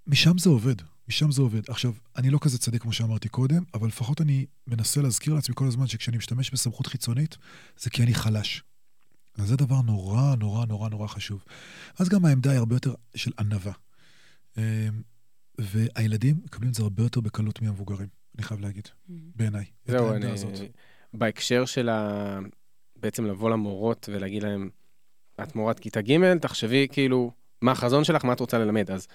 משם 0.08 0.38
זה 0.38 0.50
עובד, 0.50 0.76
משם 1.08 1.32
זה 1.32 1.41
עובד. 1.41 1.70
עכשיו, 1.70 1.94
אני 2.17 2.30
לא 2.30 2.39
כזה 2.41 2.58
צדיק 2.58 2.82
כמו 2.82 2.94
שאמרתי 2.94 3.30
קודם, 3.30 3.63
אבל 3.74 3.88
לפחות 3.88 4.22
אני 4.22 4.46
מנסה 4.67 5.02
להזכיר 5.02 5.34
לעצמי 5.34 5.56
כל 5.56 5.67
הזמן 5.67 5.88
שכשאני 5.88 6.17
משתמש 6.17 6.52
בסמכות 6.52 6.88
חיצונית, 6.88 7.38
זה 7.80 7.89
כי 7.89 8.04
אני 8.04 8.13
חלש. 8.13 8.63
אז 9.38 9.48
זה 9.48 9.56
דבר 9.56 9.82
נורא 9.86 10.36
נורא 10.36 10.65
נורא 10.65 10.89
נורא 10.89 11.08
חשוב. 11.08 11.44
אז 12.00 12.10
גם 12.10 12.26
העמדה 12.26 12.52
היא 12.52 12.60
הרבה 12.60 12.76
יותר 12.76 12.94
של 13.15 13.32
ענווה. 13.39 13.74
אמ, 14.58 14.63
והילדים 15.58 16.36
מקבלים 16.46 16.70
את 16.70 16.76
זה 16.76 16.84
הרבה 16.84 17.04
יותר 17.04 17.22
בקלות 17.22 17.62
מהמבוגרים, 17.62 18.08
אני 18.36 18.44
חייב 18.44 18.60
להגיד, 18.60 18.88
בעיניי. 19.10 19.65
את 19.86 19.91
זהו, 19.91 20.06
העמדה 20.08 20.28
אני... 20.28 20.34
הזאת. 20.34 20.60
בהקשר 21.13 21.65
של 21.65 21.89
ה... 21.89 22.39
בעצם 22.96 23.26
לבוא 23.26 23.50
למורות 23.50 24.10
ולהגיד 24.13 24.44
להם, 24.44 24.70
את 25.44 25.56
מורת 25.56 25.80
כיתה 25.80 26.02
ג', 26.02 26.38
תחשבי 26.38 26.88
כאילו, 26.91 27.32
מה 27.62 27.72
החזון 27.72 28.04
שלך, 28.04 28.26
מה 28.26 28.34
את 28.34 28.39
רוצה 28.39 28.58
ללמד. 28.58 28.91
אז, 28.91 29.08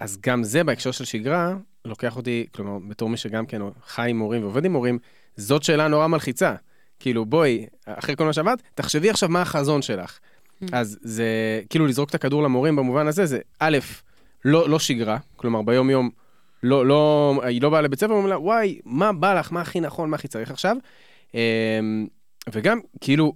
אז 0.00 0.18
גם 0.20 0.44
זה 0.44 0.64
בהקשר 0.64 0.90
של 0.90 1.04
שגרה, 1.04 1.56
לוקח 1.84 2.16
אותי, 2.16 2.46
כלומר, 2.52 2.78
בתור 2.88 3.08
מי 3.08 3.16
שגם 3.16 3.46
כן 3.46 3.60
חי 3.86 4.10
עם 4.10 4.18
מורים 4.18 4.42
ועובד 4.42 4.64
עם 4.64 4.72
מורים, 4.72 4.98
זאת 5.36 5.62
שאלה 5.62 5.88
נורא 5.88 6.06
מלחיצה. 6.06 6.54
כאילו, 7.00 7.24
בואי, 7.24 7.66
אחרי 7.86 8.16
כל 8.16 8.24
מה 8.24 8.32
שעבדת, 8.32 8.62
תחשבי 8.74 9.10
עכשיו 9.10 9.28
מה 9.28 9.42
החזון 9.42 9.82
שלך. 9.82 10.18
אז 10.72 10.98
זה, 11.02 11.24
כאילו 11.70 11.86
לזרוק 11.86 12.10
את 12.10 12.14
הכדור 12.14 12.42
למורים 12.42 12.76
במובן 12.76 13.06
הזה, 13.06 13.26
זה 13.26 13.38
א', 13.58 13.78
לא, 14.44 14.68
לא 14.68 14.78
שגרה, 14.78 15.18
כלומר, 15.36 15.62
ביום-יום, 15.62 16.10
לא, 16.62 16.86
לא, 16.86 17.34
היא 17.44 17.62
לא 17.62 17.70
באה 17.70 17.80
לבית 17.80 18.00
ספר, 18.00 18.12
אומרים 18.12 18.28
לה, 18.28 18.38
וואי, 18.38 18.80
מה 18.84 19.12
בא 19.12 19.34
לך, 19.34 19.52
מה 19.52 19.60
הכי 19.60 19.80
נכון, 19.80 20.10
מה 20.10 20.16
הכי 20.16 20.28
צריך 20.28 20.50
עכשיו. 20.50 20.76
אמ, 21.34 22.06
וגם, 22.52 22.80
כאילו, 23.00 23.32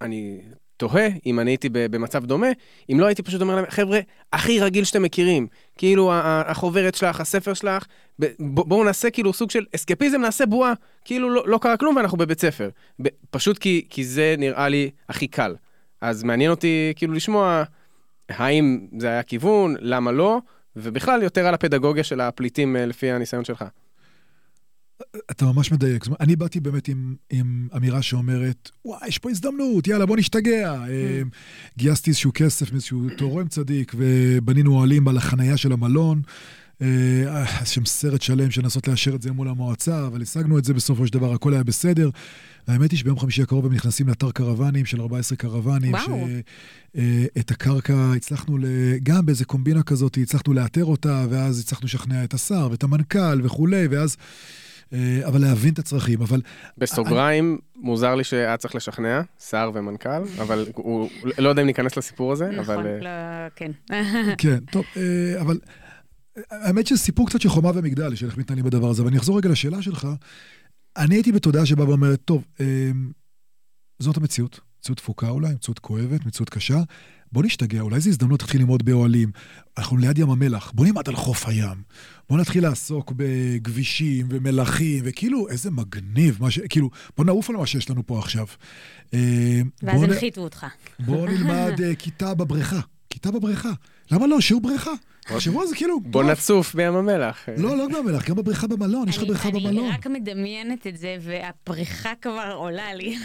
אני 0.00 0.40
תוהה 0.82 1.08
אם 1.26 1.40
אני 1.40 1.50
הייתי 1.50 1.68
במצב 1.72 2.24
דומה, 2.24 2.46
אם 2.92 3.00
לא 3.00 3.06
הייתי 3.06 3.22
פשוט 3.22 3.40
אומר 3.40 3.54
להם, 3.54 3.64
חבר'ה, 3.68 4.00
הכי 4.32 4.60
רגיל 4.60 4.84
שאתם 4.84 5.02
מכירים, 5.02 5.46
כאילו 5.78 6.10
החוברת 6.14 6.94
שלך, 6.94 7.20
הספר 7.20 7.54
שלך, 7.54 7.86
בואו 8.40 8.84
נעשה 8.84 9.10
כאילו 9.10 9.32
סוג 9.32 9.50
של 9.50 9.64
אסקפיזם, 9.74 10.20
נעשה 10.20 10.46
בועה, 10.46 10.72
כאילו 11.04 11.30
לא, 11.30 11.42
לא 11.46 11.58
קרה 11.58 11.76
כלום 11.76 11.96
ואנחנו 11.96 12.18
בבית 12.18 12.40
ספר. 12.40 12.70
פשוט 13.30 13.58
כי, 13.58 13.86
כי 13.90 14.04
זה 14.04 14.34
נראה 14.38 14.68
לי 14.68 14.90
הכי 15.08 15.26
קל. 15.26 15.56
אז 16.00 16.22
מעניין 16.22 16.50
אותי 16.50 16.92
כאילו 16.96 17.12
לשמוע 17.12 17.62
האם 18.28 18.86
זה 18.98 19.08
היה 19.08 19.22
כיוון, 19.22 19.74
למה 19.80 20.12
לא, 20.12 20.38
ובכלל 20.76 21.22
יותר 21.22 21.46
על 21.46 21.54
הפדגוגיה 21.54 22.04
של 22.04 22.20
הפליטים 22.20 22.76
אה, 22.76 22.86
לפי 22.86 23.10
הניסיון 23.10 23.44
שלך. 23.44 23.64
אתה 25.30 25.44
ממש 25.44 25.72
מדייק. 25.72 26.04
זאת 26.04 26.06
אומרת, 26.06 26.20
אני 26.20 26.36
באתי 26.36 26.60
באמת 26.60 26.88
עם, 26.88 27.14
עם 27.30 27.68
אמירה 27.76 28.02
שאומרת, 28.02 28.70
וואי, 28.84 29.08
יש 29.08 29.18
פה 29.18 29.30
הזדמנות, 29.30 29.86
יאללה, 29.86 30.06
בוא 30.06 30.16
נשתגע. 30.16 30.72
אה, 30.88 31.22
גייסתי 31.78 32.10
איזשהו 32.10 32.30
כסף 32.34 32.72
מאיזשהו 32.72 33.02
תורם 33.16 33.48
צדיק, 33.48 33.94
ובנינו 33.96 34.74
אוהלים 34.74 35.08
על 35.08 35.16
החנייה 35.16 35.56
של 35.56 35.72
המלון. 35.72 36.22
אה, 36.82 37.64
שם 37.64 37.84
סרט 37.84 38.22
שלם 38.22 38.50
של 38.50 38.62
לנסות 38.62 38.88
לאשר 38.88 39.14
את 39.14 39.22
זה 39.22 39.32
מול 39.32 39.48
המועצה, 39.48 40.06
אבל 40.06 40.22
השגנו 40.22 40.58
את 40.58 40.64
זה 40.64 40.74
בסופו 40.74 41.06
של 41.06 41.12
דבר, 41.12 41.32
הכל 41.32 41.54
היה 41.54 41.64
בסדר. 41.64 42.10
האמת 42.66 42.90
היא 42.90 42.98
שביום 42.98 43.18
חמישי 43.18 43.42
הקרוב 43.42 43.66
הם 43.66 43.72
נכנסים 43.72 44.08
לאתר 44.08 44.30
קרוונים 44.30 44.86
של 44.86 45.00
14 45.00 45.36
קרוונים. 45.36 45.94
וואו. 45.94 46.26
שאת 46.96 47.50
הקרקע 47.50 48.12
הצלחנו, 48.16 48.58
ל... 48.58 48.64
גם 49.02 49.26
באיזה 49.26 49.44
קומבינה 49.44 49.82
כזאת, 49.82 50.18
הצלחנו 50.22 50.52
לאתר 50.52 50.84
אותה, 50.84 51.26
ואז 51.30 51.60
הצלחנו 51.60 51.84
לשכנע 51.84 52.24
את 52.24 52.34
השר 52.34 52.68
ואת 52.70 52.82
המנכ"ל 52.82 53.40
וכולי, 53.42 53.86
ואז... 53.90 54.16
אה, 54.92 55.28
אבל 55.28 55.40
להבין 55.40 55.72
את 55.72 55.78
הצרכים, 55.78 56.22
אבל 56.22 56.40
בסוגריים, 56.78 57.58
מוזר 57.76 58.14
לי 58.14 58.24
שהיה 58.24 58.56
צריך 58.56 58.74
לשכנע, 58.74 59.20
שר 59.38 59.70
ומנכ"ל, 59.74 60.22
אבל 60.42 60.66
הוא, 60.74 61.08
לא 61.38 61.48
יודע 61.48 61.62
אם 61.62 61.66
ניכנס 61.66 61.96
לסיפור 61.96 62.32
הזה, 62.32 62.50
נכון, 62.50 62.74
אבל... 62.74 62.86
אה, 62.86 62.98
לא, 63.00 63.48
כן. 63.56 63.70
כן, 64.38 64.58
טוב, 64.58 64.84
אה, 64.96 65.40
אבל 65.40 65.58
האמת 66.50 66.86
שזה 66.86 66.98
סיפור 66.98 67.26
קצת 67.26 67.40
של 67.40 67.48
חומה 67.48 67.70
ומגדל, 67.74 68.14
של 68.14 68.26
איך 68.26 68.38
מתנהלים 68.38 68.64
בדבר 68.64 68.88
הזה, 68.88 69.02
אבל 69.02 69.10
אני 69.10 69.18
אחזור 69.18 69.38
רגע 69.38 69.48
לשאלה 69.48 69.82
שלך. 69.82 70.08
אני 70.96 71.14
הייתי 71.14 71.32
בתודעה 71.32 71.66
שבאה 71.66 71.88
ואומרת, 71.88 72.20
טוב, 72.24 72.44
זאת 73.98 74.16
המציאות, 74.16 74.60
מציאות 74.78 74.98
תפוקה 74.98 75.28
אולי, 75.28 75.54
מציאות 75.54 75.78
כואבת, 75.78 76.26
מציאות 76.26 76.50
קשה. 76.50 76.78
בוא 77.32 77.42
נשתגע, 77.42 77.80
אולי 77.80 78.00
זו 78.00 78.08
הזדמנות 78.10 78.42
להתחיל 78.42 78.60
ללמוד 78.60 78.82
באוהלים. 78.84 79.30
אנחנו 79.78 79.96
ליד 79.96 80.18
ים 80.18 80.30
המלח, 80.30 80.72
בוא 80.74 80.86
נלמד 80.86 81.08
על 81.08 81.16
חוף 81.16 81.46
הים. 81.48 81.82
בוא 82.30 82.38
נתחיל 82.38 82.62
לעסוק 82.62 83.12
בכבישים 83.16 84.26
ומלחים, 84.30 85.00
וכאילו, 85.06 85.48
איזה 85.48 85.70
מגניב, 85.70 86.36
מה 86.40 86.50
ש... 86.50 86.58
כאילו, 86.68 86.90
בוא 87.16 87.24
נעוף 87.24 87.50
על 87.50 87.56
מה 87.56 87.66
שיש 87.66 87.90
לנו 87.90 88.06
פה 88.06 88.18
עכשיו. 88.18 88.46
אה, 89.14 89.18
ואז 89.82 89.96
בוא 89.96 90.06
נ- 90.06 90.10
הנחיתו 90.10 90.40
אותך. 90.40 90.66
בוא 90.98 91.28
נלמד 91.28 91.80
אה, 91.82 91.94
כיתה 91.94 92.34
בבריכה. 92.34 92.80
כיתה 93.10 93.30
בבריכה. 93.30 93.70
למה 94.10 94.26
לא? 94.26 94.40
שיעור 94.40 94.62
בריכה. 94.62 94.90
תחשבו 95.20 95.60
על 95.60 95.66
זה 95.66 95.76
כאילו... 95.76 96.00
בוא. 96.00 96.24
נצוף 96.24 96.74
בים 96.74 96.94
המלח. 96.94 97.48
לא, 97.58 97.76
לא 97.76 97.86
גם 97.94 98.06
מלח, 98.06 98.28
גם 98.28 98.36
בבריכה 98.36 98.66
במלון, 98.66 99.08
יש 99.08 99.16
לך 99.16 99.22
אני- 99.22 99.28
בריכה 99.28 99.50
במלון. 99.50 99.84
אני 99.86 99.94
רק 99.94 100.06
מדמיינת 100.06 100.86
את 100.86 100.96
זה, 100.96 101.16
והפריחה 101.20 102.12
כבר 102.22 102.52
עולה 102.54 102.94
לי. 102.94 103.18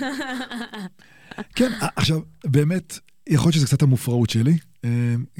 כן, 1.55 1.71
עכשיו, 1.95 2.19
באמת, 2.45 2.99
יכול 3.29 3.47
להיות 3.47 3.55
שזה 3.55 3.65
קצת 3.65 3.81
המופרעות 3.81 4.29
שלי. 4.29 4.57
אה, 4.85 4.89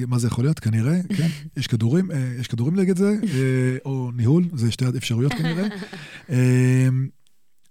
מה 0.06 0.18
זה 0.18 0.26
יכול 0.26 0.44
להיות? 0.44 0.58
כנראה, 0.58 1.00
כן. 1.16 1.28
יש 1.56 1.66
כדורים, 1.66 2.10
אה, 2.10 2.34
יש 2.40 2.46
כדורים 2.46 2.76
נגד 2.76 2.96
זה, 2.96 3.14
אה, 3.34 3.76
או 3.84 4.10
ניהול, 4.14 4.44
זה 4.54 4.70
שתי 4.70 4.84
אפשרויות 4.96 5.32
כנראה. 5.32 5.66
אה, 6.30 6.88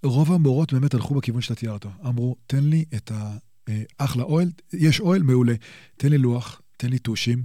רוב 0.03 0.31
המורות 0.31 0.73
באמת 0.73 0.93
הלכו 0.93 1.15
בכיוון 1.15 1.41
שאתה 1.41 1.55
תיארת. 1.55 1.85
אמרו, 2.05 2.35
תן 2.47 2.63
לי 2.63 2.85
את 2.95 3.11
האחלה 3.99 4.23
אוהל, 4.23 4.49
יש 4.73 4.99
אוהל, 4.99 5.23
מעולה. 5.23 5.53
תן 5.97 6.09
לי 6.09 6.17
לוח, 6.17 6.61
תן 6.77 6.89
לי 6.89 6.99
טושים. 6.99 7.43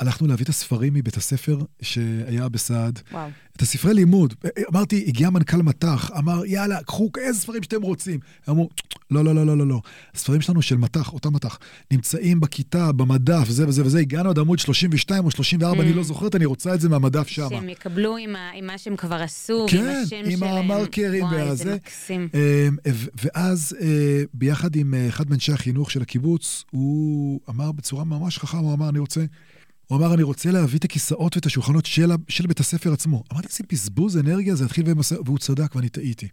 הלכנו 0.00 0.26
להביא 0.26 0.44
את 0.44 0.48
הספרים 0.48 0.94
מבית 0.94 1.16
הספר 1.16 1.58
שהיה 1.82 2.48
בסעד. 2.48 3.00
וואו. 3.12 3.30
את 3.58 3.62
הספרי 3.62 3.94
לימוד. 3.94 4.34
אמרתי, 4.70 5.04
הגיע 5.06 5.30
מנכ"ל 5.30 5.62
מט"ח, 5.62 6.10
אמר, 6.18 6.46
יאללה, 6.46 6.82
קחו 6.82 7.10
איזה 7.18 7.40
ספרים 7.40 7.62
שאתם 7.62 7.82
רוצים. 7.82 8.20
אמרו, 8.48 8.68
לא, 9.10 9.24
לא, 9.24 9.34
לא, 9.34 9.46
לא, 9.46 9.58
לא, 9.58 9.66
לא. 9.66 9.80
הספרים 10.14 10.40
שלנו 10.40 10.62
של 10.62 10.76
מט"ח, 10.76 11.12
אותה 11.12 11.30
מט"ח, 11.30 11.58
נמצאים 11.90 12.40
בכיתה, 12.40 12.92
במדף, 12.92 13.48
זה 13.48 13.68
וזה 13.68 13.82
וזה, 13.84 13.98
הגענו 13.98 14.30
עד 14.30 14.38
עמוד 14.38 14.58
32 14.58 15.24
או 15.24 15.30
34, 15.30 15.78
Mm. 15.78 15.82
אני 15.82 15.92
לא 15.92 16.02
זוכרת, 16.02 16.34
אני 16.34 16.44
רוצה 16.44 16.74
את 16.74 16.80
זה 16.80 16.88
מהמדף 16.88 17.28
שם. 17.28 17.48
שהם 17.50 17.68
יקבלו 17.68 18.16
עם 18.16 18.36
ה- 18.36 18.50
עם 18.54 18.66
מה 18.66 18.78
שהם 18.78 18.96
כבר 18.96 19.22
עשו, 19.22 19.66
כן, 19.70 19.76
ועם 19.78 20.02
השם 20.06 20.16
עם 20.30 20.38
שלהם. 20.38 20.70
המרקרים 20.70 21.24
וואי. 21.24 21.56
זה 21.56 21.74
מקסים. 21.74 22.28
ואז, 23.24 23.76
אה, 23.80 23.86
ביחד 24.34 24.76
עם 24.76 24.94
אה, 24.94 25.08
אחד 25.08 25.30
מאנשי 25.30 25.52
החינוך 25.52 25.90
של 25.90 26.02
הקיבוץ, 26.02 26.64
הוא 26.70 27.40
אמר 27.48 27.72
בצורה 27.72 28.04
ממש 28.04 28.38
חכם, 28.38 28.58
הוא 28.58 28.74
אמר, 28.74 28.88
אני 28.88 28.98
רוצה... 28.98 29.20
הוא 29.88 29.98
אמר, 29.98 30.14
אני 30.14 30.22
רוצה 30.22 30.50
להביא 30.50 30.78
את 30.78 30.84
הכיסאות 30.84 31.36
ואת 31.36 31.46
השולחנות 31.46 31.86
של, 31.86 32.10
של 32.28 32.46
בית 32.46 32.60
הספר 32.60 32.92
עצמו. 32.92 33.24
אמרתי, 33.32 33.46
איזה 33.46 33.64
בזבוז 33.72 34.16
אנרגיה 34.16 34.54
זה 34.54 34.64
יתחיל 34.64 34.84
במס... 34.84 35.12
והוא 35.12 35.38
צדק 35.38 35.74
ואני 35.74 35.88
טעיתי. 35.88 36.28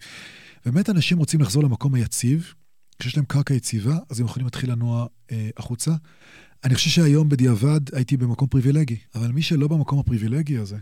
באמת 0.66 0.90
אנשים 0.90 1.18
רוצים 1.18 1.42
לחזור 1.42 1.64
למקום 1.64 1.96
היציב, 1.96 2.54
כשיש 3.00 3.18
להם 3.18 3.26
קרקע 3.26 3.54
יציבה, 3.54 3.98
אז 4.10 4.20
הם 4.20 4.26
יכולים 4.26 4.46
להתחיל 4.46 4.72
לנוע 4.72 5.06
אה, 5.32 5.50
החוצה. 5.58 5.92
אני 6.64 6.76
חושב 6.76 6.90
שהיום 6.90 7.30
בדיעבד 7.30 7.96
הייתי 7.96 8.18
במקום 8.18 8.48
פריבילגי, 8.48 8.98
אבל 9.16 9.32
מי 9.32 9.42
שלא 9.42 9.68
במקום 9.68 10.00
הפריבילגי 10.00 10.58
הזה, 10.58 10.78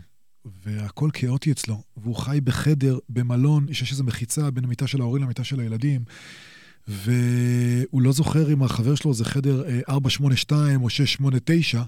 והכל 0.64 1.10
כאוטי 1.12 1.52
אצלו, 1.52 1.82
והוא 1.96 2.16
חי 2.16 2.38
בחדר, 2.44 2.98
במלון, 3.08 3.66
שיש 3.72 3.92
איזו 3.92 4.04
מחיצה 4.04 4.50
בין 4.50 4.64
המיטה 4.64 4.86
של 4.86 5.00
ההורים 5.00 5.22
למיטה 5.22 5.44
של 5.44 5.60
הילדים, 5.60 6.04
והוא 6.88 8.02
לא 8.02 8.12
זוכר 8.12 8.52
אם 8.52 8.62
החבר 8.62 8.94
שלו 8.94 9.14
זה 9.14 9.24
חדר 9.24 9.64
אה, 9.68 9.80
482 9.88 10.82
או 10.82 10.90
689, 10.90 11.82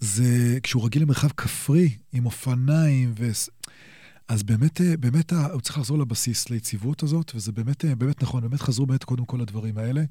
זה 0.00 0.58
כשהוא 0.62 0.84
רגיל 0.84 1.02
למרחב 1.02 1.28
כפרי, 1.28 1.96
עם 2.12 2.26
אופניים, 2.26 3.14
ו... 3.18 3.30
אז 4.28 4.42
באמת, 4.42 4.80
אה, 4.80 4.96
באמת 4.96 5.32
הוא 5.32 5.60
צריך 5.60 5.78
לחזור 5.78 5.98
לבסיס, 5.98 6.50
ליציבות 6.50 7.02
הזאת, 7.02 7.32
וזה 7.34 7.52
באמת, 7.52 7.84
אה, 7.84 7.94
באמת 7.94 8.22
נכון, 8.22 8.42
באמת 8.42 8.60
חזרו 8.60 8.86
באמת 8.86 9.04
קודם 9.04 9.24
כל 9.24 9.36
לדברים 9.36 9.78
האלה. 9.78 10.04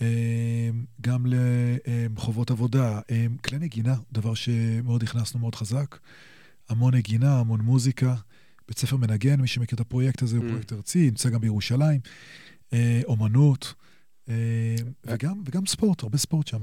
אה, 0.00 0.70
גם 1.00 1.26
לחובות 1.26 2.50
עבודה, 2.50 3.00
כלי 3.44 3.58
נגינה, 3.58 3.94
דבר 4.12 4.34
שמאוד 4.34 5.02
הכנסנו 5.02 5.40
מאוד 5.40 5.54
חזק. 5.54 5.98
המון 6.68 6.94
נגינה, 6.94 7.38
המון 7.38 7.60
מוזיקה. 7.60 8.14
בית 8.68 8.78
ספר 8.78 8.96
מנגן, 8.96 9.40
מי 9.40 9.48
שמכיר 9.48 9.74
את 9.74 9.80
הפרויקט 9.80 10.22
הזה, 10.22 10.36
הוא 10.36 10.44
Mm. 10.44 10.48
פרויקט 10.48 10.72
ארצי, 10.72 11.04
נמצא 11.06 11.30
גם 11.30 11.40
בירושלים. 11.40 12.00
אומנות, 13.04 13.74
וגם, 15.06 15.42
וגם 15.46 15.66
ספורט, 15.66 16.02
הרבה 16.02 16.18
ספורט 16.18 16.46
שם. 16.46 16.58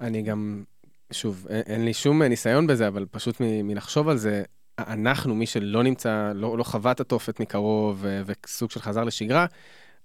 אני 0.00 0.22
גם, 0.22 0.64
שוב, 1.12 1.46
אין, 1.66 1.84
לי 1.84 1.94
שום 1.94 2.22
ניסיון 2.22 2.66
בזה, 2.66 2.88
אבל 2.88 3.06
פשוט 3.10 3.36
מלחשוב 3.40 4.08
על 4.08 4.16
זה, 4.16 4.42
אנחנו, 4.78 5.34
מי 5.34 5.46
שלא 5.46 5.82
נמצא, 5.82 6.32
לא, 6.34 6.58
לא 6.58 6.64
חווה 6.64 6.92
את 6.92 7.00
התופת 7.00 7.40
מקרוב, 7.40 8.04
וסוג 8.26 8.70
של 8.70 8.80
חזר 8.80 9.04
לשגרה, 9.04 9.46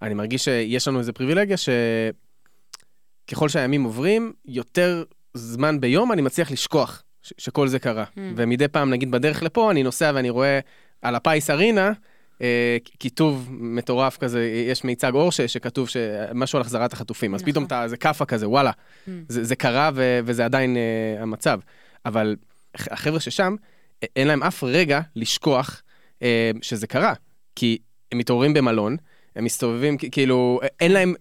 אני 0.02 0.14
מרגיש 0.14 0.44
שיש 0.44 0.88
לנו 0.88 1.00
איזו 1.00 1.14
פריבילגיה 1.14 1.58
שככל 3.28 3.50
שהימים 3.50 3.84
עוברים, 3.84 4.34
יותר 4.46 5.04
זמן 5.34 5.80
ביום 5.80 6.12
אני 6.12 6.22
מצליח 6.22 6.52
לשכוח 6.52 7.04
ש- 7.22 7.34
שכל 7.38 7.68
זה 7.68 7.80
קרה. 7.80 8.04
Mm. 8.04 8.20
ומדי 8.36 8.68
פעם, 8.68 8.90
נגיד 8.90 9.12
בדרך 9.12 9.44
לפה, 9.44 9.72
אני 9.72 9.84
נוסע 9.84 10.12
ואני 10.16 10.30
רואה 10.30 10.60
על 11.02 11.16
הפיס 11.16 11.50
ארינה, 11.50 11.88
אה, 11.88 11.92
כיתוב 13.00 13.48
מטורף 13.52 14.18
כזה, 14.18 14.46
יש 14.70 14.84
מיצג 14.84 15.12
אור 15.14 15.32
ש- 15.32 15.42
שכתוב 15.42 15.88
משהו 16.34 16.58
על 16.58 16.62
החזרת 16.62 16.94
החטופים, 16.94 17.36
אז 17.36 17.42
נכון. 17.42 17.52
פתאום 17.52 17.66
אתה, 17.66 17.84
זה 17.88 17.98
כאפה 17.98 18.26
כזה, 18.26 18.50
וואלה, 18.50 18.72
Mm. 18.72 19.10
זה, 19.28 19.44
זה 19.44 19.56
קרה 19.56 19.90
ו, 19.96 20.20
וזה 20.26 20.46
עדיין 20.46 20.76
uh, 20.76 21.22
המצב. 21.22 21.60
אבל 22.06 22.36
הח- 22.76 22.88
החבר'ה 22.92 23.20
ששם, 23.20 23.56
אין 24.16 24.28
להם 24.28 24.44
אף 24.44 24.64
רגע 24.64 25.02
לשכוח 25.16 25.82
uh, 26.20 26.24
שזה 26.62 26.88
קרה. 26.88 27.14
כי 27.56 27.78
הם 28.12 28.18
מתעוררים 28.18 28.54
במלון, 28.54 28.98
הם 29.36 29.44
מסתובבים, 29.46 29.98
כאילו, 29.98 30.60
אין 30.80 30.92
להם 30.92 31.14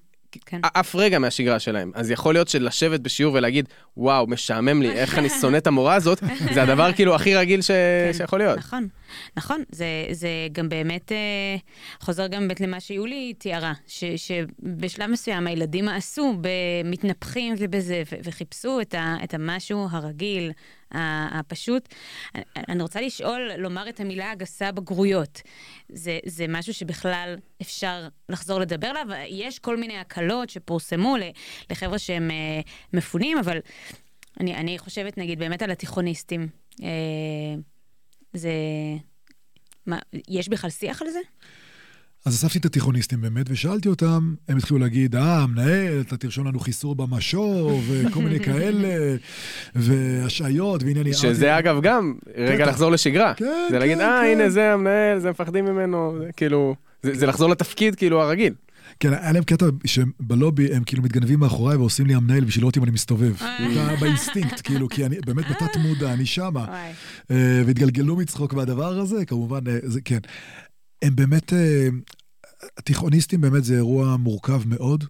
כן. 0.46 0.60
אף 0.62 0.94
רגע 0.94 1.18
מהשגרה 1.18 1.58
שלהם. 1.58 1.92
אז 1.94 2.10
יכול 2.10 2.34
להיות 2.34 2.48
שלשבת 2.48 3.00
בשיעור 3.00 3.34
ולהגיד, 3.34 3.68
וואו, 3.96 4.26
משעמם 4.26 4.82
לי, 4.82 4.90
איך 4.90 5.18
אני 5.18 5.28
שונא 5.28 5.56
את 5.56 5.66
המורה 5.66 5.94
הזאת, 5.94 6.18
זה 6.54 6.62
הדבר 6.62 6.92
כאילו 6.92 7.14
הכי 7.14 7.34
רגיל 7.34 7.62
ש... 7.62 7.70
כן. 7.70 8.10
שיכול 8.12 8.38
להיות. 8.38 8.58
נכון, 8.58 8.88
נכון, 9.36 9.62
זה, 9.70 9.86
זה 10.12 10.28
גם 10.52 10.68
באמת 10.68 11.12
אה, 11.12 11.56
חוזר 12.00 12.26
גם 12.26 12.48
באמת 12.48 12.60
למה 12.60 12.80
שיולי 12.80 13.34
תיארה, 13.34 13.72
ש, 13.86 14.04
שבשלב 14.04 15.10
מסוים 15.10 15.46
הילדים 15.46 15.88
עשו 15.88 16.34
במתנפחים 16.40 17.54
ובזה, 17.58 18.02
וחיפשו 18.24 18.80
את, 18.80 18.94
ה, 18.94 19.16
את 19.24 19.34
המשהו 19.34 19.86
הרגיל, 19.90 20.52
הפשוט. 20.92 21.88
אני- 22.68 22.82
רוצה 22.82 23.00
לשאול, 23.00 23.50
לומר 23.58 23.88
את 23.88 24.00
המילה 24.00 24.30
הגסה 24.30 24.72
בגרויות. 24.72 25.42
זה, 25.88 26.18
זה 26.26 26.46
משהו 26.48 26.74
שבכלל 26.74 27.36
אפשר 27.62 28.08
לחזור 28.28 28.60
לדבר 28.60 28.86
עליו? 28.86 29.06
יש 29.28 29.58
כל 29.58 29.76
מיני 29.76 29.98
הקלות 29.98 30.50
שפורסמו 30.50 31.16
לחבר'ה 31.70 31.98
שהם 31.98 32.30
אה, 32.30 32.60
מפונים, 32.92 33.38
אבל 33.38 33.58
אני, 34.40 34.54
אני 34.54 34.78
חושבת 34.78 35.18
נגיד 35.18 35.38
באמת 35.38 35.62
על 35.62 35.70
התיכוניסטים. 35.70 36.48
זה... 38.32 38.50
מה, 39.86 39.98
יש 40.28 40.48
בכלל 40.48 40.70
שיח 40.70 41.02
על 41.02 41.08
זה? 41.10 41.18
אז 42.26 42.34
אספתי 42.34 42.58
את 42.58 42.64
התיכוניסטים 42.64 43.20
באמת, 43.20 43.46
ושאלתי 43.48 43.88
אותם, 43.88 44.34
הם 44.48 44.56
התחילו 44.56 44.78
להגיד, 44.78 45.16
אה, 45.16 45.46
מנהל, 45.46 46.00
אתה 46.00 46.16
תרשום 46.16 46.46
לנו 46.46 46.60
חיסור 46.60 46.94
במשוב, 46.94 47.84
וכל 47.88 48.20
מיני 48.22 48.40
כאלה, 48.40 49.16
והשעיות 49.74 50.82
ועניינים. 50.82 51.12
שזה 51.12 51.58
אגב 51.58 51.80
גם, 51.82 52.14
רגע 52.36 52.64
בטח. 52.64 52.68
לחזור 52.72 52.90
לשגרה. 52.90 53.34
כן, 53.34 53.66
זה 53.70 53.78
להגיד, 53.78 53.98
כן, 53.98 54.04
אה, 54.04 54.20
כן." 54.22 54.40
הנה 54.40 54.50
זה 54.50 54.72
המנהל, 54.72 55.18
זה 55.18 55.30
מפחדים 55.30 55.64
ממנו, 55.64 56.14
זה 56.18 56.32
כאילו, 56.36 56.74
זה 57.02 57.14
זה 57.14 57.26
לחזור 57.26 57.50
לתפקיד 57.50 57.94
כאילו 57.94 58.22
הרגיל. 58.22 58.54
כן, 59.00 59.12
היה 59.12 59.32
להם 59.32 59.44
קטע 59.44 59.66
שבלובי 59.84 60.74
הם 60.74 60.84
כאילו 60.84 61.02
מתגנבים 61.02 61.40
מאחוריי 61.40 61.76
ועושים 61.76 62.06
לי 62.06 62.14
המנהל 62.14 62.44
בשביל 62.44 62.62
לראות 62.62 62.76
אם 62.76 62.82
אני 62.82 62.90
מסתובב. 62.90 63.34
אה. 63.40 63.68
בא- 63.74 64.00
באינסטינקט, 64.00 64.60
כאילו, 64.64 64.88
כי 64.88 65.06
אני 65.06 65.16
באמת 65.26 65.44
בתת 65.50 65.76
מודע, 65.76 66.12
אני 66.12 66.26
שמה. 66.26 66.66
אה, 67.30 67.62
והתגלגלו 67.66 68.16
מצחוק 68.16 68.54
מהדבר 68.54 68.98
הזה, 69.00 69.24
כמובן, 69.24 69.60
אה, 69.68 69.78
זה 69.84 70.00
כן. 70.00 70.18
הם 71.02 71.16
באמת, 71.16 71.52
התיכוניסטים 72.78 73.40
באמת 73.40 73.64
זה 73.64 73.74
אירוע 73.74 74.16
מורכב 74.16 74.62
מאוד. 74.66 75.04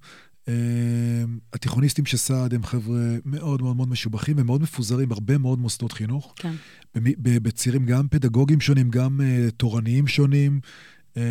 התיכוניסטים 1.53 2.07
של 2.07 2.16
סעד 2.16 2.55
הם 2.55 2.62
חבר'ה 2.64 2.99
מאוד 3.24 3.62
מאוד 3.62 3.76
מאוד 3.76 3.88
משובחים, 3.88 4.38
הם 4.38 4.47
מאוד 4.47 4.62
מפוזרים 4.62 5.09
בהרבה 5.09 5.38
מאוד 5.38 5.59
מוסדות 5.59 5.93
חינוך. 5.93 6.34
כן. 6.36 6.53
בצירים 7.22 7.86
גם 7.86 8.09
פדגוגיים 8.09 8.61
שונים, 8.61 8.91
גם 8.91 9.20
תורניים 9.57 10.07
שונים. 10.07 10.61
אה, 11.17 11.23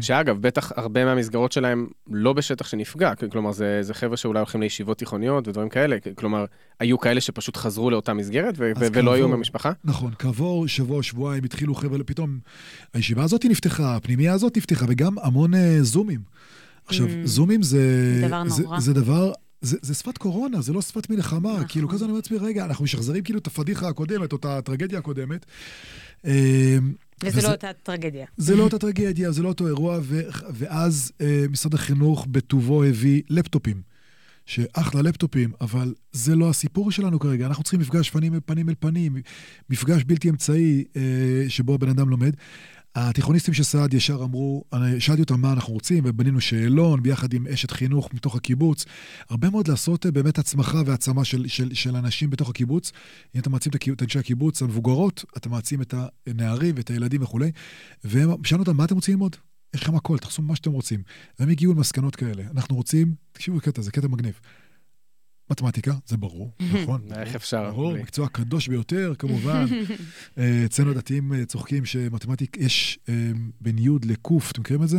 שאגב, 0.00 0.36
בטח 0.40 0.72
הרבה 0.76 1.04
מהמסגרות 1.04 1.52
שלהם 1.52 1.86
לא 2.10 2.32
בשטח 2.32 2.68
שנפגע, 2.68 3.12
כלומר, 3.32 3.52
זה, 3.52 3.78
זה 3.82 3.94
חבר'ה 3.94 4.16
שאולי 4.16 4.38
הולכים 4.38 4.60
לישיבות 4.60 4.98
תיכוניות 4.98 5.48
ודברים 5.48 5.68
כאלה, 5.68 5.96
כלומר, 6.14 6.44
היו 6.80 6.98
כאלה 6.98 7.20
שפשוט 7.20 7.56
חזרו 7.56 7.90
לאותה 7.90 8.14
מסגרת 8.14 8.54
ו- 8.58 8.72
ו- 8.80 8.86
ולא 8.92 9.12
היו 9.12 9.22
כעבור- 9.24 9.36
במשפחה? 9.36 9.72
נכון, 9.84 10.12
כעבור 10.18 10.68
שבוע, 10.68 11.02
שבועיים 11.02 11.44
התחילו 11.44 11.74
חבר'ה, 11.74 11.98
פתאום 12.06 12.38
הישיבה 12.94 13.22
הזאת 13.24 13.44
נפתחה, 13.44 13.96
הפנימייה 13.96 14.32
הזאת 14.32 14.56
נפתחה, 14.56 14.86
וגם 14.88 15.18
המון 15.22 15.54
אה, 15.54 15.78
זומים. 15.82 16.20
עכשיו, 16.86 17.06
Mm. 17.06 17.10
זומים 17.24 17.62
זה... 17.62 17.80
דבר 18.26 18.48
זה, 18.48 18.62
נורא. 18.62 18.80
זה 18.80 18.92
דבר... 18.92 19.32
זה, 19.60 19.76
זה 19.82 19.94
שפת 19.94 20.18
קורונה, 20.18 20.60
זה 20.60 20.72
לא 20.72 20.82
שפת 20.82 21.10
מלחמה. 21.10 21.52
נכון. 21.52 21.64
כאילו, 21.68 21.88
כזה 21.88 22.04
אני 22.04 22.10
אומר 22.10 22.16
לעצמי, 22.18 22.38
רגע, 22.38 22.64
אנחנו 22.64 22.84
משחזרים 22.84 23.22
כאילו 23.24 23.38
את 23.38 23.46
הפדיחה 23.46 23.88
הקודמת, 23.88 24.32
או 24.32 24.36
את 24.36 24.44
הטרגדיה 24.44 24.98
הקודמת. 24.98 25.46
וזה 27.22 27.42
לא 27.42 27.52
אותה 27.52 27.72
טרגדיה. 27.82 28.26
זה 28.36 28.56
לא 28.56 28.62
אותה 28.62 28.78
טרגדיה, 28.78 29.30
זה 29.30 29.42
לא 29.42 29.48
אותו 29.48 29.66
אירוע, 29.66 29.98
ו, 30.02 30.20
ואז 30.50 31.12
אה, 31.20 31.44
משרד 31.50 31.74
החינוך 31.74 32.26
בטובו 32.30 32.84
הביא 32.84 33.22
לפטופים. 33.30 33.82
שאחלה 34.46 35.02
לפטופים, 35.02 35.52
אבל 35.60 35.94
זה 36.12 36.36
לא 36.36 36.50
הסיפור 36.50 36.90
שלנו 36.90 37.18
כרגע. 37.18 37.46
אנחנו 37.46 37.62
צריכים 37.62 37.80
מפגש 37.80 38.10
פנים, 38.10 38.40
פנים 38.46 38.68
אל 38.68 38.74
פנים, 38.80 39.16
מפגש 39.70 40.04
בלתי 40.04 40.30
אמצעי 40.30 40.84
אה, 40.96 41.02
שבו 41.48 41.74
הבן 41.74 41.88
אדם 41.88 42.08
לומד. 42.08 42.32
התיכוניסטים 42.94 43.54
של 43.54 43.62
סעד 43.62 43.94
ישר 43.94 44.20
אמרו, 44.24 44.64
שאלתי 44.98 45.22
אותם 45.22 45.40
מה 45.40 45.52
אנחנו 45.52 45.72
רוצים, 45.74 46.04
ובנינו 46.06 46.40
שאלון 46.40 47.02
ביחד 47.02 47.32
עם 47.32 47.46
אשת 47.46 47.70
חינוך 47.70 48.14
מתוך 48.14 48.36
הקיבוץ. 48.36 48.84
הרבה 49.30 49.50
מאוד 49.50 49.68
לעשות 49.68 50.06
אה, 50.06 50.10
באמת 50.10 50.38
הצמחה 50.38 50.82
והעצמה 50.86 51.24
של, 51.24 51.48
של, 51.48 51.74
של 51.74 51.96
אנשים 51.96 52.30
בתוך 52.30 52.50
הקיבוץ. 52.50 52.92
אם 53.34 53.40
אתה 53.40 53.50
מעצים 53.50 53.72
את 53.92 54.02
אנשי 54.02 54.18
הקיבוץ 54.18 54.62
המבוגרות, 54.62 55.24
אתה 55.36 55.48
מעצים 55.48 55.82
את 55.82 55.94
הנערים 56.26 56.74
ואת 56.76 56.90
הילדים 56.90 57.22
וכולי. 57.22 57.50
והם 58.04 58.44
שאלנו 58.44 58.62
אותם, 58.62 58.76
מה 58.76 58.84
אתם 58.84 58.94
רוצים 58.94 59.14
ללמוד? 59.14 59.36
יש 59.74 59.82
לכם 59.82 59.94
הכל, 59.94 60.18
תעשו 60.18 60.42
מה 60.42 60.56
שאתם 60.56 60.72
רוצים. 60.72 61.02
והם 61.38 61.48
הגיעו 61.48 61.74
למסקנות 61.74 62.16
כאלה. 62.16 62.42
אנחנו 62.50 62.76
רוצים, 62.76 63.14
תקשיבו 63.32 63.56
לקטע, 63.56 63.82
זה 63.82 63.90
קטע 63.90 64.08
מגניב. 64.08 64.40
מתמטיקה, 65.50 65.94
זה 66.06 66.16
ברור, 66.16 66.50
נכון? 66.82 67.00
איך 67.16 67.34
אפשר? 67.34 67.70
ברור? 67.70 67.94
מקצוע 67.98 68.28
קדוש 68.28 68.68
ביותר, 68.68 69.12
כמובן. 69.18 69.66
אה, 70.38 70.62
אצלנו 70.64 70.90
הדתיים 70.90 71.32
אה, 71.32 71.44
צוחקים 71.44 71.84
שמתמטיק, 71.84 72.56
יש 72.56 72.98
בין 73.60 73.78
י' 73.78 73.88
לק', 74.06 74.26
אתם 74.50 74.60
מכירים 74.60 74.82
את 74.82 74.88
זה? 74.88 74.98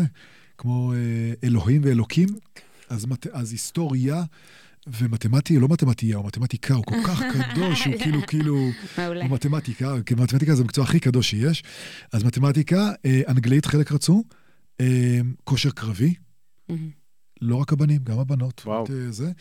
כמו 0.57 0.93
אה, 0.93 0.97
אלוהים 1.43 1.81
ואלוקים. 1.85 2.29
אז, 2.89 3.05
מת- 3.05 3.27
אז 3.31 3.51
היסטוריה 3.51 4.23
ומתמטי, 4.87 5.59
לא 5.59 5.67
מתמטיה, 5.67 6.17
הוא 6.17 6.25
מתמטיקה, 6.27 6.73
הוא 6.73 6.83
כל 6.85 6.95
כך 7.07 7.21
קדוש, 7.33 7.85
הוא 7.85 7.93
כאילו, 7.99 8.19
כאילו. 8.27 8.57
הוא 8.97 9.29
מתמטיקה, 9.29 9.95
כי 10.05 10.15
מתמטיקה 10.15 10.55
זה 10.55 10.61
המקצוע 10.61 10.83
הכי 10.83 10.99
קדוש 10.99 11.29
שיש. 11.29 11.63
אז 12.13 12.23
מתמטיקה, 12.23 12.91
אנגלית 13.27 13.65
חלק 13.65 13.91
רצו, 13.91 14.23
כושר 15.43 15.69
קרבי. 15.69 16.13
לא 17.41 17.55
רק 17.55 17.73
הבנים, 17.73 18.03
גם 18.03 18.19
הבנות. 18.19 18.61
וואו. 18.65 18.83
את, 18.83 18.89
אה, 18.89 19.11
זה. 19.11 19.31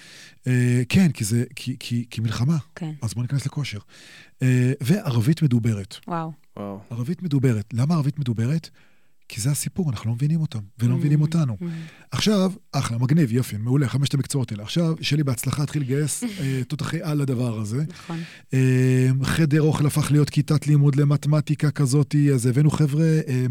אה, 0.46 0.82
כן, 0.88 1.12
כי 1.12 1.24
זה, 1.24 1.44
כי, 1.56 1.76
כי, 1.80 2.04
כי 2.10 2.20
מלחמה, 2.20 2.56
כן, 2.74 2.92
אז 3.02 3.14
בואו 3.14 3.22
ניכנס 3.22 3.46
לכושר. 3.46 3.78
אה, 4.42 4.72
וערבית 4.80 5.42
מדוברת. 5.42 5.96
וואו. 6.08 6.32
וואו. 6.56 6.80
ערבית 6.90 7.22
מדוברת. 7.22 7.64
למה 7.72 7.94
ערבית 7.94 8.18
מדוברת? 8.18 8.70
כי 9.28 9.40
זה 9.40 9.50
הסיפור, 9.50 9.90
אנחנו 9.90 10.10
לא 10.10 10.14
מבינים 10.14 10.40
אותם, 10.40 10.58
ולא 10.78 10.94
Mm. 10.94 10.96
מבינים 10.96 11.20
אותנו. 11.20 11.56
מהמם. 11.60 11.72
עכשיו, 12.10 12.52
אחלה, 12.72 12.98
מגניב, 12.98 13.32
יופי, 13.32 13.56
מעולה, 13.56 13.88
חמשת 13.88 14.14
המקצועות 14.14 14.52
האלה. 14.52 14.62
עכשיו, 14.62 14.94
שלי 15.00 15.24
בהצלחה 15.24 15.62
התחיל 15.62 15.82
לגייס 15.82 16.22
אה, 16.40 16.60
תותחי 16.68 17.02
על 17.02 17.18
לדבר 17.18 17.58
הזה. 17.60 17.84
נכון. 17.88 18.18
אה, 18.54 19.08
חדר 19.22 19.62
אוכל 19.62 19.86
הפך 19.86 20.10
להיות 20.10 20.30
כיתת 20.30 20.66
לימוד 20.66 20.96
למתמטיקה 20.96 21.70
כזאת, 21.70 22.14
אז 22.34 22.46
הבאנו 22.46 22.70
חבר'ה, 22.70 23.04
אה, 23.28 23.46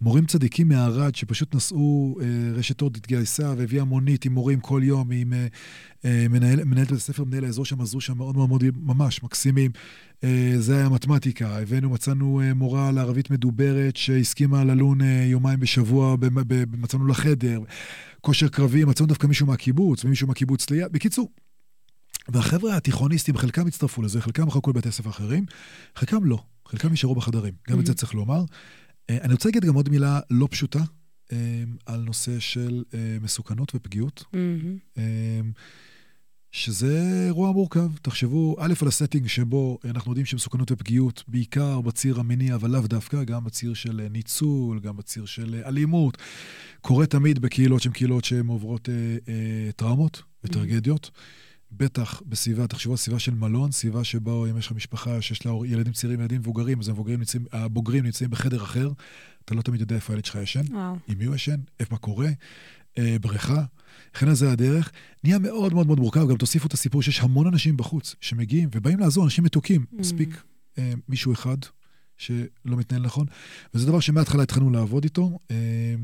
מורים 0.00 0.26
צדיקים 0.26 0.68
מערד, 0.68 1.14
שפשוט 1.14 1.54
נסעו, 1.54 2.16
רשת 2.54 2.80
אורד 2.82 2.96
התגייסה 2.96 3.54
והביאה 3.56 3.84
מונית 3.84 4.24
עם 4.24 4.32
מורים 4.32 4.60
כל 4.60 4.80
יום, 4.84 5.10
עם 5.12 5.32
מנהל, 6.04 6.64
מנהלת 6.64 6.88
בית 6.90 6.98
הספר, 6.98 7.24
מנהל 7.24 7.44
האזור 7.44 7.64
שם, 7.64 7.80
עזרו 7.80 8.00
שם 8.00 8.16
מאוד 8.16 8.36
מאוד 8.36 8.48
מאוד 8.48 8.62
ממש 8.76 9.22
מקסימים. 9.22 9.70
אה, 10.24 10.54
זה 10.58 10.76
היה 10.76 10.88
מתמטיקה, 10.88 11.58
הבאנו, 11.58 11.90
מצאנו 11.90 12.40
אה, 12.40 12.54
מורה 12.54 12.92
לערבית 12.92 13.30
מדוברת 13.30 13.96
שהסכימה 13.96 14.64
ללון 14.64 15.00
אה, 15.02 15.24
יומיים 15.24 15.60
בשבוע, 15.60 16.16
מצאנו 16.78 17.06
לה 17.06 17.14
חדר. 17.14 17.60
כושר 18.20 18.48
קרבי, 18.48 18.84
מצאנו 18.84 19.06
דווקא 19.08 19.26
מישהו 19.26 19.46
מהקיבוץ, 19.46 20.04
ומישהו 20.04 20.28
מהקיבוץ 20.28 20.70
ליד. 20.70 20.92
בקיצור, 20.92 21.30
והחבר'ה 22.28 22.76
התיכוניסטים, 22.76 23.36
חלקם 23.36 23.66
הצטרפו 23.66 24.02
לזה, 24.02 24.20
חלקם 24.20 24.50
חלקו 24.50 24.70
לבתי 24.70 24.92
ספר 24.92 25.10
אחרים, 25.10 25.46
חלקם 25.96 26.24
לא, 26.24 26.42
חלקם 26.68 26.92
נשארו 26.92 27.14
בחדרים, 27.14 27.54
גם 27.70 27.80
את 27.80 27.86
זה 27.86 27.92
Mhm. 27.92 27.96
צריך 27.96 28.14
לומר. 28.14 28.44
אה, 29.10 29.18
אני 29.22 29.32
רוצה 29.32 29.48
להגיד 29.48 29.64
גם 29.64 29.74
עוד 29.74 29.88
מילה 29.88 30.20
לא 30.30 30.48
פשוטה 30.50 30.80
אה, 31.32 31.36
על 31.86 32.00
נושא 32.00 32.38
של 32.40 32.82
אה, 32.94 33.16
מסוכנות 33.20 33.72
ופגיעות, 33.74 34.24
מהמם. 34.32 35.52
שזה 36.52 37.24
אירוע 37.26 37.52
מורכב. 37.52 37.88
תחשבו, 38.02 38.56
א', 38.58 38.72
על 38.82 38.88
הסטינג 38.88 39.26
שבו 39.26 39.78
אנחנו 39.84 40.10
יודעים 40.10 40.26
שמסוכנות 40.26 40.72
ופגיעות, 40.72 41.24
בעיקר 41.28 41.80
בציר 41.80 42.20
המיני, 42.20 42.54
אבל 42.54 42.70
לאו 42.70 42.80
דווקא, 42.80 43.24
גם 43.24 43.44
בציר 43.44 43.74
של 43.74 44.00
אה, 44.00 44.08
ניצול, 44.08 44.80
גם 44.80 44.96
בציר 44.96 45.26
של 45.26 45.54
אה, 45.54 45.68
אלימות, 45.68 46.18
קורה 46.80 47.06
תמיד 47.06 47.38
בקהילות 47.38 47.82
שהן 47.82 47.92
קהילות 47.92 48.24
שהן 48.24 48.46
עוברות 48.46 48.88
אה, 48.88 48.94
אה, 49.28 49.72
טראומות 49.76 50.22
וטרגדיות. 50.44 51.10
בטח 51.72 52.22
בסביבה, 52.26 52.66
תחשבו 52.66 52.92
על 52.92 52.96
סביבה 52.96 53.18
של 53.18 53.34
מלון, 53.34 53.72
סביבה 53.72 54.04
שבה 54.04 54.32
אם 54.50 54.58
יש 54.58 54.66
לך 54.66 54.72
משפחה 54.72 55.22
שיש 55.22 55.46
לה 55.46 55.52
ילדים 55.66 55.92
צעירים, 55.92 56.20
ילדים 56.20 56.40
מבוגרים, 56.40 56.80
אז 56.80 56.88
המבוגרים 56.88 57.18
נמצאים, 57.18 57.44
הבוגרים 57.52 58.04
נמצאים 58.04 58.30
בחדר 58.30 58.62
אחר, 58.62 58.90
אתה 59.44 59.54
לא 59.54 59.62
תמיד 59.62 59.80
יודע 59.80 59.96
איפה 59.96 60.12
הילד 60.12 60.24
שלך 60.24 60.38
ישן, 60.42 60.74
וואו. 60.74 60.96
עם 61.08 61.18
מי 61.18 61.24
הוא 61.24 61.34
ישן, 61.34 61.60
איפה 61.80 61.94
מה 61.94 61.98
קורה, 61.98 62.28
אה, 62.98 63.16
בריכה. 63.20 63.64
אז 64.20 64.38
זה 64.38 64.52
הדרך. 64.52 64.92
נהיה 65.24 65.38
מאוד 65.38 65.74
מאוד 65.74 65.86
מאוד 65.86 66.00
מורכב, 66.00 66.28
גם 66.28 66.36
תוסיפו 66.36 66.66
את 66.66 66.72
הסיפור 66.72 67.02
שיש 67.02 67.20
המון 67.20 67.46
אנשים 67.46 67.76
בחוץ 67.76 68.14
שמגיעים 68.20 68.68
ובאים 68.72 68.98
לעזור, 68.98 69.24
אנשים 69.24 69.44
מתוקים. 69.44 69.80
Mm. 69.80 70.00
מספיק 70.00 70.42
אה, 70.78 70.92
מישהו 71.08 71.32
אחד 71.32 71.56
שלא 72.16 72.76
מתנהל 72.76 73.02
נכון. 73.02 73.26
וזה 73.74 73.86
דבר 73.86 74.00
שמההתחלה 74.00 74.42
התחלנו 74.42 74.70
לעבוד 74.70 75.04
איתו. 75.04 75.38
אה, 75.50 75.94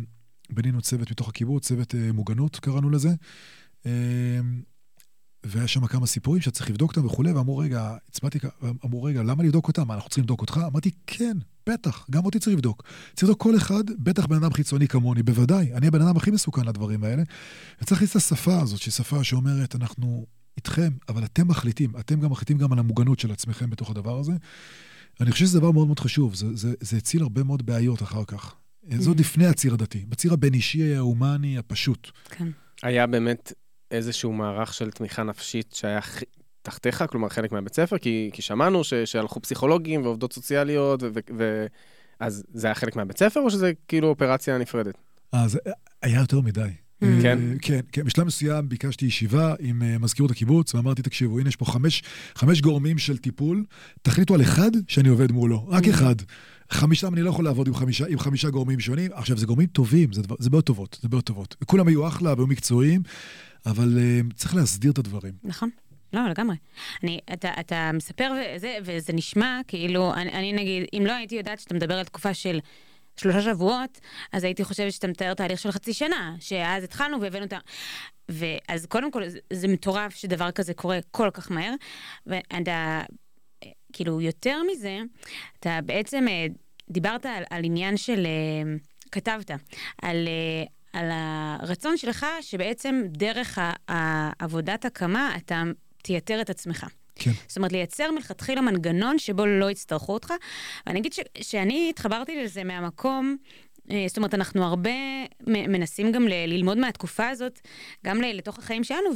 בנינו 0.50 0.80
צוות 0.80 1.10
מתוך 1.10 1.28
הקיבוץ, 1.28 1.66
צוות 1.66 1.94
אה, 1.94 2.12
מוגנות 2.12 2.56
קראנו 2.56 2.90
לזה. 2.90 3.10
אה, 3.86 4.40
והיה 5.46 5.66
שם 5.66 5.86
כמה 5.86 6.06
סיפורים 6.06 6.42
שאתה 6.42 6.56
צריך 6.56 6.70
לבדוק 6.70 6.90
אותם 6.90 7.06
וכולי, 7.06 7.32
ואמרו, 7.32 7.58
רגע, 7.58 7.96
הצבעתי, 8.08 8.38
אמרו, 8.84 9.02
רגע, 9.02 9.22
למה 9.22 9.44
לבדוק 9.44 9.68
אותם? 9.68 9.88
מה, 9.88 9.94
אנחנו 9.94 10.08
צריכים 10.08 10.22
לבדוק 10.22 10.40
אותך? 10.40 10.60
אמרתי, 10.66 10.90
כן, 11.06 11.36
בטח, 11.68 12.06
גם 12.10 12.24
אותי 12.24 12.38
צריך 12.38 12.56
לבדוק. 12.56 12.82
צריך 13.14 13.22
לבדוק 13.22 13.42
כל 13.42 13.56
אחד, 13.56 13.84
בטח 13.98 14.26
בן 14.26 14.36
אדם 14.36 14.52
חיצוני 14.52 14.88
כמוני, 14.88 15.22
בוודאי, 15.22 15.74
אני 15.74 15.86
הבן 15.86 16.02
אדם 16.02 16.16
הכי 16.16 16.30
מסוכן 16.30 16.64
לדברים 16.64 17.04
האלה. 17.04 17.22
וצריך 17.82 17.92
להכניס 17.92 18.10
את 18.10 18.16
השפה 18.16 18.60
הזאת, 18.60 18.80
שהיא 18.80 18.92
שפה 18.92 19.24
שאומרת, 19.24 19.74
אנחנו 19.74 20.26
איתכם, 20.56 20.92
אבל 21.08 21.24
אתם 21.24 21.48
מחליטים, 21.48 21.92
אתם 22.00 22.20
גם 22.20 22.30
מחליטים 22.30 22.58
גם 22.58 22.72
על 22.72 22.78
המוגנות 22.78 23.18
של 23.18 23.32
עצמכם 23.32 23.70
בתוך 23.70 23.90
הדבר 23.90 24.18
הזה. 24.18 24.32
אני 25.20 25.32
חושב 25.32 25.44
שזה 25.44 25.58
דבר 25.58 25.70
מאוד 25.70 25.86
מאוד 25.86 26.00
חשוב, 26.00 26.34
זה, 26.34 26.56
זה, 26.56 26.74
זה 26.80 26.96
הציל 26.96 27.22
הרבה 27.22 27.42
מאוד 27.42 27.66
בעיות 27.66 28.02
אחר 28.02 28.24
כך. 28.24 28.54
Mm-hmm. 28.54 28.94
זה 28.98 29.10
עוד 29.10 29.20
לפני 29.20 29.46
הציר 29.46 29.74
הדתי, 29.74 30.04
בציר 30.08 30.32
הבין-אישי, 30.32 30.94
ההומני, 30.94 31.58
הפשוט. 31.58 32.10
כן. 32.30 32.48
היה 32.82 33.06
באמת 33.06 33.52
איזשהו 33.90 34.32
מערך 34.32 34.74
של 34.74 34.90
תמיכה 34.90 35.22
נפשית 35.22 35.72
שהיה 35.74 36.00
תחתיך, 36.62 37.04
כלומר 37.10 37.28
חלק 37.28 37.52
מהבית 37.52 37.74
ספר, 37.74 37.98
כי, 37.98 38.30
כי 38.32 38.42
שמענו 38.42 38.84
ש, 38.84 38.94
שהלכו 38.94 39.42
פסיכולוגים 39.42 40.02
ועובדות 40.02 40.32
סוציאליות, 40.32 41.02
ו, 41.02 41.08
ו, 41.36 41.66
אז 42.20 42.44
זה 42.52 42.66
היה 42.66 42.74
חלק 42.74 42.96
מהבית 42.96 43.18
ספר, 43.18 43.40
או 43.40 43.50
שזה 43.50 43.72
כאילו 43.88 44.08
אופרציה 44.08 44.58
נפרדת? 44.58 44.94
אה, 45.34 45.48
זה 45.48 45.58
היה 46.02 46.20
יותר 46.20 46.40
מדי. 46.40 46.60
Mm. 46.60 47.06
כן? 47.22 47.38
כן, 47.62 47.80
כן. 47.92 48.04
בשלב 48.04 48.26
מסוים 48.26 48.68
ביקשתי 48.68 49.06
ישיבה 49.06 49.54
עם 49.60 49.82
uh, 49.82 50.02
מזכירות 50.02 50.30
הקיבוץ, 50.30 50.74
ואמרתי, 50.74 51.02
תקשיבו, 51.02 51.38
הנה 51.38 51.48
יש 51.48 51.56
פה 51.56 51.64
חמש, 51.64 52.02
חמש 52.34 52.60
גורמים 52.60 52.98
של 52.98 53.18
טיפול, 53.18 53.64
תחליטו 54.02 54.34
על 54.34 54.42
אחד 54.42 54.70
שאני 54.88 55.08
עובד 55.08 55.32
מולו, 55.32 55.68
רק 55.68 55.84
mm. 55.84 55.90
אחד. 55.90 56.14
חמישה, 56.70 57.08
אני 57.08 57.22
לא 57.22 57.30
יכול 57.30 57.44
לעבוד 57.44 57.68
עם 57.68 57.74
חמישה, 57.74 58.04
עם 58.08 58.18
חמישה 58.18 58.50
גורמים 58.50 58.80
שונים. 58.80 59.10
עכשיו, 59.14 59.38
זה 59.38 59.46
גורמים 59.46 59.66
טובים, 59.66 60.12
זה, 60.12 60.22
זה 60.38 60.50
בעיות 60.50 60.64
טובות, 60.64 60.98
זה 61.02 61.08
בעיות 61.08 61.24
טובות. 61.24 61.56
וכולם 61.62 61.88
היו 61.88 62.08
אחלה 62.08 62.34
והיו 62.34 62.46
מקצועיים, 62.46 63.02
אבל 63.66 63.98
uh, 63.98 64.34
צריך 64.34 64.54
להסדיר 64.54 64.92
את 64.92 64.98
הדברים. 64.98 65.32
נכון. 65.44 65.70
לא, 66.12 66.28
לגמרי. 66.28 66.56
אני, 67.02 67.20
אתה, 67.32 67.50
אתה 67.60 67.90
מספר 67.94 68.32
וזה, 68.56 68.76
וזה 68.84 69.12
נשמע 69.12 69.60
כאילו, 69.68 70.14
אני, 70.14 70.32
אני 70.32 70.52
נגיד, 70.52 70.86
אם 70.92 71.02
לא 71.06 71.12
הייתי 71.12 71.34
יודעת 71.34 71.60
שאתה 71.60 71.74
מדבר 71.74 71.94
על 71.94 72.04
תקופה 72.04 72.34
של 72.34 72.58
שלושה 73.16 73.42
שבועות, 73.42 74.00
אז 74.32 74.44
הייתי 74.44 74.64
חושבת 74.64 74.92
שאתה 74.92 75.06
מתאר 75.06 75.34
תהליך 75.34 75.60
של 75.60 75.70
חצי 75.70 75.92
שנה, 75.92 76.36
שאז 76.40 76.84
התחלנו 76.84 77.20
והבאנו 77.20 77.44
את 77.44 77.52
ה... 77.52 77.58
ואז 78.28 78.86
קודם 78.86 79.10
כל, 79.10 79.28
זה, 79.28 79.38
זה 79.52 79.68
מטורף 79.68 80.14
שדבר 80.14 80.50
כזה 80.50 80.74
קורה 80.74 80.98
כל 81.10 81.28
כך 81.32 81.50
מהר, 81.50 81.74
ואתה, 82.26 83.00
כאילו, 83.92 84.20
יותר 84.20 84.62
מזה, 84.72 84.98
אתה 85.60 85.78
בעצם 85.84 86.28
אה, 86.28 86.46
דיברת 86.90 87.26
על, 87.26 87.44
על 87.50 87.64
עניין 87.64 87.96
של, 87.96 88.26
אה, 88.26 88.76
כתבת, 89.12 89.50
על... 90.02 90.28
אה, 90.28 90.64
על 90.92 91.08
הרצון 91.12 91.96
שלך 91.96 92.26
שבעצם 92.40 93.02
דרך 93.06 93.58
העבודת 93.88 94.84
הקמה 94.84 95.36
אתה 95.36 95.62
תייתר 96.02 96.40
את 96.40 96.50
עצמך. 96.50 96.86
כן. 97.14 97.30
זאת 97.46 97.56
אומרת, 97.56 97.72
לייצר 97.72 98.10
מלכתחילה 98.10 98.60
מנגנון 98.60 99.18
שבו 99.18 99.46
לא 99.46 99.70
יצטרכו 99.70 100.12
אותך. 100.12 100.32
ואני 100.86 101.00
אגיד 101.00 101.12
ש, 101.12 101.20
שאני 101.40 101.86
התחברתי 101.90 102.44
לזה 102.44 102.64
מהמקום, 102.64 103.36
זאת 104.06 104.16
אומרת, 104.16 104.34
אנחנו 104.34 104.64
הרבה 104.64 104.90
מנסים 105.46 106.12
גם 106.12 106.28
ל- 106.28 106.46
ללמוד 106.46 106.78
מהתקופה 106.78 107.28
הזאת, 107.28 107.60
גם 108.06 108.20
לתוך 108.20 108.58
החיים 108.58 108.84
שלנו, 108.84 109.10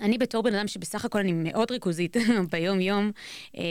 ואני 0.00 0.18
בתור 0.18 0.42
בן 0.42 0.54
אדם 0.54 0.68
שבסך 0.68 1.04
הכל 1.04 1.18
אני 1.18 1.32
מאוד 1.32 1.70
ריכוזית 1.70 2.16
ביום-יום, 2.52 3.10
אה, 3.56 3.62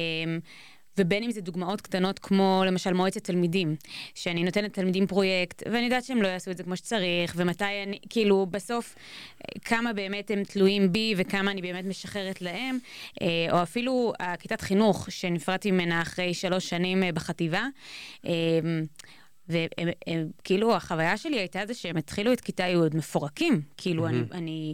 ובין 0.97 1.23
אם 1.23 1.31
זה 1.31 1.41
דוגמאות 1.41 1.81
קטנות 1.81 2.19
כמו 2.19 2.63
למשל 2.67 2.93
מועצת 2.93 3.23
תלמידים, 3.23 3.75
שאני 4.15 4.43
נותנת 4.43 4.63
לתלמידים 4.63 5.07
פרויקט, 5.07 5.63
ואני 5.65 5.85
יודעת 5.85 6.03
שהם 6.03 6.21
לא 6.21 6.27
יעשו 6.27 6.51
את 6.51 6.57
זה 6.57 6.63
כמו 6.63 6.77
שצריך, 6.77 7.33
ומתי 7.35 7.83
אני, 7.87 7.99
כאילו, 8.09 8.45
בסוף, 8.51 8.95
כמה 9.65 9.93
באמת 9.93 10.31
הם 10.31 10.43
תלויים 10.43 10.91
בי 10.91 11.13
וכמה 11.17 11.51
אני 11.51 11.61
באמת 11.61 11.85
משחררת 11.85 12.41
להם, 12.41 12.77
אה, 13.21 13.27
או 13.51 13.63
אפילו 13.63 14.13
הכיתת 14.19 14.61
חינוך 14.61 15.11
שנפרדתי 15.11 15.71
ממנה 15.71 16.01
אחרי 16.01 16.33
שלוש 16.33 16.69
שנים 16.69 17.03
אה, 17.03 17.11
בחטיבה. 17.11 17.65
וכאילו 19.49 20.75
החוויה 20.75 21.17
שלי 21.17 21.39
הייתה 21.39 21.59
זה 21.67 21.73
שהם 21.73 21.97
התחילו 21.97 22.33
את 22.33 22.41
כיתה 22.41 22.63
י' 22.63 22.77
מפורקים. 22.93 23.61
כאילו, 23.77 24.07
mm-hmm. 24.07 24.09
אני, 24.31 24.73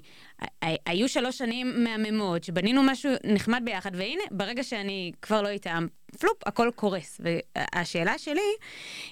אני, 0.62 0.78
היו 0.86 1.10
שלוש 1.10 1.38
שנים 1.38 1.84
מהממות, 1.84 2.44
שבנינו 2.44 2.84
משהו 2.84 3.12
נחמד 3.24 3.62
ביחד, 3.66 3.92
והנה, 3.94 4.24
ברגע 4.32 4.64
שאני 4.64 5.12
כבר 5.22 5.42
לא 5.42 5.48
איתם, 5.48 5.88
פלופ, 6.20 6.38
הכל 6.46 6.70
קורס. 6.76 7.22
והשאלה 7.24 8.18
שלי 8.18 8.42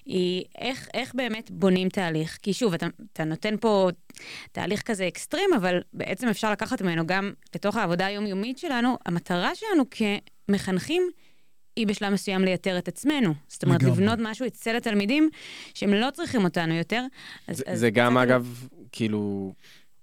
היא, 0.05 0.43
איך, 0.57 0.89
איך 0.93 1.15
באמת 1.15 1.51
בונים 1.51 1.89
תהליך? 1.89 2.37
כי 2.41 2.53
שוב, 2.53 2.73
אתה, 2.73 2.87
אתה 3.13 3.23
נותן 3.23 3.55
פה 3.57 3.89
תהליך 4.51 4.81
כזה 4.81 5.07
אקסטרים, 5.07 5.49
אבל 5.57 5.81
בעצם 5.93 6.27
אפשר 6.27 6.51
לקחת 6.51 6.81
ממנו 6.81 7.07
גם 7.07 7.33
לתוך 7.55 7.75
העבודה 7.75 8.05
היומיומית 8.05 8.57
שלנו. 8.57 8.97
המטרה 9.05 9.55
שלנו 9.55 9.83
כמחנכים 10.47 11.09
היא 11.81 11.87
בשלב 11.87 12.13
מסוים 12.13 12.41
לייתר 12.41 12.77
את 12.77 12.87
עצמנו. 12.87 13.33
זאת 13.47 13.63
אומרת, 13.63 13.83
לגמרי. 13.83 13.97
לבנות 13.97 14.19
משהו 14.21 14.47
אצל 14.47 14.75
התלמידים 14.75 15.29
שהם 15.73 15.93
לא 15.93 16.07
צריכים 16.13 16.43
אותנו 16.43 16.73
יותר. 16.73 17.03
אז, 17.47 17.57
זה, 17.57 17.63
אז 17.67 17.79
זה 17.79 17.89
גם, 17.89 18.17
אגב, 18.17 18.67
לא... 18.71 18.77
כאילו, 18.91 19.53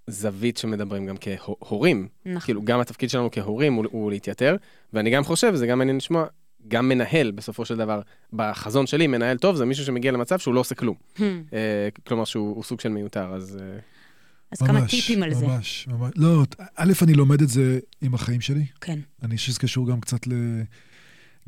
זווית 0.07 0.57
שמדברים 0.57 1.05
גם 1.05 1.15
כהורים. 1.19 2.07
נכון. 2.25 2.39
כאילו, 2.41 2.61
גם 2.63 2.79
התפקיד 2.79 3.09
שלנו 3.09 3.31
כהורים 3.31 3.73
הוא, 3.73 3.85
הוא 3.91 4.11
להתייתר, 4.11 4.55
ואני 4.93 5.09
גם 5.09 5.23
חושב, 5.23 5.51
וזה 5.53 5.67
גם 5.67 5.77
מעניין 5.77 5.97
לשמוע, 5.97 6.25
גם 6.67 6.89
מנהל, 6.89 7.31
בסופו 7.31 7.65
של 7.65 7.77
דבר, 7.77 8.01
בחזון 8.33 8.87
שלי, 8.87 9.07
מנהל 9.07 9.37
טוב 9.37 9.55
זה 9.55 9.65
מישהו 9.65 9.85
שמגיע 9.85 10.11
למצב 10.11 10.39
שהוא 10.39 10.53
לא 10.53 10.59
עושה 10.59 10.75
כלום. 10.75 10.95
Hmm. 11.17 11.21
אה, 11.53 11.89
כלומר, 12.07 12.25
שהוא 12.25 12.63
סוג 12.63 12.79
של 12.79 12.89
מיותר, 12.89 13.33
אז... 13.35 13.57
אה, 13.61 13.79
אז 14.51 14.61
ממש, 14.61 14.71
כמה 14.71 14.87
טיפים 14.87 15.23
על 15.23 15.29
ממש, 15.29 15.39
זה. 15.39 15.47
ממש, 15.47 15.87
ממש. 15.87 16.11
לא, 16.15 16.43
א', 16.75 16.93
אני 17.01 17.13
לומד 17.13 17.41
את 17.41 17.49
זה 17.49 17.79
עם 18.01 18.13
החיים 18.13 18.41
שלי. 18.41 18.65
כן. 18.81 18.99
אני 19.23 19.37
חושב 19.37 19.47
שזה 19.47 19.59
קשור 19.59 19.87
גם 19.87 20.01
קצת 20.01 20.27
ל... 20.27 20.33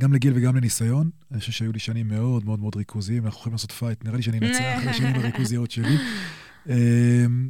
גם 0.01 0.13
לגיל 0.13 0.33
וגם 0.35 0.55
לניסיון. 0.55 1.09
אני 1.31 1.39
חושב 1.39 1.51
שהיו 1.51 1.71
לי 1.71 1.79
שנים 1.79 2.07
מאוד 2.07 2.45
מאוד 2.45 2.59
מאוד 2.59 2.75
ריכוזיים, 2.75 3.25
אנחנו 3.25 3.39
יכולים 3.39 3.53
לעשות 3.53 3.71
fight, 3.71 4.05
נראה 4.05 4.17
לי 4.17 4.23
שאני 4.23 4.39
אנצח 4.39 4.89
לשנים 4.89 5.15
הריכוזיות 5.19 5.71
שלי. 5.71 5.97
אמ, 6.69 7.49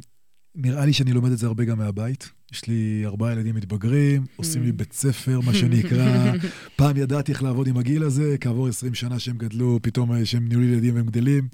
נראה 0.54 0.86
לי 0.86 0.92
שאני 0.92 1.12
לומד 1.12 1.32
את 1.32 1.38
זה 1.38 1.46
הרבה 1.46 1.64
גם 1.64 1.78
מהבית. 1.78 2.30
יש 2.52 2.66
לי 2.66 3.02
ארבעה 3.06 3.32
ילדים 3.32 3.54
מתבגרים, 3.54 4.24
עושים 4.36 4.62
לי 4.62 4.70
mm. 4.70 4.72
בית 4.72 4.92
ספר, 4.92 5.40
מה 5.40 5.54
שנקרא. 5.54 6.32
פעם 6.76 6.96
ידעתי 6.96 7.32
איך 7.32 7.42
לעבוד 7.42 7.66
עם 7.66 7.76
הגיל 7.76 8.02
הזה, 8.02 8.36
כעבור 8.40 8.68
20 8.68 8.94
שנה 8.94 9.18
שהם 9.18 9.38
גדלו, 9.38 9.78
פתאום 9.82 10.12
אה, 10.12 10.24
שהם 10.26 10.48
נהיו 10.48 10.60
לי 10.60 10.66
ילדים 10.66 10.94
והם 10.94 11.06
גדלים. 11.06 11.48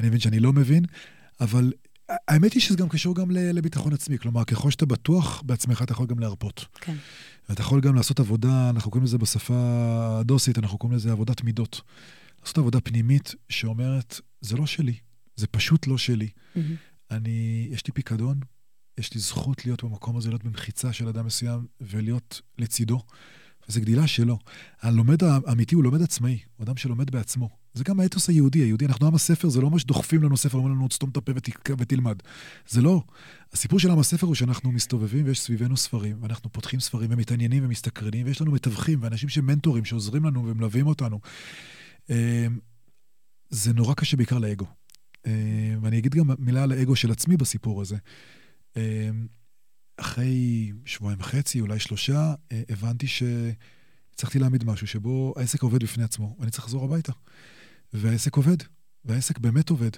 אני 0.00 0.08
מבין 0.08 0.20
שאני 0.20 0.40
לא 0.40 0.52
מבין, 0.52 0.84
אבל 1.40 1.72
האמת 2.28 2.52
היא 2.52 2.62
שזה 2.62 2.76
גם 2.76 2.88
קשור 2.88 3.14
גם 3.14 3.30
לביטחון 3.30 3.92
עצמי. 3.92 4.18
כלומר, 4.18 4.44
ככל 4.44 4.70
שאתה 4.70 4.86
בטוח 4.86 5.42
בעצמך, 5.46 5.82
אתה 5.82 5.92
יכול 5.92 6.06
גם 6.06 6.18
להרפות. 6.18 6.66
כן. 6.80 6.94
ואתה 7.50 7.62
יכול 7.62 7.80
גם 7.80 7.94
לעשות 7.94 8.20
עבודה, 8.20 8.70
אנחנו 8.70 8.90
קוראים 8.90 9.04
לזה 9.04 9.18
בשפה 9.18 9.54
הדוסית, 10.20 10.58
אנחנו 10.58 10.78
קוראים 10.78 10.96
לזה 10.96 11.12
עבודת 11.12 11.44
מידות. 11.44 11.80
לעשות 12.40 12.58
עבודה 12.58 12.80
פנימית 12.80 13.34
שאומרת, 13.48 14.20
זה 14.40 14.56
לא 14.56 14.66
שלי, 14.66 14.96
זה 15.36 15.46
פשוט 15.46 15.86
לא 15.86 15.98
שלי. 15.98 16.28
Mm-hmm. 16.28 16.60
אני, 17.10 17.68
יש 17.70 17.86
לי 17.86 17.92
פיקדון, 17.92 18.40
יש 18.98 19.14
לי 19.14 19.20
זכות 19.20 19.64
להיות 19.66 19.84
במקום 19.84 20.16
הזה, 20.16 20.28
להיות 20.28 20.44
במחיצה 20.44 20.92
של 20.92 21.08
אדם 21.08 21.26
מסוים 21.26 21.66
ולהיות 21.80 22.40
לצידו. 22.58 23.02
וזו 23.68 23.80
גדילה 23.80 24.06
שלו. 24.06 24.38
הלומד 24.80 25.24
האמיתי 25.24 25.74
הוא 25.74 25.84
לומד 25.84 26.02
עצמאי, 26.02 26.38
הוא 26.56 26.64
אדם 26.64 26.76
שלומד 26.76 27.10
בעצמו. 27.10 27.48
זה 27.74 27.84
גם 27.84 28.00
האתוס 28.00 28.28
היהודי, 28.28 28.58
היהודי, 28.58 28.86
אנחנו 28.86 29.06
עם 29.06 29.14
הספר, 29.14 29.48
זה 29.48 29.60
לא 29.60 29.70
מה 29.70 29.78
שדוחפים 29.78 30.22
לנו 30.22 30.36
ספר, 30.36 30.58
אומרים 30.58 30.76
לנו, 30.76 30.88
סתום 30.92 31.10
את 31.10 31.16
הפה 31.16 31.32
ותלמד. 31.78 32.18
זה 32.68 32.82
לא. 32.82 33.02
הסיפור 33.52 33.78
של 33.78 33.90
עם 33.90 33.98
הספר 33.98 34.26
הוא 34.26 34.34
שאנחנו 34.34 34.72
מסתובבים 34.72 35.26
ויש 35.26 35.40
סביבנו 35.40 35.76
ספרים, 35.76 36.22
ואנחנו 36.22 36.52
פותחים 36.52 36.80
ספרים 36.80 37.10
ומתעניינים 37.12 37.64
ומסתקרנים, 37.64 38.26
ויש 38.26 38.40
לנו 38.40 38.52
מתווכים 38.52 39.02
ואנשים 39.02 39.28
שמנטורים 39.28 39.84
שעוזרים 39.84 40.24
לנו 40.24 40.46
ומלווים 40.46 40.86
אותנו. 40.86 41.20
אמ, 42.10 42.14
זה 43.50 43.72
נורא 43.72 43.94
קשה 43.94 44.16
בעיקר 44.16 44.38
לאגו. 44.38 44.66
אמ, 45.26 45.32
ואני 45.82 45.98
אגיד 45.98 46.14
גם 46.14 46.30
מילה 46.38 46.62
על 46.62 46.72
האגו 46.72 46.96
של 46.96 47.10
עצמי 47.10 47.36
בסיפור 47.36 47.80
הזה. 47.80 47.96
אמ, 48.76 49.26
אחרי 49.96 50.72
שבועיים 50.84 51.20
וחצי, 51.20 51.60
אולי 51.60 51.78
שלושה, 51.78 52.34
אה, 52.52 52.62
הבנתי 52.68 53.06
שהצלחתי 53.06 54.38
להעמיד 54.38 54.64
משהו 54.64 54.86
שבו 54.86 55.34
העסק 55.36 55.62
עובד 55.62 55.82
בפני 55.82 56.04
עצמו, 56.04 56.36
ואני 56.38 56.50
צריך 56.50 56.64
לחזור 56.64 56.84
הביתה. 56.84 57.12
והעסק 57.92 58.36
עובד, 58.36 58.56
והעסק 59.04 59.38
באמת 59.38 59.70
עובד. 59.70 59.90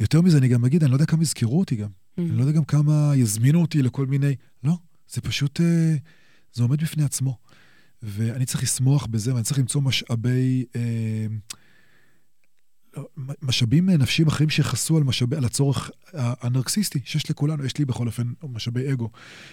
יותר 0.00 0.20
מזה, 0.20 0.38
אני 0.38 0.48
גם 0.48 0.64
אגיד, 0.64 0.82
אני 0.82 0.90
לא 0.90 0.96
יודע 0.96 1.06
כמה 1.06 1.22
יזכרו 1.22 1.58
אותי 1.58 1.76
גם. 1.76 1.88
Mm. 1.88 2.20
אני 2.20 2.36
לא 2.36 2.40
יודע 2.40 2.52
גם 2.52 2.64
כמה 2.64 3.12
יזמינו 3.16 3.60
אותי 3.60 3.82
לכל 3.82 4.06
מיני... 4.06 4.34
לא, 4.64 4.76
זה 5.12 5.20
פשוט, 5.20 5.60
אה, 5.60 5.96
זה 6.52 6.62
עומד 6.62 6.82
בפני 6.82 7.04
עצמו. 7.04 7.38
ואני 8.02 8.46
צריך 8.46 8.62
לשמוח 8.62 9.06
בזה, 9.06 9.34
ואני 9.34 9.44
צריך 9.44 9.58
למצוא 9.58 9.80
משאבי... 9.80 10.64
אה, 10.76 11.26
משאבים 13.42 13.90
נפשיים 13.90 14.28
אחרים 14.28 14.50
שיחסו 14.50 14.96
על, 14.96 15.02
משאבי, 15.02 15.36
על 15.36 15.44
הצורך 15.44 15.90
הנרקסיסטי 16.14 17.00
שיש 17.04 17.30
לכולנו, 17.30 17.64
יש 17.64 17.78
לי 17.78 17.84
בכל 17.84 18.06
אופן 18.06 18.22
משאבי 18.42 18.92
אגו. 18.92 19.08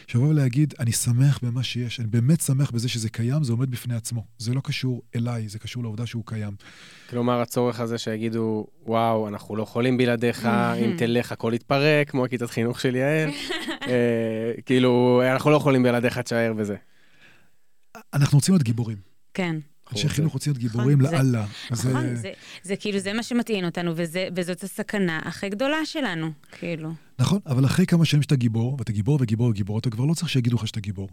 שיבוא 0.08 0.28
ולהגיד, 0.28 0.74
אני 0.80 0.92
שמח 0.92 1.40
במה 1.44 1.64
שיש, 1.64 2.00
אני 2.00 2.08
באמת 2.08 2.42
שמח 2.42 2.72
בזה 2.72 2.90
שזה 2.90 3.10
קיים, 3.10 3.44
זה 3.44 3.52
עומד 3.52 3.72
בפני 3.72 3.96
עצמו. 3.96 4.26
זה 4.38 4.54
לא 4.54 4.62
קשור 4.64 5.02
אליי, 5.16 5.50
זה 5.50 5.60
קשור 5.60 5.84
לעובדה 5.84 6.06
שהוא 6.06 6.24
קיים. 6.26 6.54
כלומר, 7.10 7.42
הצורך 7.42 7.80
הזה 7.80 7.98
שיגידו, 7.98 8.68
וואו, 8.86 9.28
אנחנו 9.28 9.56
לא 9.56 9.64
יכולים 9.64 9.98
בלעדיך, 9.98 10.46
אם 10.86 10.96
תלך 10.98 11.32
הכל 11.32 11.52
יתפרק, 11.56 12.10
כמו 12.10 12.26
כיתת 12.30 12.50
חינוך 12.50 12.80
של 12.80 12.96
יעל. 12.96 13.30
אה, 13.88 14.52
כאילו, 14.66 15.22
אנחנו 15.32 15.52
לא 15.52 15.56
יכולים 15.56 15.84
בלעדיך 15.84 16.18
תשאר 16.18 16.54
וזה. 16.58 16.76
אנחנו 18.14 18.38
רוצים 18.38 18.54
להיות 18.54 18.64
גיבורים. 18.64 18.98
כן. 19.34 19.56
אנשי 19.92 20.10
חינוך 20.10 20.34
רוצים 20.34 20.52
להיות 20.54 20.60
גיבורים 20.62 21.02
נכון, 21.02 21.10
זה- 21.12 21.18
לאללה. 21.24 21.46
זה- 21.72 21.90
נכון, 21.90 22.06
זה, 22.64 22.76
כאילו, 22.76 23.00
זה 23.00 23.14
מה 23.14 23.24
שמטעין 23.24 23.66
אותנו, 23.66 23.94
וזאת 24.36 24.64
הסכנה 24.64 25.20
הכי 25.26 25.50
גדולה 25.50 25.78
שלנו, 25.86 26.32
כאילו. 26.60 26.94
נכון, 27.20 27.40
אבל 27.46 27.66
אחרי 27.66 27.86
כמה 27.86 28.06
שנים 28.06 28.22
שאתה 28.22 28.36
גיבור, 28.36 28.76
ואתה 28.80 28.92
גיבור 28.92 29.18
וגיבור 29.22 29.48
וגיבור, 29.50 29.80
אתה 29.80 29.90
כבר 29.90 30.06
לא 30.06 30.14
צריך 30.14 30.30
שיגידו 30.30 30.56
לך 30.56 30.68
שאתה 30.68 30.80
גיבור. 30.80 31.10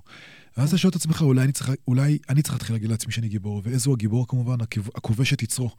ואז 0.56 0.68
אתה 0.68 0.78
שואל 0.78 0.90
את 0.90 0.96
עצמך, 0.96 1.22
אולי 1.22 1.42
אני 1.42 1.52
צריך, 1.52 1.70
אולי 1.88 2.18
אני 2.28 2.42
צריך 2.42 2.54
להתחיל 2.54 2.74
להגיד 2.74 2.90
לעצמי 2.90 3.12
שאני 3.12 3.28
גיבור, 3.28 3.62
ואיזה 3.64 3.88
הוא 3.90 3.94
הגיבור 3.94 4.28
כמובן? 4.28 4.56
הכובש 4.94 5.32
את 5.32 5.42
יצרו. 5.42 5.70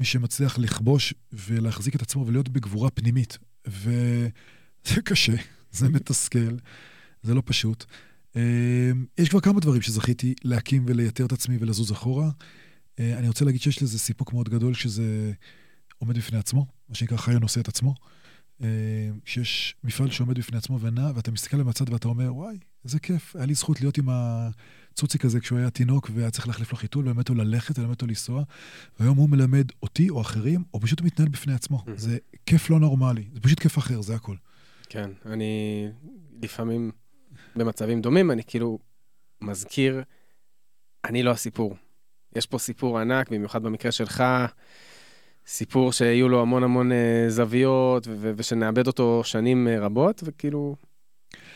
מי 0.00 0.06
שמצליח 0.06 0.58
לכבוש 0.58 1.14
ולהחזיק 1.32 1.94
את 1.96 2.02
עצמו 2.02 2.26
ולהיות 2.26 2.48
בגבורה 2.48 2.90
פנימית. 2.90 3.38
וזה 3.66 5.02
קשה, 5.04 5.32
זה 5.72 5.88
מתסכל, 5.88 6.56
זה 7.22 7.34
לא 7.34 7.42
פשוט. 7.44 7.84
אה, 8.36 8.90
יש 9.18 9.28
כבר 9.28 9.40
כמה 9.40 9.60
דברים 9.60 9.82
שזכיתי 9.82 10.34
להקים 10.44 10.84
ולייתר 10.88 11.26
את 11.26 11.32
עצמי 11.32 11.56
ולזוז 11.60 11.92
אחורה. 11.92 12.30
אה, 12.98 13.18
אני 13.18 13.28
רוצה 13.28 13.44
להגיד 13.44 13.60
שיש 13.60 13.82
לזה 13.82 13.98
סיפוק 13.98 14.32
מאוד 14.32 14.48
גדול, 14.48 14.74
שזה 14.74 15.32
עומד 15.98 16.18
בפני 16.18 16.38
עצמו, 16.38 16.66
מה 16.88 16.94
שנקרא 16.94 17.16
חי 17.16 17.34
הנושא 17.34 17.60
את 17.60 17.68
עצמו. 17.68 17.94
אה, 18.62 18.68
שיש 19.24 19.74
מפעל 19.84 20.10
שעומד 20.10 20.38
בפני 20.38 20.58
עצמו 20.58 20.80
ונע, 20.80 21.10
ואתה 21.14 21.30
מסתכל 21.30 21.56
עליו 21.56 21.66
מהצד 21.66 21.92
ואתה 21.92 22.08
אומר, 22.08 22.34
וואי, 22.34 22.58
איזה 22.84 22.98
כיף, 22.98 23.36
היה 23.36 23.46
לי 23.46 23.54
זכות 23.54 23.80
להיות 23.80 23.98
עם 23.98 24.08
הצוציק 24.08 25.24
הזה 25.24 25.40
כשהוא 25.40 25.58
היה 25.58 25.70
תינוק 25.70 26.10
והיה 26.14 26.30
צריך 26.30 26.46
להחליף 26.48 26.72
לו 26.72 26.78
חיתול, 26.78 27.04
ולמד 27.04 27.18
אותו 27.18 27.34
ללכת, 27.34 27.78
ולמד 27.78 27.90
אותו 27.90 28.06
לנסוע, 28.06 28.42
והיום 29.00 29.18
הוא 29.18 29.28
מלמד 29.30 29.66
אותי 29.82 30.10
או 30.10 30.20
אחרים, 30.20 30.64
או 30.74 30.80
פשוט 30.80 31.00
מתנהל 31.00 31.28
בפני 31.28 31.54
עצמו. 31.54 31.84
זה 31.96 32.18
כיף 32.46 32.70
לא 32.70 32.80
נורמלי, 32.80 33.24
זה 33.34 33.40
פשוט 33.40 33.60
כיף 33.60 33.78
אחר, 33.78 34.00
זה 34.00 34.14
הכל. 34.14 34.36
כן, 34.88 35.10
אני 35.26 35.86
לפעמים 36.42 36.90
במצבים 37.56 38.00
דומים, 38.00 38.30
אני 38.30 38.42
כאילו 38.46 38.78
מזכיר, 39.40 40.02
אני 41.04 41.22
לא 41.22 41.30
הסיפור. 41.30 41.76
יש 42.36 42.46
פה 42.46 42.58
סיפור 42.58 42.98
ענק, 42.98 43.30
במיוחד 43.30 43.62
במקרה 43.62 43.92
שלך, 43.92 44.24
סיפור 45.46 45.92
שיהיו 45.92 46.28
לו 46.28 46.42
המון 46.42 46.62
המון 46.62 46.92
אה, 46.92 47.26
זוויות, 47.28 48.06
ושנאבד 48.20 48.86
אותו 48.86 49.22
שנים 49.24 49.68
אה, 49.68 49.80
רבות, 49.80 50.22
וכאילו, 50.26 50.76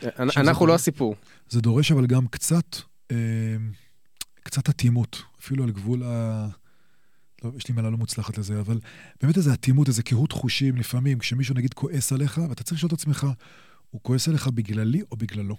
אה, 0.02 0.08
אנחנו. 0.18 0.66
לא 0.66 0.74
הסיפור. 0.74 1.14
זה 1.48 1.60
דורש 1.60 1.92
אבל 1.92 2.06
גם 2.06 2.26
קצת, 2.26 2.76
קצת 4.42 4.68
אטימות, 4.68 5.22
אפילו 5.40 5.64
על 5.64 5.70
גבול 5.70 6.02
ה... 6.02 6.48
לא, 7.44 7.50
יש 7.56 7.68
לי 7.68 7.74
מילה 7.74 7.90
לא 7.90 7.96
מוצלחת 7.96 8.38
לזה, 8.38 8.60
אבל 8.60 8.80
באמת 9.22 9.36
איזו 9.36 9.52
אטימות, 9.52 9.88
איזו 9.88 10.02
קהות 10.04 10.32
חושים 10.32 10.76
לפעמים, 10.76 11.18
כשמישהו 11.18 11.54
נגיד 11.54 11.74
כועס 11.74 12.12
עליך, 12.12 12.40
ואתה 12.48 12.62
צריך 12.64 12.78
לשאול 12.78 12.88
את 12.88 12.92
עצמך, 12.92 13.26
הוא 13.90 14.00
כועס 14.02 14.28
עליך 14.28 14.48
בגללי 14.48 15.02
או 15.10 15.16
בגללו? 15.16 15.56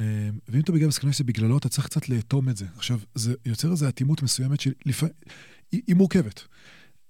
אה, 0.00 0.30
ואם 0.48 0.60
אתה 0.60 0.72
מגיע 0.72 0.84
למסקנה 0.84 1.12
שזה 1.12 1.24
בגללו, 1.24 1.58
אתה 1.58 1.68
צריך 1.68 1.86
קצת 1.86 2.08
לאטום 2.08 2.48
את 2.48 2.56
זה. 2.56 2.66
עכשיו, 2.76 3.00
זה 3.14 3.34
יוצר 3.46 3.70
איזו 3.70 3.88
אטימות 3.88 4.22
מסוימת 4.22 4.60
שלפעמים, 4.60 5.14
היא, 5.72 5.96
מורכבת. 5.96 6.44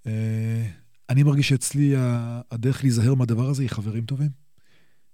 אה, 0.07 0.70
אני 1.11 1.22
מרגיש 1.22 1.49
שאצלי 1.49 1.95
הדרך 2.51 2.82
להיזהר 2.82 3.14
מהדבר 3.14 3.49
הזה 3.49 3.62
היא 3.62 3.70
חברים 3.70 4.05
טובים, 4.05 4.30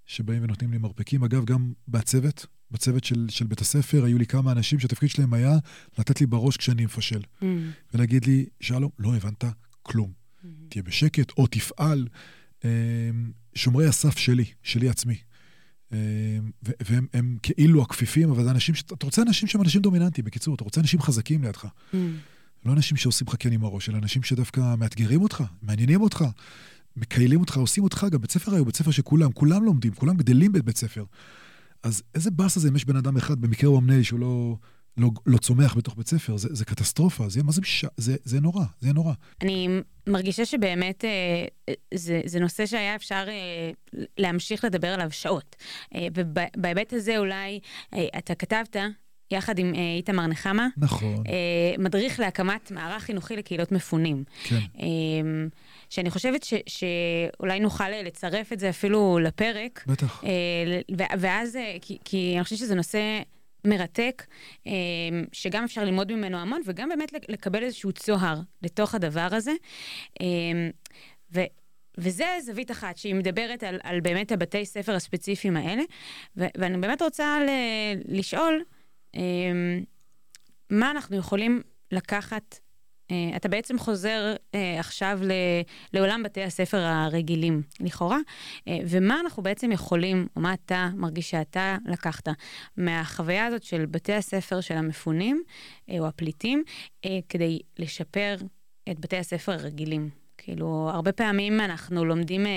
שבאים 0.06 0.44
ונותנים 0.44 0.72
לי 0.72 0.78
מרפקים. 0.78 1.24
אגב, 1.24 1.44
גם 1.44 1.72
בצוות, 1.88 2.46
בצוות 2.70 3.04
של, 3.04 3.26
של 3.28 3.46
בית 3.46 3.60
הספר, 3.60 4.04
היו 4.04 4.18
לי 4.18 4.26
כמה 4.26 4.52
אנשים 4.52 4.78
שהתפקיד 4.78 5.10
שלהם 5.10 5.34
היה 5.34 5.52
לתת 5.98 6.20
לי 6.20 6.26
בראש 6.26 6.56
כשאני 6.56 6.84
מפשל, 6.84 7.20
Mm, 7.40 7.44
ולהגיד 7.94 8.26
לי, 8.26 8.46
שלום, 8.60 8.90
לא 8.98 9.16
הבנת 9.16 9.44
כלום. 9.82 10.12
mm. 10.12 10.46
תהיה 10.68 10.82
בשקט 10.82 11.32
או 11.36 11.46
תפעל. 11.46 12.08
אה, 12.64 12.70
שומרי 13.54 13.86
הסף 13.86 14.18
שלי, 14.18 14.44
שלי 14.62 14.88
עצמי. 14.88 15.16
אה, 15.92 15.98
והם 16.62 17.06
הם 17.12 17.36
כאילו 17.42 17.82
הכפיפים, 17.82 18.30
אבל 18.30 18.44
זה 18.44 18.50
אנשים, 18.50 18.74
ש- 18.74 18.82
אתה 18.82 19.06
רוצה 19.06 19.22
אנשים 19.22 19.48
שהם 19.48 19.62
אנשים 19.62 19.82
דומיננטיים, 19.82 20.24
בקיצור, 20.24 20.54
אתה 20.54 20.64
רוצה 20.64 20.80
אנשים 20.80 21.00
חזקים 21.00 21.42
לידך. 21.44 21.64
Mm. 21.64 21.96
לא 22.64 22.72
אנשים 22.72 22.96
שעושים 22.96 23.26
לך 23.28 23.34
כן 23.38 23.52
עם 23.52 23.64
הראש, 23.64 23.88
אלא 23.88 23.98
אנשים 23.98 24.22
שדווקא 24.22 24.74
מאתגרים 24.78 25.22
אותך, 25.22 25.44
מעניינים 25.62 26.00
אותך, 26.00 26.24
מקיילים 26.96 27.40
אותך, 27.40 27.56
עושים 27.56 27.84
אותך, 27.84 28.06
גם 28.10 28.20
בית 28.20 28.30
ספר 28.30 28.54
היום, 28.54 28.66
בית 28.66 28.76
ספר 28.76 28.90
שכולם, 28.90 29.32
כולם 29.32 29.64
לומדים, 29.64 29.92
כולם 29.94 30.16
גדלים 30.16 30.52
בבית 30.52 30.76
ספר. 30.76 31.04
אז 31.82 32.02
איזה 32.14 32.30
באסה 32.30 32.60
זה 32.60 32.68
אם 32.68 32.76
יש 32.76 32.84
בן 32.84 32.96
אדם 32.96 33.16
אחד, 33.16 33.40
במקרה 33.40 33.70
הוא 33.70 33.76
המנהל 33.78 34.02
שהוא 34.02 34.20
לא, 34.20 34.56
לא, 34.98 35.10
לא 35.26 35.38
צומח 35.38 35.76
בתוך 35.76 35.96
בית 35.96 36.08
ספר, 36.08 36.36
זה, 36.36 36.48
זה 36.52 36.64
קטסטרופה, 36.64 37.28
זה, 37.28 37.42
מה 37.42 37.52
זה, 37.52 37.60
בש... 37.60 37.84
זה, 37.96 38.16
זה 38.24 38.40
נורא, 38.40 38.64
זה 38.80 38.92
נורא. 38.92 39.12
אני 39.42 39.68
מרגישה 40.06 40.44
שבאמת 40.44 41.04
אה, 41.04 41.74
זה, 41.94 42.20
זה 42.24 42.40
נושא 42.40 42.66
שהיה 42.66 42.94
אפשר 42.94 43.24
אה, 43.28 43.70
להמשיך 44.18 44.64
לדבר 44.64 44.88
עליו 44.88 45.10
שעות. 45.10 45.56
אה, 45.94 46.06
ובהיבט 46.14 46.92
הזה 46.92 47.18
אולי 47.18 47.60
אה, 47.94 48.06
אתה 48.18 48.34
כתבת, 48.34 48.76
יחד 49.30 49.58
עם 49.58 49.74
אה, 49.74 49.94
איתמר 49.96 50.26
נחמה, 50.26 50.68
נכון, 50.76 51.22
אה, 51.28 51.74
מדריך 51.78 52.20
להקמת 52.20 52.70
מערך 52.70 53.02
חינוכי 53.02 53.36
לקהילות 53.36 53.72
מפונים. 53.72 54.24
כן. 54.44 54.58
אה, 54.80 54.86
שאני 55.90 56.10
חושבת 56.10 56.42
ש, 56.42 56.54
שאולי 56.66 57.60
נוכל 57.60 57.88
לצרף 57.88 58.52
את 58.52 58.60
זה 58.60 58.70
אפילו 58.70 59.18
לפרק, 59.18 59.84
בטח. 59.86 60.24
ואז, 61.18 61.58
כי, 61.80 61.98
כי 62.04 62.32
אני 62.34 62.44
חושבת 62.44 62.58
שזה 62.58 62.74
נושא 62.74 62.98
מרתק, 63.66 64.26
אה, 64.66 64.72
שגם 65.32 65.64
אפשר 65.64 65.84
ללמוד 65.84 66.12
ממנו 66.12 66.38
המון, 66.38 66.62
וגם 66.64 66.88
באמת 66.88 67.12
לק- 67.12 67.28
לקבל 67.30 67.62
איזשהו 67.62 67.92
צוהר 67.92 68.40
לתוך 68.62 68.94
הדבר 68.94 69.28
הזה. 69.32 69.52
אה, 70.20 70.26
ו... 71.34 71.40
וזה 71.98 72.26
זווית 72.42 72.70
אחת 72.70 72.96
שהיא 72.96 73.14
מדברת 73.14 73.62
על, 73.62 73.78
על 73.82 74.00
באמת 74.00 74.32
הבתי 74.32 74.66
ספר 74.66 74.94
הספציפיים 74.94 75.56
האלה, 75.56 75.82
ו- 76.36 76.44
ואני 76.58 76.78
באמת 76.78 77.02
רוצה 77.02 77.38
ל- 77.40 78.16
לשאול, 78.18 78.62
אה, 79.16 79.20
מה 80.70 80.90
אנחנו 80.90 81.16
יכולים 81.16 81.62
לקחת 81.92 82.58
Uh, 83.06 83.36
אתה 83.36 83.48
בעצם 83.48 83.78
חוזר 83.78 84.34
uh, 84.36 84.56
עכשיו 84.78 85.18
ל, 85.22 85.30
לעולם 85.92 86.22
בתי 86.22 86.42
הספר 86.42 86.78
הרגילים, 86.78 87.62
לכאורה, 87.80 88.18
uh, 88.58 88.62
ומה 88.88 89.20
אנחנו 89.20 89.42
בעצם 89.42 89.72
יכולים, 89.72 90.26
או 90.36 90.40
מה 90.40 90.54
אתה 90.54 90.88
מרגיש 90.94 91.30
שאתה 91.30 91.76
לקחת 91.86 92.28
מהחוויה 92.76 93.46
הזאת 93.46 93.62
של 93.62 93.86
בתי 93.86 94.12
הספר 94.12 94.60
של 94.60 94.74
המפונים, 94.74 95.42
uh, 95.46 95.92
או 95.98 96.06
הפליטים, 96.06 96.62
uh, 97.06 97.08
כדי 97.28 97.58
לשפר 97.78 98.36
את 98.90 99.00
בתי 99.00 99.16
הספר 99.16 99.52
הרגילים. 99.52 100.10
כאילו, 100.38 100.90
הרבה 100.92 101.12
פעמים 101.12 101.60
אנחנו 101.60 102.04
לומדים 102.04 102.44
uh, 102.44 102.48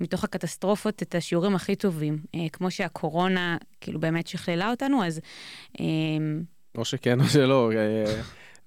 מתוך 0.00 0.24
הקטסטרופות 0.24 1.02
את 1.02 1.14
השיעורים 1.14 1.54
הכי 1.54 1.76
טובים, 1.76 2.18
uh, 2.24 2.38
כמו 2.52 2.70
שהקורונה 2.70 3.56
כאילו 3.80 4.00
באמת 4.00 4.26
שכללה 4.26 4.70
אותנו, 4.70 5.04
אז... 5.04 5.20
Uh, 5.72 5.80
או 6.78 6.84
שכן 6.84 7.20
או 7.20 7.24
שלא. 7.24 7.70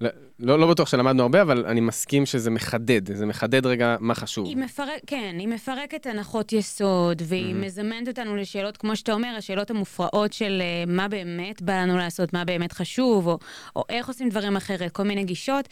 לא- 0.00 0.10
לא, 0.58 0.66
בטוח 0.70 0.88
שלמדנו 0.88 1.22
הרבה, 1.22 1.42
אבל 1.42 1.66
אני 1.66 1.80
מסכים 1.80 2.26
שזה 2.26 2.50
מחדד, 2.50 3.12
זה 3.16 3.26
מחדד 3.26 3.66
רגע 3.66 3.96
מה 4.00 4.14
חשוב. 4.14 4.46
היא 4.46 4.56
מפרק, 4.56 5.00
כן, 5.06 5.36
היא 5.38 5.48
מפרקת 5.48 6.06
הנחות 6.06 6.52
יסוד, 6.52 7.22
והיא 7.26 7.54
Mhm. 7.54 7.58
מזמנת 7.66 8.08
אותנו 8.08 8.36
לשאלות, 8.36 8.76
כמו 8.76 8.96
שאתה 8.96 9.12
אומר, 9.12 9.34
השאלות 9.38 9.70
המופרעות 9.70 10.32
של 10.32 10.62
אה, 10.64 10.84
מה 10.86 11.08
באמת 11.08 11.62
בא 11.62 11.82
לנו 11.82 11.96
לעשות, 11.98 12.32
מה 12.32 12.44
באמת 12.44 12.72
חשוב, 12.72 13.26
או, 13.26 13.38
או 13.76 13.84
איך 13.88 14.08
עושים 14.08 14.28
דברים 14.28 14.56
אחרת, 14.56 14.92
כל 14.92 15.02
מיני 15.02 15.24
גישות. 15.24 15.68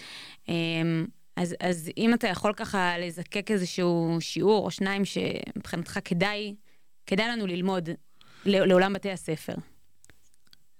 אמ, 0.49 1.07
אז, 1.37 1.55
אז 1.61 1.91
אם 1.97 2.15
אתה 2.15 2.29
יכול 2.29 2.53
ככה 2.53 2.99
לזקק 2.99 3.51
איזשהו 3.51 4.17
שיעור 4.21 4.65
או 4.65 4.71
שניים 4.71 5.03
שמבחינתך 5.05 5.99
כדאי, 6.05 6.55
כדאי 7.07 7.29
לנו 7.29 7.47
ללמוד 7.47 7.89
לעולם 8.45 8.93
בתי 8.93 9.11
הספר. 9.11 9.55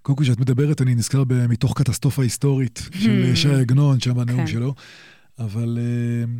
קודם 0.07 0.17
כל, 0.17 0.23
כשאת 0.23 0.39
מדברת, 0.39 0.81
אני 0.81 0.95
נזכר 0.95 1.23
מתוך 1.49 1.77
קטסטרופה 1.77 2.23
היסטורית 2.23 2.89
של 2.99 3.31
Hmm. 3.33 3.35
שי 3.35 3.49
עגנון, 3.49 3.99
שם 3.99 4.19
הנאום 4.19 4.39
כן. 4.39 4.47
שלו. 4.47 4.73
אבל 5.39 5.77
אה, 5.81 6.31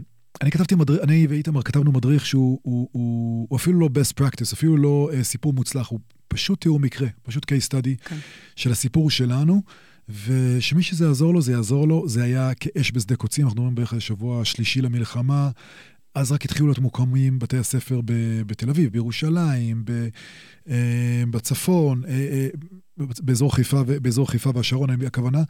אני 0.41 0.51
כתבתי 0.51 0.75
מדריך, 0.75 1.03
אני 1.03 1.27
ואיתמר 1.29 1.61
כתבנו 1.61 1.91
מדריך 1.91 2.25
שהוא 2.25 2.59
הוא, 2.63 2.89
הוא, 2.91 3.47
הוא 3.49 3.57
אפילו 3.57 3.79
לא 3.79 3.89
best 3.93 4.21
practice, 4.21 4.53
אפילו 4.53 4.77
לא 4.77 5.09
אה, 5.13 5.23
סיפור 5.23 5.53
מוצלח, 5.53 5.87
הוא 5.87 5.99
פשוט 6.27 6.61
תיאור 6.61 6.79
מקרה, 6.79 7.07
פשוט 7.23 7.51
case 7.51 7.65
study 7.65 8.05
כן. 8.09 8.17
של 8.55 8.71
הסיפור 8.71 9.11
שלנו, 9.11 9.61
ושמי 10.27 10.83
שזה 10.83 11.05
יעזור 11.05 11.33
לו, 11.33 11.41
זה 11.41 11.51
יעזור 11.51 11.87
לו. 11.87 12.09
זה 12.09 12.23
היה 12.23 12.51
כאש 12.53 12.91
בשדה 12.91 13.15
קוצים, 13.15 13.45
אנחנו 13.45 13.55
מדברים 13.55 13.75
בערך 13.75 13.93
השבוע 13.93 14.41
השלישי 14.41 14.81
למלחמה. 14.81 15.49
אז 16.17 16.31
רק 16.31 16.45
התחילו 16.45 16.67
להיות 16.67 16.79
מוקמים 16.79 17.39
בתי 17.39 17.57
הספר 17.57 18.01
בתל 18.45 18.69
אביב, 18.69 18.91
בירושלים, 18.91 19.83
ב- 19.85 20.07
אה, 20.69 21.23
בצפון, 21.31 22.03
אה, 22.05 22.11
אה, 22.11 22.47
באזור 22.97 23.55
חיפה, 23.55 23.83
באזור 23.83 24.29
חיפה 24.31 24.51
והשרון, 24.55 24.89
אני- 24.89 25.05
הכוונה. 25.05 25.43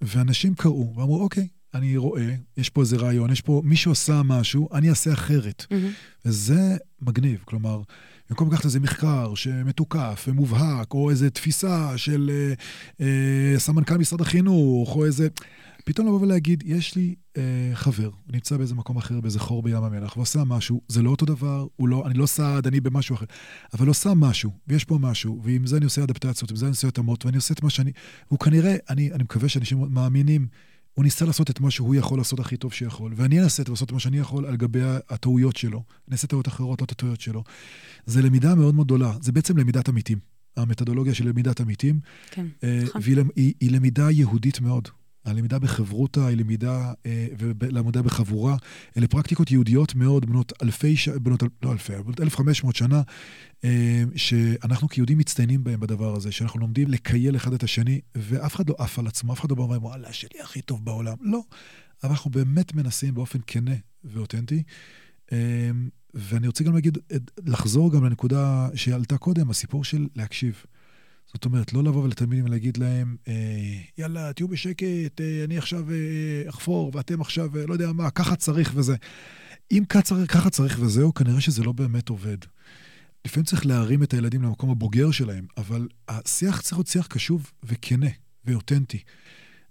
ואנשים 0.00 0.54
קראו 0.54 0.92
ואמרו, 0.96 1.22
אוקיי, 1.22 1.48
אני 1.74 1.96
רואה, 1.96 2.34
יש 2.56 2.70
פה 2.70 2.80
איזה 2.80 2.96
רעיון, 2.96 3.30
יש 3.32 3.40
פה, 3.40 3.62
מישהו 3.64 3.92
עשה 3.92 4.22
משהו, 4.24 4.68
אני 4.74 4.90
אעשה 4.90 5.12
אחרת. 5.12 5.66
מהמם. 5.70 5.90
וזה 6.24 6.76
מגניב, 7.02 7.40
כלומר, 7.44 7.82
במקום 8.30 8.52
לקחת 8.52 8.64
איזה 8.64 8.80
מחקר 8.80 9.34
שמתוקף 9.34 10.24
ומובהק, 10.28 10.94
או 10.94 11.10
איזה 11.10 11.30
תפיסה 11.30 11.92
של 11.98 12.30
אה, 12.32 12.54
אה, 13.06 13.58
סמנכ"ל 13.58 13.96
משרד 13.98 14.20
החינוך, 14.20 14.96
או 14.96 15.04
איזה... 15.04 15.28
פתאום 15.84 16.06
לבוא 16.06 16.20
ולהגיד, 16.20 16.62
יש 16.66 16.94
לי 16.94 17.14
אה, 17.36 17.70
חבר, 17.74 18.10
נמצא 18.32 18.56
באיזה 18.56 18.74
מקום 18.74 18.96
אחר, 18.96 19.20
באיזה 19.20 19.38
חור 19.40 19.62
בים 19.62 19.82
המלח, 19.82 20.16
ועושה 20.16 20.44
משהו, 20.44 20.80
זה 20.88 21.02
לא 21.02 21.10
אותו 21.10 21.26
דבר, 21.26 21.66
לא, 21.80 22.06
אני 22.06 22.18
לא 22.18 22.26
סעד, 22.26 22.66
אני 22.66 22.80
במשהו 22.80 23.14
אחר, 23.16 23.26
אבל 23.74 23.88
עושה 23.88 24.14
משהו, 24.14 24.50
ויש 24.68 24.84
פה 24.84 24.98
משהו, 25.00 25.40
ועם 25.44 25.66
זה 25.66 25.76
אני 25.76 25.84
עושה 25.84 26.02
אדפטציות, 26.02 26.50
עם 26.50 26.56
זה 26.56 26.66
אני 26.66 26.70
עושה 26.70 26.88
התאמות, 26.88 27.24
ואני 27.26 27.36
עושה 27.36 27.54
את 27.54 27.62
מה 27.62 27.70
שאני... 27.70 27.92
הוא 28.28 28.38
כנראה, 28.38 28.76
אני, 28.90 29.12
אני 29.12 29.22
מקווה 29.22 29.48
שאנשים 29.48 29.78
מאמינים, 29.90 30.46
הוא 30.94 31.04
ניסה 31.04 31.24
לעשות 31.24 31.50
את 31.50 31.60
מה 31.60 31.70
שהוא 31.70 31.94
יכול 31.94 32.18
לעשות 32.18 32.40
הכי 32.40 32.56
טוב 32.56 32.72
שיכול, 32.72 33.12
ואני 33.16 33.40
אנסה 33.40 33.62
לעשות 33.68 33.88
את 33.88 33.92
מה 33.92 34.00
שאני 34.00 34.18
יכול 34.18 34.46
על 34.46 34.56
גבי 34.56 34.80
הטעויות 35.08 35.56
שלו. 35.56 35.82
אני 36.08 36.12
אעשה 36.12 36.26
טעויות 36.26 36.48
אחרות, 36.48 36.80
לא 36.80 36.84
את 36.84 36.92
הטעויות 36.92 37.20
שלו. 37.20 37.44
זה 38.06 38.22
למידה 38.22 38.54
מאוד 38.54 38.74
מאוד 38.74 38.86
גדולה, 38.86 39.12
זה 39.20 39.32
בעצם 39.32 39.58
למידת 39.58 39.88
עמיתים. 39.88 40.18
המתודולוגיה 40.56 41.14
של 41.14 41.28
למידת 41.28 41.60
עמיתים. 41.60 42.00
כן, 42.30 42.46
אה, 42.64 42.80
נכון. 42.84 43.00
והיא 43.04 43.16
היא, 43.36 43.54
היא 43.60 43.70
למידה 43.70 44.10
יהודית 44.10 44.60
מאוד. 44.60 44.88
הלמידה 45.26 45.58
בחברותא 45.58 46.20
היא 46.20 46.36
למידה, 46.36 46.92
אה, 47.06 47.26
ולמידה 47.38 48.02
בחבורה, 48.02 48.56
אלה 48.96 49.06
פרקטיקות 49.08 49.50
יהודיות 49.50 49.94
מאוד, 49.94 50.26
בנות 50.26 50.52
אלפי. 50.62 50.94
בנות, 51.22 51.42
לא 51.62 51.72
אלפי, 51.72 51.92
בנות 51.92 52.20
1,500 52.20 52.76
שנה, 52.76 53.02
אה, 53.64 54.02
שאנחנו 54.16 54.88
כיהודים 54.88 55.18
מצטיינים 55.18 55.64
בהם 55.64 55.80
בדבר 55.80 56.16
הזה, 56.16 56.32
שאנחנו 56.32 56.60
לומדים 56.60 56.88
לקייל 56.88 57.36
אחד 57.36 57.52
את 57.52 57.62
השני, 57.62 58.00
ואף 58.14 58.54
אחד 58.54 58.68
לא 58.68 58.74
עף 58.78 58.98
על 58.98 59.06
עצמו, 59.06 59.32
אף 59.32 59.40
אחד 59.40 59.50
לא 59.50 59.56
בא 59.56 59.62
ואומר, 59.62 59.84
וואלה, 59.84 60.12
שלי 60.12 60.40
הכי 60.42 60.62
טוב 60.62 60.84
בעולם. 60.84 61.16
לא. 61.20 61.40
אבל 62.02 62.10
אנחנו 62.10 62.30
באמת 62.30 62.74
מנסים 62.74 63.14
באופן 63.14 63.38
כנה 63.46 63.74
ואותנטי. 64.04 64.62
אה, 65.32 65.70
ואני 66.14 66.46
רוצה 66.46 66.64
גם 66.64 66.74
להגיד, 66.74 66.98
לחזור 67.46 67.92
גם 67.92 68.04
לנקודה 68.04 68.68
שעלתה 68.74 69.18
קודם, 69.18 69.50
הסיפור 69.50 69.84
של 69.84 70.06
להקשיב. 70.14 70.64
זאת 71.34 71.44
אומרת, 71.44 71.72
לא 71.72 71.84
לבוא 71.84 72.08
לתלמידים 72.08 72.44
ולהגיד 72.44 72.76
להם, 72.76 73.16
אה, 73.28 73.34
יאללה, 73.98 74.32
תהיו 74.32 74.48
בשקט, 74.48 75.20
אה, 75.20 75.44
אני 75.44 75.58
עכשיו 75.58 75.90
אה, 75.90 76.48
אחפור, 76.48 76.90
ואתם 76.94 77.20
עכשיו, 77.20 77.58
אה, 77.58 77.66
לא 77.66 77.72
יודע 77.72 77.92
מה, 77.92 78.10
ככה 78.10 78.36
צריך 78.36 78.72
וזה. 78.74 78.96
אם 79.72 79.82
ככה 80.28 80.50
צריך 80.50 80.78
וזהו, 80.80 81.14
כנראה 81.14 81.40
שזה 81.40 81.62
לא 81.62 81.72
באמת 81.72 82.08
עובד. 82.08 82.36
לפעמים 83.24 83.44
צריך 83.44 83.66
להרים 83.66 84.02
את 84.02 84.14
הילדים 84.14 84.42
למקום 84.42 84.70
הבוגר 84.70 85.10
שלהם, 85.10 85.46
אבל 85.56 85.88
השיח 86.08 86.60
צריך 86.60 86.76
להיות 86.76 86.86
שיח 86.86 87.06
קשוב 87.06 87.52
וכנה 87.62 88.10
ואותנטי. 88.44 88.98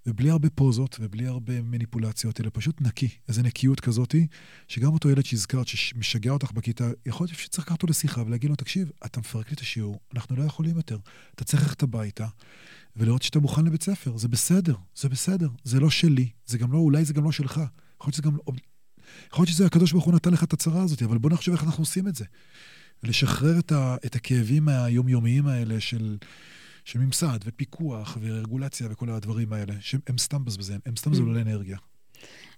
ובלי 0.08 0.30
הרבה 0.30 0.49
פוזות 0.49 0.97
ובלי 0.99 1.28
הרבה 1.28 1.62
מניפולציות, 1.62 2.41
אלא 2.41 2.49
פשוט 2.53 2.82
נקי, 2.82 3.10
איזו 3.28 3.41
נקיות 3.41 3.80
כזאתי, 3.80 4.28
שגם 4.68 4.93
אותו 4.93 5.10
ילד 5.10 5.26
שהזכרת, 5.26 5.68
שמשגע 5.68 6.32
אותך 6.32 6.51
בכיתה, 6.51 6.89
יכול 7.06 7.28
להיות 7.28 7.39
שצריך 7.39 7.68
לקחת 7.68 7.82
אותו 7.82 7.88
לשיחה 7.88 8.22
ולהגיד 8.22 8.49
לו, 8.49 8.56
תקשיב, 8.56 8.91
אתה 9.06 9.20
מפרק 9.20 9.49
לי 9.49 9.53
את 9.53 9.60
השיעור, 9.60 9.99
אנחנו 10.14 10.36
לא 10.36 10.43
יכולים 10.43 10.76
יותר. 10.76 10.97
אתה 11.36 11.43
צריך 11.43 11.64
ללכת 11.64 11.84
הביתה 11.84 12.28
ולראות 12.95 13.22
שאתה 13.22 13.39
מוכן 13.39 13.66
לבית 13.66 13.84
ספר, 13.84 14.18
זה 14.18 14.28
בסדר, 14.28 14.76
זה 14.95 15.10
בסדר, 15.10 15.49
זה 15.64 15.80
לא 15.80 15.89
שלי, 15.89 16.30
זה 16.45 16.58
גם 16.58 16.72
לא, 16.72 16.78
אולי 16.78 17.06
זה 17.06 17.14
גם 17.14 17.24
לא 17.24 17.32
שלך. 17.32 17.62
יכול 17.97 18.08
להיות 18.08 18.14
שזה 18.14 18.24
גם, 18.24 18.38
יכול 19.32 19.43
להיות 19.43 19.49
שזה 19.49 19.66
הקדוש 19.66 19.91
ברוך 19.91 20.06
הוא 20.06 20.14
נתן 20.14 20.32
לך 20.32 20.43
את 20.43 20.53
הצרה 20.53 20.84
הזאת, 20.84 21.01
אבל 21.01 21.18
בוא 21.18 21.30
נחשוב 21.30 21.53
איך 21.53 21.64
אנחנו 21.64 21.82
עושים 21.82 22.08
את 22.08 22.16
זה. 22.16 22.26
ולשחרר 23.03 23.60
את, 23.60 23.72
ה, 23.72 23.95
את 24.06 24.16
הכאבים 24.16 24.68
היומיומיים 24.68 25.47
האלה 25.47 25.80
של... 25.80 26.18
של 26.86 26.99
ממסד 26.99 27.39
ופיקוח 27.45 28.17
ורגולציה 28.21 28.88
וכל 28.91 29.09
הדברים 29.09 29.53
האלה, 29.53 29.73
שהם 29.79 30.17
סתם 30.17 30.45
בזבזים, 30.45 30.79
הם 30.86 30.95
סתם 30.95 31.13
זוללי 31.13 31.41
אנרגיה. 31.41 31.77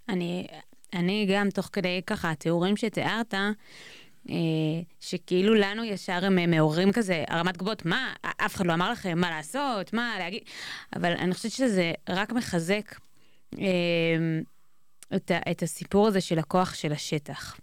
אני, 0.09 0.47
אני 0.93 1.27
גם, 1.31 1.49
תוך 1.49 1.69
כדי 1.73 2.01
ככה, 2.07 2.31
התיאורים 2.31 2.77
שתיארת, 2.77 3.33
אה, 4.29 4.35
שכאילו 4.99 5.55
לנו 5.55 5.83
ישר 5.83 6.25
הם 6.25 6.51
מעוררים 6.51 6.91
כזה 6.91 7.23
הרמת 7.27 7.57
גבות, 7.57 7.85
מה, 7.85 8.13
אף 8.21 8.55
אחד 8.55 8.65
לא 8.65 8.73
אמר 8.73 8.91
לכם 8.91 9.19
מה 9.19 9.29
לעשות, 9.29 9.93
מה 9.93 10.15
להגיד, 10.19 10.41
אבל 10.95 11.11
אני 11.11 11.33
חושבת 11.33 11.51
שזה 11.51 11.91
רק 12.09 12.31
מחזק 12.31 12.99
אה, 13.59 14.39
את, 15.15 15.31
את 15.51 15.63
הסיפור 15.63 16.07
הזה 16.07 16.21
של 16.21 16.39
הכוח 16.39 16.73
של 16.73 16.91
השטח. 16.91 17.57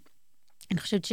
אני 0.71 0.79
חושבת 0.79 1.07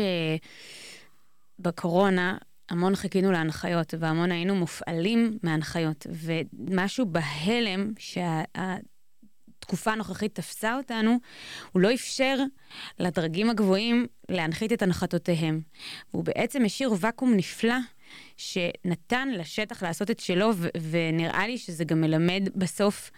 שבקורונה, 1.58 2.38
המון 2.72 2.96
חיכינו 2.96 3.32
להנחיות, 3.32 3.94
והמון 3.98 4.32
היינו 4.32 4.54
מופעלים 4.54 5.38
מהנחיות, 5.42 6.06
ומשהו 6.10 7.06
בהלם 7.06 7.92
שהתקופה 7.98 9.92
הנוכחית 9.92 10.34
תפסה 10.34 10.76
אותנו, 10.76 11.18
הוא 11.72 11.82
לא 11.82 11.94
אפשר 11.94 12.36
לדרגים 12.98 13.50
הגבוהים 13.50 14.06
להנחית 14.28 14.72
את 14.72 14.82
הנחתותיהם. 14.82 15.60
והוא 16.12 16.24
בעצם 16.24 16.64
השאיר 16.64 16.94
ואקום 17.00 17.34
נפלא. 17.36 17.74
שנתן 18.36 19.28
לשטח 19.28 19.82
לעשות 19.82 20.10
את 20.10 20.20
שלו, 20.20 20.50
ונראה 20.90 21.46
לי 21.46 21.58
שזה 21.58 21.84
גם 21.84 22.00
מלמד 22.00 22.48
בסוף 22.54 23.10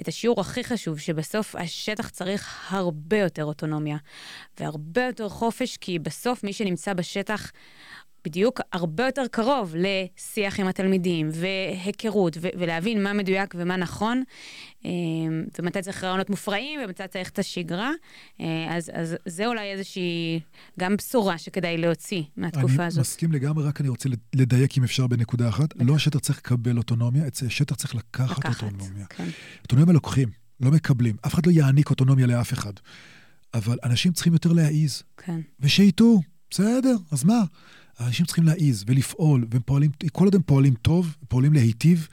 את 0.00 0.08
השיעור 0.08 0.40
הכי 0.40 0.64
חשוב, 0.64 0.98
שבסוף 0.98 1.56
השטח 1.56 2.08
צריך 2.08 2.72
הרבה 2.72 3.18
יותר 3.18 3.44
אוטונומיה 3.44 3.96
והרבה 4.60 5.02
יותר 5.02 5.28
חופש, 5.28 5.76
כי 5.76 5.98
בסוף 5.98 6.44
מי 6.44 6.52
שנמצא 6.52 6.92
בשטח 6.92 7.52
בדיוק 8.26 8.60
הרבה 8.72 9.06
יותר 9.06 9.22
קרוב 9.30 9.74
לשיח 9.76 10.60
עם 10.60 10.66
התלמידים, 10.66 11.28
והיכרות, 11.32 12.36
ו- 12.40 12.48
ולהבין 12.58 13.02
מה 13.02 13.12
מדויק 13.12 13.54
ומה 13.58 13.76
נכון, 13.76 14.22
אה, 14.84 14.90
ומתי 15.58 15.82
צריך 15.82 16.04
רעיונות 16.04 16.30
מופרעים, 16.30 16.80
ומתי 16.84 17.02
צריך 17.10 17.30
את 17.30 17.38
השגרה. 17.38 17.90
אה, 18.40 18.76
אז, 18.76 18.90
אז 18.94 19.16
זה 19.26 19.46
אולי 19.46 19.72
איזושהי 19.72 20.40
גם 20.80 20.96
בשורה 20.96 21.38
שכדאי 21.38 21.76
להוציא 21.76 22.22
מהתקופה 22.36 22.74
אני 22.74 22.86
הזאת. 22.86 22.98
אני 22.98 23.00
מסכים 23.00 23.32
לגמרי, 23.32 23.64
רק 23.64 23.80
אני 23.80 23.88
רוצה 23.88 24.08
לדייק 24.34 24.78
אם 24.78 24.84
אפשר 24.84 25.06
בנקודה 25.06 25.48
אחת. 25.48 25.76
בטח. 25.76 25.86
לא 25.86 25.94
השטח 25.94 26.18
צריך 26.18 26.38
לקבל 26.38 26.78
אוטונומיה, 26.78 27.24
השטח 27.46 27.74
צריך 27.74 27.94
לקחת, 27.94 28.38
לקחת 28.38 28.62
אוטונומיה. 28.62 29.06
כן. 29.06 29.28
אוטונומיה 29.62 29.94
לוקחים, 29.94 30.28
לא 30.60 30.70
מקבלים. 30.70 31.16
אף 31.26 31.34
אחד 31.34 31.46
לא 31.46 31.52
יעניק 31.52 31.90
אוטונומיה 31.90 32.26
לאף 32.26 32.52
אחד. 32.52 32.72
אבל 33.54 33.78
אנשים 33.84 34.12
צריכים 34.12 34.32
יותר 34.32 34.52
להעיז. 34.52 35.02
כן. 35.16 35.40
ושיטעו, 35.60 36.22
בסדר, 36.50 36.96
אז 37.10 37.24
מה? 37.24 37.42
אנשים 38.00 38.26
צריכים 38.26 38.44
להעיז 38.44 38.84
ולפעול, 38.86 39.46
והם 39.50 39.62
פועלים, 39.62 39.90
כל 40.12 40.24
עוד 40.24 40.34
הם 40.34 40.42
פועלים 40.42 40.74
טוב, 40.74 41.16
פועלים 41.28 41.52
להיטיב, 41.52 42.08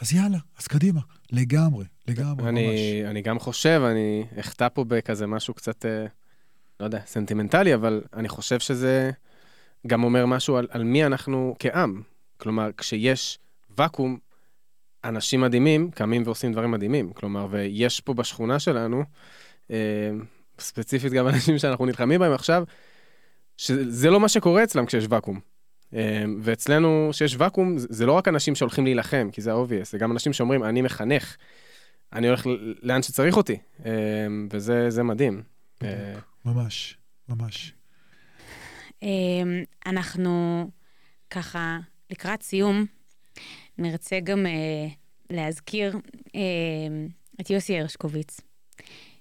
אז 0.00 0.12
יאללה, 0.12 0.38
אז 0.58 0.66
קדימה. 0.66 1.00
לגמרי, 1.32 1.84
לגמרי, 2.08 2.48
אני, 2.48 2.68
ממש. 2.68 3.10
אני 3.10 3.22
גם 3.22 3.38
חושב, 3.38 3.82
אני 3.90 4.24
אחטא 4.40 4.68
פה 4.68 4.84
בכזה 4.84 5.26
משהו 5.26 5.54
קצת, 5.54 5.86
אה, 5.86 6.06
לא 6.80 6.84
יודע, 6.84 7.00
סנטימנטלי, 7.06 7.74
אבל 7.74 8.02
אני 8.14 8.28
חושב 8.28 8.58
שזה 8.60 9.10
גם 9.86 10.04
אומר 10.04 10.26
משהו 10.26 10.56
על, 10.56 10.66
על 10.70 10.84
מי 10.84 11.06
אנחנו 11.06 11.56
כעם. 11.58 12.02
כלומר, 12.36 12.70
כשיש 12.76 13.38
ואקום, 13.78 14.18
אנשים 15.04 15.40
מדהימים 15.40 15.90
קמים 15.90 16.22
ועושים 16.24 16.52
דברים 16.52 16.70
מדהימים. 16.70 17.12
כלומר, 17.12 17.46
ויש 17.50 18.00
פה 18.00 18.14
בשכונה 18.14 18.58
שלנו, 18.58 19.04
אה, 19.70 20.10
ספציפית 20.58 21.12
גם 21.12 21.28
אנשים 21.34 21.58
שאנחנו 21.58 21.86
נלחמים 21.86 22.20
בהם 22.20 22.32
עכשיו, 22.32 22.64
שזה 23.60 24.10
לא 24.10 24.20
מה 24.20 24.28
שקורה 24.28 24.64
אצלם 24.64 24.86
כשיש 24.86 25.06
ואקום. 25.10 25.40
אמ, 25.92 25.98
ואצלנו, 26.42 27.08
כשיש 27.12 27.36
ואקום, 27.38 27.74
זה 27.78 28.06
לא 28.06 28.12
רק 28.12 28.28
אנשים 28.28 28.54
שהולכים 28.54 28.84
להילחם, 28.84 29.28
כי 29.32 29.40
זה 29.40 29.52
obvious, 29.52 29.90
זה 29.90 29.98
גם 29.98 30.12
אנשים 30.12 30.32
שאומרים, 30.32 30.64
אני 30.64 30.82
מחנך, 30.82 31.36
אני 32.12 32.28
הולך 32.28 32.46
לאן 32.82 33.02
שצריך 33.02 33.36
אותי, 33.36 33.58
אמ, 33.84 34.48
וזה 34.50 35.02
מדהים. 35.02 35.42
אה, 35.82 36.14
ממש, 36.44 36.96
ממש. 37.28 37.72
אנחנו 39.86 40.66
ככה, 41.30 41.78
לקראת 42.10 42.42
סיום, 42.42 42.86
נרצה 43.78 44.20
גם 44.20 44.46
אה, 44.46 44.88
להזכיר 45.30 45.96
את 47.40 47.50
יוסי 47.50 47.78
הרשקוביץ, 47.78 48.40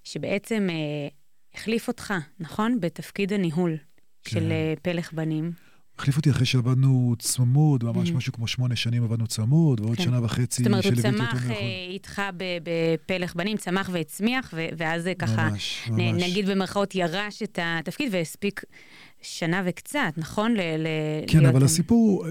שבעצם 0.04 0.68
אה, 0.70 1.08
החליף 1.54 1.88
אותך, 1.88 2.14
נכון? 2.40 2.80
בתפקיד 2.80 3.34
הניהול. 3.34 3.78
של 4.28 4.40
כן. 4.40 4.52
אה, 4.52 4.74
פלך 4.82 5.14
בנים. 5.14 5.52
החליף 6.00 6.18
אותי 6.18 6.30
אחרי 6.30 6.46
שעבדנו 6.46 7.16
צמוד, 7.20 7.84
ממש 7.84 8.10
mm-hmm. 8.10 8.14
משהו 8.14 8.34
כמו 8.34 8.48
שמונה 8.48 8.76
שנים 8.76 9.04
עבדנו 9.04 9.28
צמוד, 9.28 9.80
ועוד 9.80 9.98
כן. 9.98 10.04
שנה 10.04 10.24
וחצי 10.24 10.64
זאת 10.64 10.68
אומרת, 10.68 10.86
הוא 10.86 10.96
צמח 10.96 11.52
אה, 11.52 11.56
איתך 11.90 12.22
בפלך 12.64 13.36
בנים, 13.36 13.58
צמח 13.58 13.90
והצמיח, 13.94 14.54
ואז 14.78 15.10
ככה, 15.20 15.50
ממש, 15.50 15.90
ממש. 15.90 16.24
נגיד 16.24 16.50
במרכאות, 16.50 16.96
ירש 16.96 17.44
את 17.44 17.60
התפקיד 17.62 18.10
והספיק 18.14 18.64
שנה 19.22 19.62
וקצת, 19.66 20.14
נכון? 20.18 20.54
ל- 20.54 20.60
ל- 20.60 21.28
כן, 21.28 21.46
אבל 21.46 21.64
הסיפור, 21.64 22.26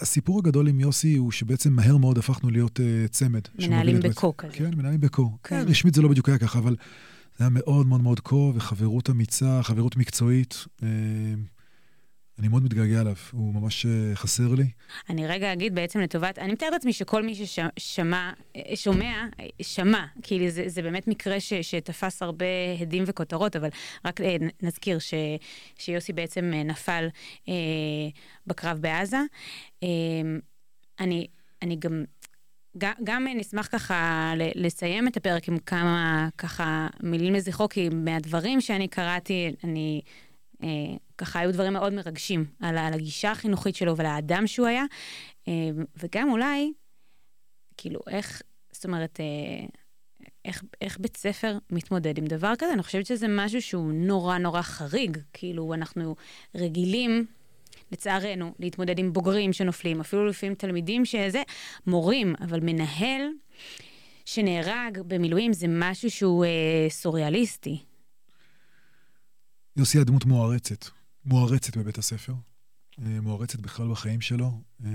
הסיפור 0.00 0.38
הגדול 0.38 0.68
עם 0.68 0.80
יוסי 0.80 1.16
הוא 1.16 1.32
שבעצם 1.32 1.72
מהר 1.72 1.96
מאוד 1.96 2.18
הפכנו 2.18 2.50
להיות 2.50 2.80
uh, 2.80 3.08
צמד. 3.08 3.40
מנהלים 3.58 4.00
בקו 4.00 4.36
כזה. 4.36 4.52
כן, 4.52 4.70
מנהלים 4.76 5.00
בקו. 5.00 5.30
כן, 5.44 5.64
רשמית 5.68 5.94
זה 5.94 6.02
לא 6.02 6.08
בדיוק 6.08 6.28
היה 6.28 6.38
ככה, 6.38 6.58
אבל 6.58 6.76
זה 7.38 7.44
היה 7.44 7.50
מאוד 7.50 7.86
מאוד 7.86 8.00
מאוד 8.00 8.20
קור, 8.20 8.52
וחברות 8.56 9.10
אמיצה, 9.10 9.60
חברות 9.62 9.96
מקצועית. 9.96 10.64
אה, 10.82 10.88
אני 12.38 12.48
מאוד 12.48 12.64
מתגעגע 12.64 13.00
אליו, 13.00 13.14
הוא 13.32 13.54
ממש 13.54 13.86
אה, 13.86 14.14
חסר 14.14 14.54
לי. 14.54 14.64
אני 15.10 15.26
רגע 15.26 15.52
אגיד 15.52 15.74
בעצם 15.74 16.00
לטובת, 16.00 16.38
אני 16.38 16.52
מתארת 16.52 16.72
לעצמי 16.72 16.92
שכל 16.92 17.22
מי 17.22 17.34
ששמע, 17.34 18.32
שומע, 18.74 19.26
שמע, 19.62 20.04
כי 20.22 20.50
זה, 20.50 20.64
זה 20.66 20.82
באמת 20.82 21.08
מקרה 21.08 21.40
ש, 21.40 21.52
שתפס 21.52 22.22
הרבה 22.22 22.46
הדים 22.80 23.04
וכותרות, 23.06 23.56
אבל 23.56 23.68
רק 24.04 24.20
אה, 24.20 24.36
נזכיר 24.62 24.98
ש, 24.98 25.14
שיוסי 25.78 26.12
בעצם 26.12 26.52
נפל 26.64 27.08
אה, 27.48 27.54
בקרב 28.46 28.78
בעזה. 28.78 29.20
אה, 29.82 29.88
אני, 31.00 31.26
אני 31.62 31.76
גם 31.76 32.04
גם, 32.78 32.92
גם 33.04 33.26
נשמח 33.34 33.68
ככה 33.72 34.32
לסיים 34.36 35.08
את 35.08 35.16
הפרק 35.16 35.48
עם 35.48 35.58
כמה 35.58 36.28
ככה 36.38 36.88
מילים 37.02 37.34
לזכרו, 37.34 37.68
כי 37.68 37.88
מהדברים 37.88 38.60
שאני 38.60 38.88
קראתי, 38.88 39.54
אני... 39.64 40.00
אה, 40.62 40.68
ככה 41.18 41.38
היו 41.40 41.52
דברים 41.52 41.72
מאוד 41.72 41.92
מרגשים 41.92 42.44
על, 42.60 42.78
על 42.78 42.92
הגישה 42.92 43.30
החינוכית 43.30 43.76
שלו 43.76 43.96
ועל 43.96 44.06
האדם 44.06 44.46
שהוא 44.46 44.66
היה, 44.66 44.84
אה, 45.48 45.52
וגם 45.96 46.30
אולי, 46.30 46.72
כאילו, 47.76 48.00
איך, 48.10 48.42
זאת 48.72 48.84
אומרת, 48.84 49.20
אה, 49.20 49.66
איך, 50.44 50.62
איך 50.80 50.98
בית 50.98 51.16
ספר 51.16 51.58
מתמודד 51.70 52.18
עם 52.18 52.24
דבר 52.24 52.52
כזה? 52.58 52.72
אני 52.72 52.82
חושבת 52.82 53.06
שזה 53.06 53.26
משהו 53.28 53.62
שהוא 53.62 53.92
נורא 53.92 54.38
נורא 54.38 54.62
חריג. 54.62 55.18
כאילו, 55.32 55.74
אנחנו 55.74 56.16
רגילים, 56.54 57.26
לצערנו, 57.92 58.54
להתמודד 58.58 58.98
עם 58.98 59.12
בוגרים 59.12 59.52
שנופלים, 59.52 60.00
אפילו 60.00 60.26
לפעמים 60.26 60.54
תלמידים 60.54 61.04
שזה, 61.04 61.42
מורים, 61.86 62.34
אבל 62.40 62.60
מנהל 62.60 63.22
שנהרג 64.24 64.98
במילואים 65.06 65.52
זה 65.52 65.66
משהו 65.68 66.10
שהוא 66.10 66.44
אה, 66.44 66.86
סוריאליסטי. 66.90 67.78
יוסי 69.76 69.98
הדמות 69.98 70.24
מוערצת, 70.24 70.84
מוערצת 71.24 71.76
בבית 71.76 71.98
הספר, 71.98 72.32
אה, 72.98 73.20
מוערצת 73.20 73.60
בכלל 73.60 73.88
בחיים 73.90 74.20
שלו. 74.20 74.60
אה, 74.84 74.90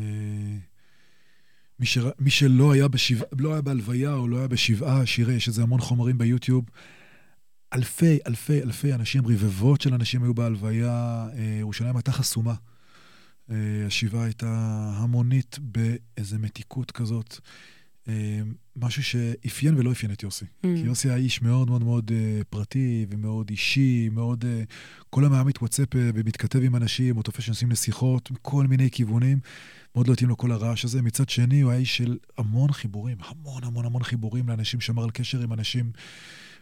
מי, 1.80 1.86
ש... 1.86 1.98
מי 2.20 2.30
שלא 2.30 2.72
היה, 2.72 2.88
בשבע... 2.88 3.26
לא 3.40 3.52
היה 3.54 3.62
בהלוויה 3.62 4.14
או 4.14 4.28
לא 4.28 4.38
היה 4.38 4.48
בשבעה, 4.48 5.06
שיראה, 5.06 5.34
יש 5.34 5.48
איזה 5.48 5.62
המון 5.62 5.82
חומרים 5.82 6.18
ביוטיוב. 6.18 6.66
אלפי, 7.74 8.20
אלפי, 8.28 8.62
אלפי 8.62 8.94
אנשים, 8.94 9.28
רבבות 9.28 9.82
של 9.82 9.94
אנשים 9.94 10.24
היו 10.24 10.34
בהלוויה. 10.34 11.28
אה, 11.34 11.58
ירושלים 11.60 11.96
הייתה 11.96 12.12
חסומה. 12.12 12.54
השבעה 13.88 14.24
הייתה 14.24 14.92
המונית 14.96 15.60
באיזה 15.62 16.38
מתיקות 16.38 16.92
כזאת. 16.92 17.40
משהו 18.76 19.04
שאפיין 19.04 19.78
ולא 19.78 19.92
אפיין 19.92 20.12
את 20.12 20.24
יוסי. 20.24 20.46
Mm. 20.46 20.62
כי 20.62 20.82
יוסי 20.86 21.10
היה 21.10 21.18
איש 21.18 21.42
מאוד 21.42 21.70
מאוד 21.70 21.84
מאוד 21.84 22.12
uh, 22.12 22.44
פרטי 22.50 23.06
ומאוד 23.10 23.50
אישי, 23.50 24.10
מאוד... 24.10 24.46
כל 25.10 25.24
היום 25.24 25.34
היה 25.34 25.44
מתווצפ 25.44 25.96
אה, 25.96 26.10
ומתכתב 26.14 26.60
עם 26.64 26.76
אנשים, 26.76 27.18
או 27.18 27.24
תופס 27.24 27.50
אנשים 27.50 27.72
לשיחות 27.72 28.32
מכל 28.32 28.68
מיני 28.68 28.92
כיוונים. 28.92 29.40
מאוד 29.96 30.08
לא 30.08 30.14
התאים 30.14 30.30
לו 30.30 30.38
כל 30.38 30.52
הרעש 30.52 30.86
הזה. 30.86 31.02
מצד 31.02 31.30
שני, 31.30 31.62
הוא 31.62 31.72
היה 31.72 31.80
איש 31.80 31.98
של 31.98 32.18
המון 32.38 32.72
חיבורים, 32.72 33.18
המון 33.28 33.64
המון 33.64 33.86
המון 33.86 34.04
חיבורים 34.04 34.50
לאנשים, 34.50 34.82
שמר 34.82 35.04
על 35.04 35.12
קשר 35.12 35.42
עם 35.42 35.54
אנשים 35.54 35.92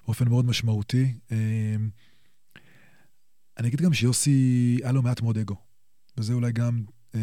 באופן 0.06 0.30
מאוד 0.30 0.46
משמעותי. 0.46 1.14
אני 3.58 3.68
אגיד 3.68 3.82
גם 3.82 3.94
שיוסי, 3.94 4.80
היה 4.84 4.92
לו 4.92 5.02
מעט 5.02 5.22
מאוד 5.22 5.38
אגו. 5.38 5.69
וזה 6.20 6.34
אולי 6.34 6.52
גם 6.52 6.84
uh, 7.14 7.18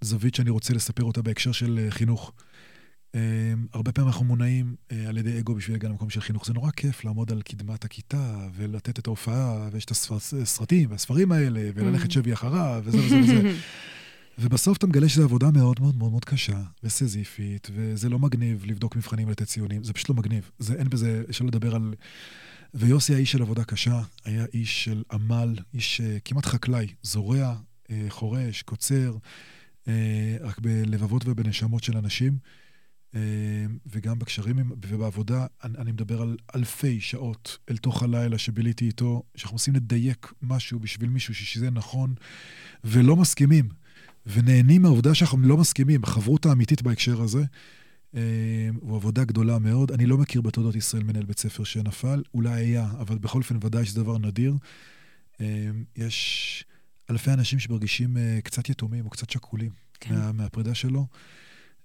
זווית 0.00 0.34
שאני 0.34 0.50
רוצה 0.50 0.74
לספר 0.74 1.04
אותה 1.04 1.22
בהקשר 1.22 1.52
של 1.52 1.88
uh, 1.88 1.90
חינוך. 1.90 2.32
אמ, 3.14 3.66
הרבה 3.72 3.92
פעמים 3.92 4.08
אנחנו 4.08 4.24
מונעים 4.24 4.74
אה, 4.92 5.08
על 5.08 5.16
ידי 5.18 5.38
אגו 5.38 5.54
בשביל 5.54 5.74
להגיע 5.74 5.88
למקום 5.88 6.10
של 6.10 6.20
חינוך. 6.20 6.46
זה 6.46 6.52
נורא 6.52 6.70
כיף 6.70 7.04
לעמוד 7.04 7.32
על 7.32 7.42
קדמת 7.42 7.84
הכיתה 7.84 8.48
ולתת 8.54 8.98
את 8.98 9.06
ההופעה, 9.06 9.68
ויש 9.72 9.84
את 9.84 9.90
הסרטים 9.90 10.90
והספרים 10.90 11.32
האלה, 11.32 11.70
וללכת 11.74 12.10
mm. 12.10 12.14
שבי 12.14 12.32
אחריו, 12.32 12.82
וזה 12.84 12.98
וזה 12.98 13.20
וזה. 13.20 13.56
ובסוף 14.38 14.78
אתה 14.78 14.86
מגלה 14.86 15.08
שזו 15.08 15.24
עבודה 15.24 15.50
מאוד 15.50 15.80
מאוד 15.80 15.96
מאוד 15.96 16.10
מאוד 16.10 16.24
קשה 16.24 16.62
וסזיפית, 16.82 17.68
וזה 17.74 18.08
לא 18.08 18.18
מגניב 18.18 18.64
לבדוק 18.66 18.96
מבחנים 18.96 19.28
ולתת 19.28 19.46
ציונים, 19.46 19.84
זה 19.84 19.92
פשוט 19.92 20.08
לא 20.08 20.14
מגניב. 20.14 20.50
זה 20.58 20.74
אין 20.74 20.90
בזה, 20.90 21.24
אפשר 21.30 21.44
לדבר 21.44 21.74
על... 21.74 21.94
ויוסי 22.74 23.12
היה 23.12 23.20
איש 23.20 23.32
של 23.32 23.42
עבודה 23.42 23.64
קשה, 23.64 24.02
היה 24.24 24.44
איש 24.54 24.84
של 24.84 25.02
עמל, 25.12 25.56
איש 25.74 26.00
uh, 26.00 26.20
כמעט 26.24 26.46
חקלאי, 26.46 26.86
זורע, 27.02 27.54
חורש, 28.08 28.62
קוצר, 28.62 29.16
uh, 29.84 29.88
רק 30.40 30.58
בלבבות 30.58 31.22
ובנשמות 31.26 31.84
של 31.84 31.96
אנשים. 31.96 32.38
אה, 33.14 33.20
וגם 33.86 34.18
בקשרים 34.18 34.72
ובעבודה, 34.86 35.46
אני, 35.64 35.78
אני 35.78 35.92
מדבר 35.92 36.22
על 36.22 36.36
אלפי 36.54 37.00
שעות 37.00 37.58
אל 37.70 37.76
תוך 37.76 38.02
הלילה 38.02 38.38
שביליתי 38.38 38.86
איתו, 38.86 39.22
שאנחנו 39.36 39.54
מנסים 39.54 39.74
לדייק 39.74 40.32
משהו 40.42 40.78
בשביל 40.78 41.10
מישהו 41.10 41.34
שזה 41.34 41.70
נכון, 41.70 42.14
ולא 42.84 43.16
מסכימים, 43.16 43.68
ונהנים 44.26 44.82
מהעובדה 44.82 45.14
שאנחנו 45.14 45.38
לא 45.38 45.56
מסכימים, 45.56 46.04
החברות 46.04 46.46
האמיתית 46.46 46.82
בהקשר 46.82 47.22
הזה, 47.22 47.42
אה, 48.16 48.20
הוא 48.80 48.96
עבודה 48.96 49.24
גדולה 49.24 49.58
מאוד. 49.58 49.92
אני 49.92 50.06
לא 50.06 50.18
מכיר 50.18 50.40
בתולדות 50.40 50.76
ישראל 50.76 51.02
מנהל 51.02 51.24
בית 51.24 51.38
ספר 51.38 51.64
שנפל, 51.64 52.22
אולי 52.34 52.50
היה, 52.50 52.90
אבל 53.00 53.18
בכל 53.18 53.38
אופן 53.38 53.56
ודאי 53.62 53.84
שזה 53.84 54.02
דבר 54.02 54.18
נדיר. 54.18 54.54
אה, 55.40 55.70
יש 55.96 56.64
אלפי 57.10 57.30
אנשים 57.30 57.58
שמרגישים 57.58 58.16
קצת 58.44 58.68
יתומים 58.68 59.04
או 59.04 59.10
קצת 59.10 59.30
שכולים 59.30 59.70
כן. 60.00 60.14
מה, 60.14 60.32
מהפרידה 60.32 60.74
שלו. 60.74 61.06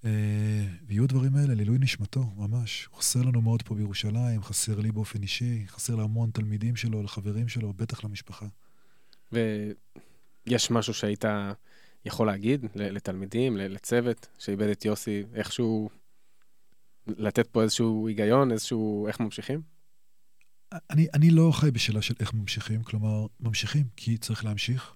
אה, 0.05 0.65
ויהיו 0.87 1.03
הדברים 1.03 1.35
האלה 1.35 1.55
לעילוי 1.55 1.77
נשמתו, 1.79 2.23
ממש. 2.35 2.89
חסר 2.95 3.21
לנו 3.21 3.41
מאוד 3.41 3.61
פה 3.63 3.75
בירושלים, 3.75 4.43
חסר 4.43 4.79
לי 4.79 4.91
באופן 4.91 5.21
אישי, 5.21 5.63
חסר 5.67 5.95
להמון 5.95 6.29
תלמידים 6.33 6.75
שלו, 6.75 7.03
לחברים 7.03 7.47
שלו, 7.47 7.73
בטח 7.73 8.03
למשפחה. 8.03 8.45
ויש 9.31 10.71
משהו 10.71 10.93
שהיית 10.93 11.25
יכול 12.05 12.27
להגיד 12.27 12.65
לתלמידים, 12.75 13.57
לצוות 13.57 14.27
שאיבד 14.39 14.67
את 14.69 14.85
יוסי, 14.85 15.23
איכשהו 15.33 15.89
לתת 17.07 17.47
פה 17.47 17.63
איזשהו 17.63 18.07
היגיון, 18.07 18.51
איזשהו 18.51 19.07
איך 19.07 19.19
ממשיכים? 19.19 19.61
אני, 20.89 21.07
אני 21.13 21.29
לא 21.29 21.51
חי 21.53 21.71
בשאלה 21.71 22.01
של 22.01 22.13
איך 22.19 22.33
ממשיכים, 22.33 22.83
כלומר, 22.83 23.25
ממשיכים 23.39 23.83
כי 23.95 24.17
צריך 24.17 24.45
להמשיך, 24.45 24.93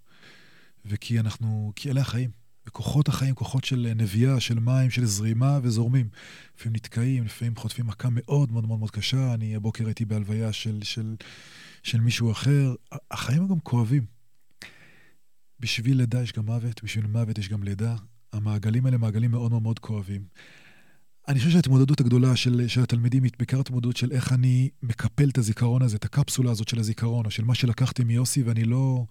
וכי 0.85 1.19
אנחנו, 1.19 1.71
כי 1.75 1.89
אלה 1.89 2.01
החיים. 2.01 2.29
וכוחות 2.67 3.07
החיים, 3.07 3.35
כוחות 3.35 3.63
של 3.63 3.91
נביאה, 3.95 4.39
של 4.39 4.59
מים, 4.59 4.89
של 4.89 5.05
זרימה 5.05 5.59
וזורמים. 5.63 6.09
לפעמים 6.57 6.75
נתקעים, 6.75 7.23
לפעמים 7.23 7.55
חוטפים 7.55 7.87
מכה 7.87 8.09
מאוד 8.11 8.51
מאוד 8.51 8.67
מאוד 8.67 8.79
מאוד 8.79 8.91
קשה. 8.91 9.33
אני 9.33 9.55
הבוקר 9.55 9.85
הייתי 9.85 10.05
בהלוויה 10.05 10.53
של, 10.53 10.79
של, 10.83 11.15
של 11.83 11.99
מישהו 11.99 12.31
אחר. 12.31 12.75
החיים 13.11 13.41
הם 13.41 13.47
גם 13.47 13.59
כואבים. 13.59 14.05
בשביל 15.59 15.97
לידה 15.97 16.23
יש 16.23 16.33
גם 16.33 16.45
מוות, 16.45 16.83
בשביל 16.83 17.07
מוות 17.07 17.37
יש 17.37 17.49
גם 17.49 17.63
לידה. 17.63 17.95
המעגלים 18.33 18.85
האלה 18.85 18.97
מעגלים 18.97 19.31
מאוד 19.31 19.51
מאוד 19.51 19.61
מאוד 19.63 19.79
כואבים. 19.79 20.23
אני 21.27 21.39
חושב 21.39 21.51
שההתמודדות 21.51 21.99
הגדולה 21.99 22.35
של, 22.35 22.67
של 22.67 22.83
התלמידים 22.83 23.23
היא 23.23 23.31
בעיקר 23.37 23.59
התמודדות 23.59 23.97
של 23.97 24.11
איך 24.11 24.33
אני 24.33 24.69
מקפל 24.83 25.29
את 25.29 25.37
הזיכרון 25.37 25.81
הזה, 25.81 25.97
את 25.97 26.05
הקפסולה 26.05 26.51
הזאת 26.51 26.67
של 26.67 26.79
הזיכרון, 26.79 27.25
או 27.25 27.31
של 27.31 27.43
מה 27.43 27.55
שלקחתי 27.55 28.03
מיוסי, 28.03 28.43
ואני 28.43 28.63
לא... 28.63 29.05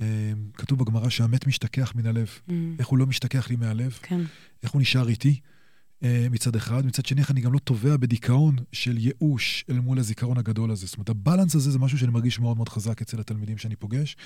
אמ, 0.00 0.04
כתוב 0.54 0.78
בגמרא 0.78 1.08
שהמת 1.08 1.46
משתכח 1.46 1.92
מן 1.94 2.06
הלב. 2.06 2.28
Mm. 2.48 2.52
איך 2.78 2.86
הוא 2.86 2.98
לא 2.98 3.06
משתכח 3.06 3.50
לי 3.50 3.56
מהלב? 3.56 3.98
כן. 4.02 4.20
איך 4.62 4.72
הוא 4.72 4.82
נשאר 4.82 5.08
איתי 5.08 5.40
אה, 6.02 6.26
מצד 6.30 6.56
אחד. 6.56 6.86
מצד 6.86 7.06
שני, 7.06 7.20
איך 7.20 7.30
אני 7.30 7.40
גם 7.40 7.52
לא 7.52 7.58
תובע 7.58 7.96
בדיכאון 7.96 8.56
של 8.72 8.98
ייאוש 8.98 9.64
אל 9.70 9.80
מול 9.80 9.98
הזיכרון 9.98 10.38
הגדול 10.38 10.70
הזה. 10.70 10.86
זאת 10.86 10.96
אומרת, 10.96 11.08
הבלנס 11.08 11.54
הזה 11.54 11.70
זה 11.70 11.78
משהו 11.78 11.98
שאני 11.98 12.12
מרגיש 12.12 12.38
מאוד 12.38 12.56
מאוד 12.56 12.68
חזק 12.68 13.02
אצל 13.02 13.20
התלמידים 13.20 13.58
שאני 13.58 13.76
פוגש. 13.76 14.16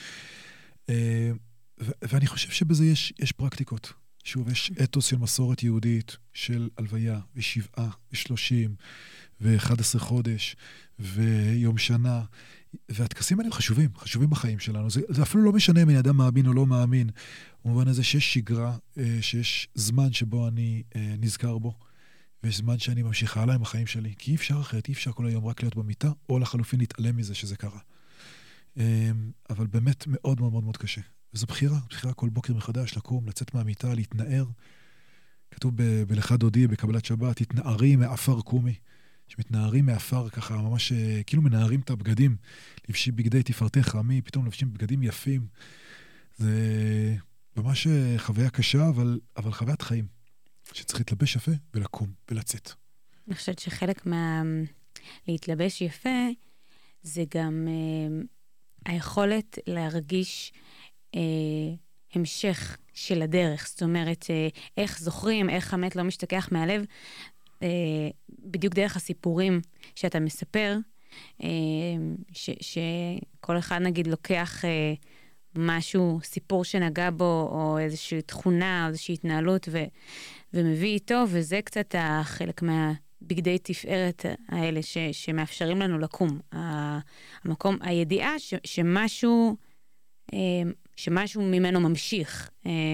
אה, 0.88 1.32
ואני 2.02 2.26
חושב 2.26 2.50
שבזה 2.50 2.86
יש, 2.86 3.12
יש 3.18 3.32
פרקטיקות. 3.32 3.92
שוב, 4.24 4.48
יש 4.48 4.72
אתוס 4.82 5.06
של 5.06 5.18
מסורת 5.18 5.62
יהודית, 5.62 6.16
של 6.32 6.68
הלוויה, 6.78 7.20
ושבעה, 7.36 7.90
ושלושים, 8.12 8.74
ואחד 9.40 9.80
עשרה 9.80 10.00
חודש, 10.00 10.56
ויום 10.98 11.78
שנה. 11.78 12.22
והטקסים 12.88 13.40
האלה 13.40 13.52
חשובים, 13.52 13.90
חשובים 13.96 14.30
בחיים 14.30 14.58
שלנו. 14.58 14.90
זה, 14.90 15.00
זה 15.08 15.22
אפילו 15.22 15.44
לא 15.44 15.52
משנה 15.52 15.82
אם 15.82 15.88
אני 15.88 15.98
אדם 15.98 16.16
מאמין 16.16 16.46
או 16.46 16.52
לא 16.52 16.66
מאמין, 16.66 17.10
במובן 17.64 17.88
הזה 17.88 18.02
שיש 18.02 18.34
שגרה, 18.34 18.76
אה, 18.98 19.18
שיש 19.20 19.68
זמן 19.74 20.12
שבו 20.12 20.48
אני 20.48 20.82
אה, 20.96 21.14
נזכר 21.18 21.58
בו, 21.58 21.74
ויש 22.42 22.56
זמן 22.56 22.78
שאני 22.78 23.02
ממשיך 23.02 23.36
הלאה 23.36 23.54
עם 23.54 23.62
החיים 23.62 23.86
שלי. 23.86 24.14
כי 24.18 24.30
אי 24.30 24.36
אפשר 24.36 24.60
אחרת, 24.60 24.88
אי 24.88 24.92
אפשר 24.92 25.12
כל 25.12 25.26
היום 25.26 25.46
רק 25.46 25.62
להיות 25.62 25.76
במיטה, 25.76 26.10
או 26.28 26.38
לחלופין 26.38 26.80
להתעלם 26.80 27.16
מזה 27.16 27.34
שזה 27.34 27.56
קרה. 27.56 27.78
אה, 28.78 29.10
אבל 29.50 29.66
באמת 29.66 30.04
מאוד 30.06 30.40
מאוד 30.40 30.52
מאוד 30.52 30.64
מאוד 30.64 30.76
קשה. 30.76 31.00
וזו 31.34 31.46
בחירה, 31.46 31.78
בחירה 31.90 32.12
כל 32.12 32.28
בוקר 32.28 32.54
מחדש, 32.54 32.96
לקום, 32.96 33.28
לצאת 33.28 33.54
מהמיטה, 33.54 33.94
להתנער. 33.94 34.44
כתוב 35.50 35.74
בלכה 36.08 36.36
דודי, 36.36 36.66
בקבלת 36.66 37.04
שבת, 37.04 37.40
התנערי 37.40 37.96
מעפר 37.96 38.40
קומי. 38.40 38.74
שמתנערים 39.32 39.86
מעפר 39.86 40.28
ככה, 40.28 40.56
ממש 40.56 40.92
אה, 40.92 41.22
כאילו 41.26 41.42
מנערים 41.42 41.80
את 41.80 41.90
הבגדים, 41.90 42.36
לבשים 42.88 43.16
בגדי 43.16 43.42
תפארתך, 43.42 43.94
מי 43.94 44.22
פתאום 44.22 44.46
לבשים 44.46 44.72
בגדים 44.72 45.02
יפים. 45.02 45.46
זה 46.36 46.50
ממש 47.56 47.86
אה, 47.86 48.14
חוויה 48.18 48.50
קשה, 48.50 48.88
אבל, 48.88 49.20
אבל 49.36 49.52
חוויית 49.52 49.82
חיים, 49.82 50.06
שצריך 50.72 51.00
להתלבש 51.00 51.36
יפה 51.36 51.52
ולקום 51.74 52.12
ולצאת. 52.30 52.72
אני 53.28 53.34
חושבת 53.34 53.58
שחלק 53.58 54.06
מה... 54.06 54.42
להתלבש 55.28 55.80
יפה, 55.80 56.28
זה 57.02 57.24
גם 57.34 57.68
אה, 57.68 58.22
היכולת 58.92 59.58
להרגיש 59.66 60.52
אה, 61.14 61.20
המשך 62.14 62.76
של 62.94 63.22
הדרך. 63.22 63.68
זאת 63.68 63.82
אומרת, 63.82 64.26
אה, 64.30 64.48
איך 64.76 64.98
זוכרים, 65.00 65.50
איך 65.50 65.74
המת 65.74 65.96
לא 65.96 66.02
משתכח 66.02 66.48
מהלב. 66.52 66.84
אה, 67.62 68.10
בדיוק 68.38 68.74
דרך 68.74 68.96
הסיפורים 68.96 69.60
שאתה 69.94 70.20
מספר, 70.20 70.76
אה, 71.42 71.48
ש, 72.32 72.50
שכל 72.60 73.58
אחד 73.58 73.80
נגיד 73.82 74.06
לוקח 74.06 74.64
אה, 74.64 74.94
משהו, 75.56 76.20
סיפור 76.24 76.64
שנגע 76.64 77.10
בו, 77.10 77.48
או 77.52 77.78
איזושהי 77.78 78.22
תכונה, 78.22 78.84
או 78.84 78.88
איזושהי 78.88 79.14
התנהלות, 79.14 79.68
ו, 79.72 79.84
ומביא 80.54 80.94
איתו, 80.94 81.24
וזה 81.28 81.60
קצת 81.64 81.94
החלק 81.98 82.62
מהבגדי 82.62 83.58
תפארת 83.58 84.26
האלה 84.48 84.82
ש, 84.82 84.98
שמאפשרים 85.12 85.78
לנו 85.78 85.98
לקום. 85.98 86.40
המקום, 86.52 87.76
הידיעה 87.80 88.38
ש, 88.38 88.54
שמשהו, 88.64 89.56
שמשהו 90.96 91.42
ממנו 91.42 91.80
ממשיך, 91.80 92.50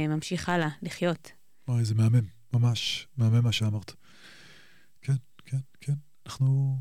ממשיך 0.08 0.48
הלאה, 0.48 0.68
לחיות. 0.82 1.32
וואי, 1.68 1.84
זה 1.84 1.94
מהמם, 1.94 2.24
ממש 2.52 3.08
מהמם 3.16 3.44
מה 3.44 3.52
שאמרת. 3.52 3.92
כן, 6.28 6.44
כן, 6.44 6.44
כן. 6.44 6.48
אנחנו 6.48 6.78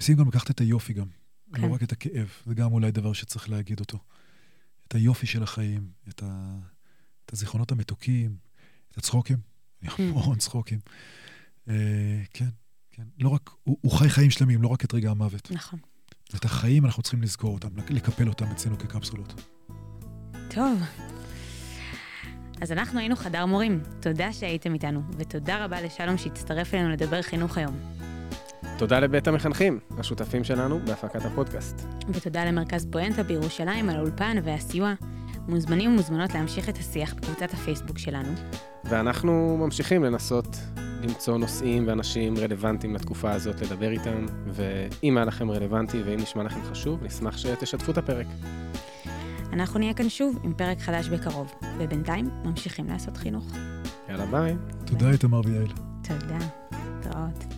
מנסים 0.00 0.16
גם 0.16 0.28
לקחת 0.28 0.50
את 0.50 0.60
היופי 0.60 0.92
גם, 0.92 1.06
לא 1.52 1.56
כן. 1.56 1.62
לא 1.62 1.74
רק 1.74 1.82
את 1.82 1.92
הכאב, 1.92 2.28
זה 2.46 2.54
גם 2.54 2.72
אולי 2.72 2.90
דבר 2.90 3.12
שצריך 3.12 3.50
להגיד 3.50 3.80
אותו. 3.80 3.98
את 4.88 4.94
היופי 4.94 5.26
של 5.26 5.42
החיים, 5.42 5.90
את, 6.08 6.22
ה... 6.22 6.58
את 7.24 7.32
הזיכרונות 7.32 7.72
המתוקים, 7.72 8.36
את 8.92 8.98
הצחוקים, 8.98 9.36
mm. 9.84 9.88
המון 10.00 10.38
צחוקים. 10.38 10.78
אה, 11.68 12.22
כן, 12.32 12.48
כן. 12.90 13.02
לא 13.18 13.28
רק, 13.28 13.50
הוא, 13.64 13.78
הוא 13.80 13.92
חי 13.92 14.08
חיים 14.08 14.30
שלמים, 14.30 14.62
לא 14.62 14.68
רק 14.68 14.84
את 14.84 14.94
רגע 14.94 15.10
המוות. 15.10 15.50
נכון. 15.50 15.78
את 16.34 16.44
החיים 16.44 16.84
אנחנו 16.84 17.02
צריכים 17.02 17.22
לזכור 17.22 17.54
אותם, 17.54 17.68
לקפל 17.90 18.28
אותם 18.28 18.46
אצלנו 18.46 18.78
כקפסולות. 18.78 19.34
טוב. 20.50 20.82
אז 22.60 22.72
אנחנו 22.72 22.98
היינו 22.98 23.16
חדר 23.16 23.46
מורים. 23.46 23.82
תודה 24.00 24.32
שהייתם 24.32 24.74
איתנו, 24.74 25.02
ותודה 25.16 25.64
רבה 25.64 25.80
לשלום 25.80 26.18
שהצטרף 26.18 26.74
אלינו 26.74 26.90
לדבר 26.90 27.22
חינוך 27.22 27.58
היום. 27.58 28.03
תודה 28.78 29.00
לבית 29.00 29.28
המחנכים, 29.28 29.78
השותפים 29.98 30.44
שלנו 30.44 30.80
בהפקת 30.86 31.24
הפודקאסט. 31.24 31.86
ותודה 32.08 32.44
למרכז 32.44 32.86
פואנטה 32.90 33.22
בירושלים 33.22 33.88
על 33.88 33.96
האולפן 33.96 34.36
והסיוע. 34.44 34.94
מוזמנים 35.48 35.90
ומוזמנות 35.90 36.34
להמשיך 36.34 36.68
את 36.68 36.78
השיח 36.78 37.14
בקבוצת 37.14 37.52
הפייסבוק 37.52 37.98
שלנו. 37.98 38.28
ואנחנו 38.84 39.56
ממשיכים 39.60 40.04
לנסות 40.04 40.56
למצוא 41.02 41.38
נושאים 41.38 41.88
ואנשים 41.88 42.34
רלוונטיים 42.38 42.94
לתקופה 42.94 43.32
הזאת, 43.32 43.60
לדבר 43.60 43.90
איתם, 43.90 44.26
ואם 44.46 45.16
היה 45.16 45.26
לכם 45.26 45.50
רלוונטי 45.50 46.02
ואם 46.02 46.20
נשמע 46.20 46.42
לכם 46.42 46.60
חשוב, 46.70 47.04
נשמח 47.04 47.36
שתשתפו 47.36 47.92
את 47.92 47.98
הפרק. 47.98 48.26
אנחנו 49.52 49.78
נהיה 49.78 49.94
כאן 49.94 50.08
שוב 50.08 50.38
עם 50.42 50.54
פרק 50.54 50.78
חדש 50.78 51.08
בקרוב, 51.08 51.54
ובינתיים 51.78 52.30
ממשיכים 52.44 52.86
לעשות 52.86 53.16
חינוך. 53.16 53.52
יאללה 54.08 54.26
ביי. 54.26 54.56
תודה 54.84 55.10
איתמר 55.10 55.40
ויעל. 55.44 55.68
תודה. 56.02 56.38
להתראות. 56.72 57.53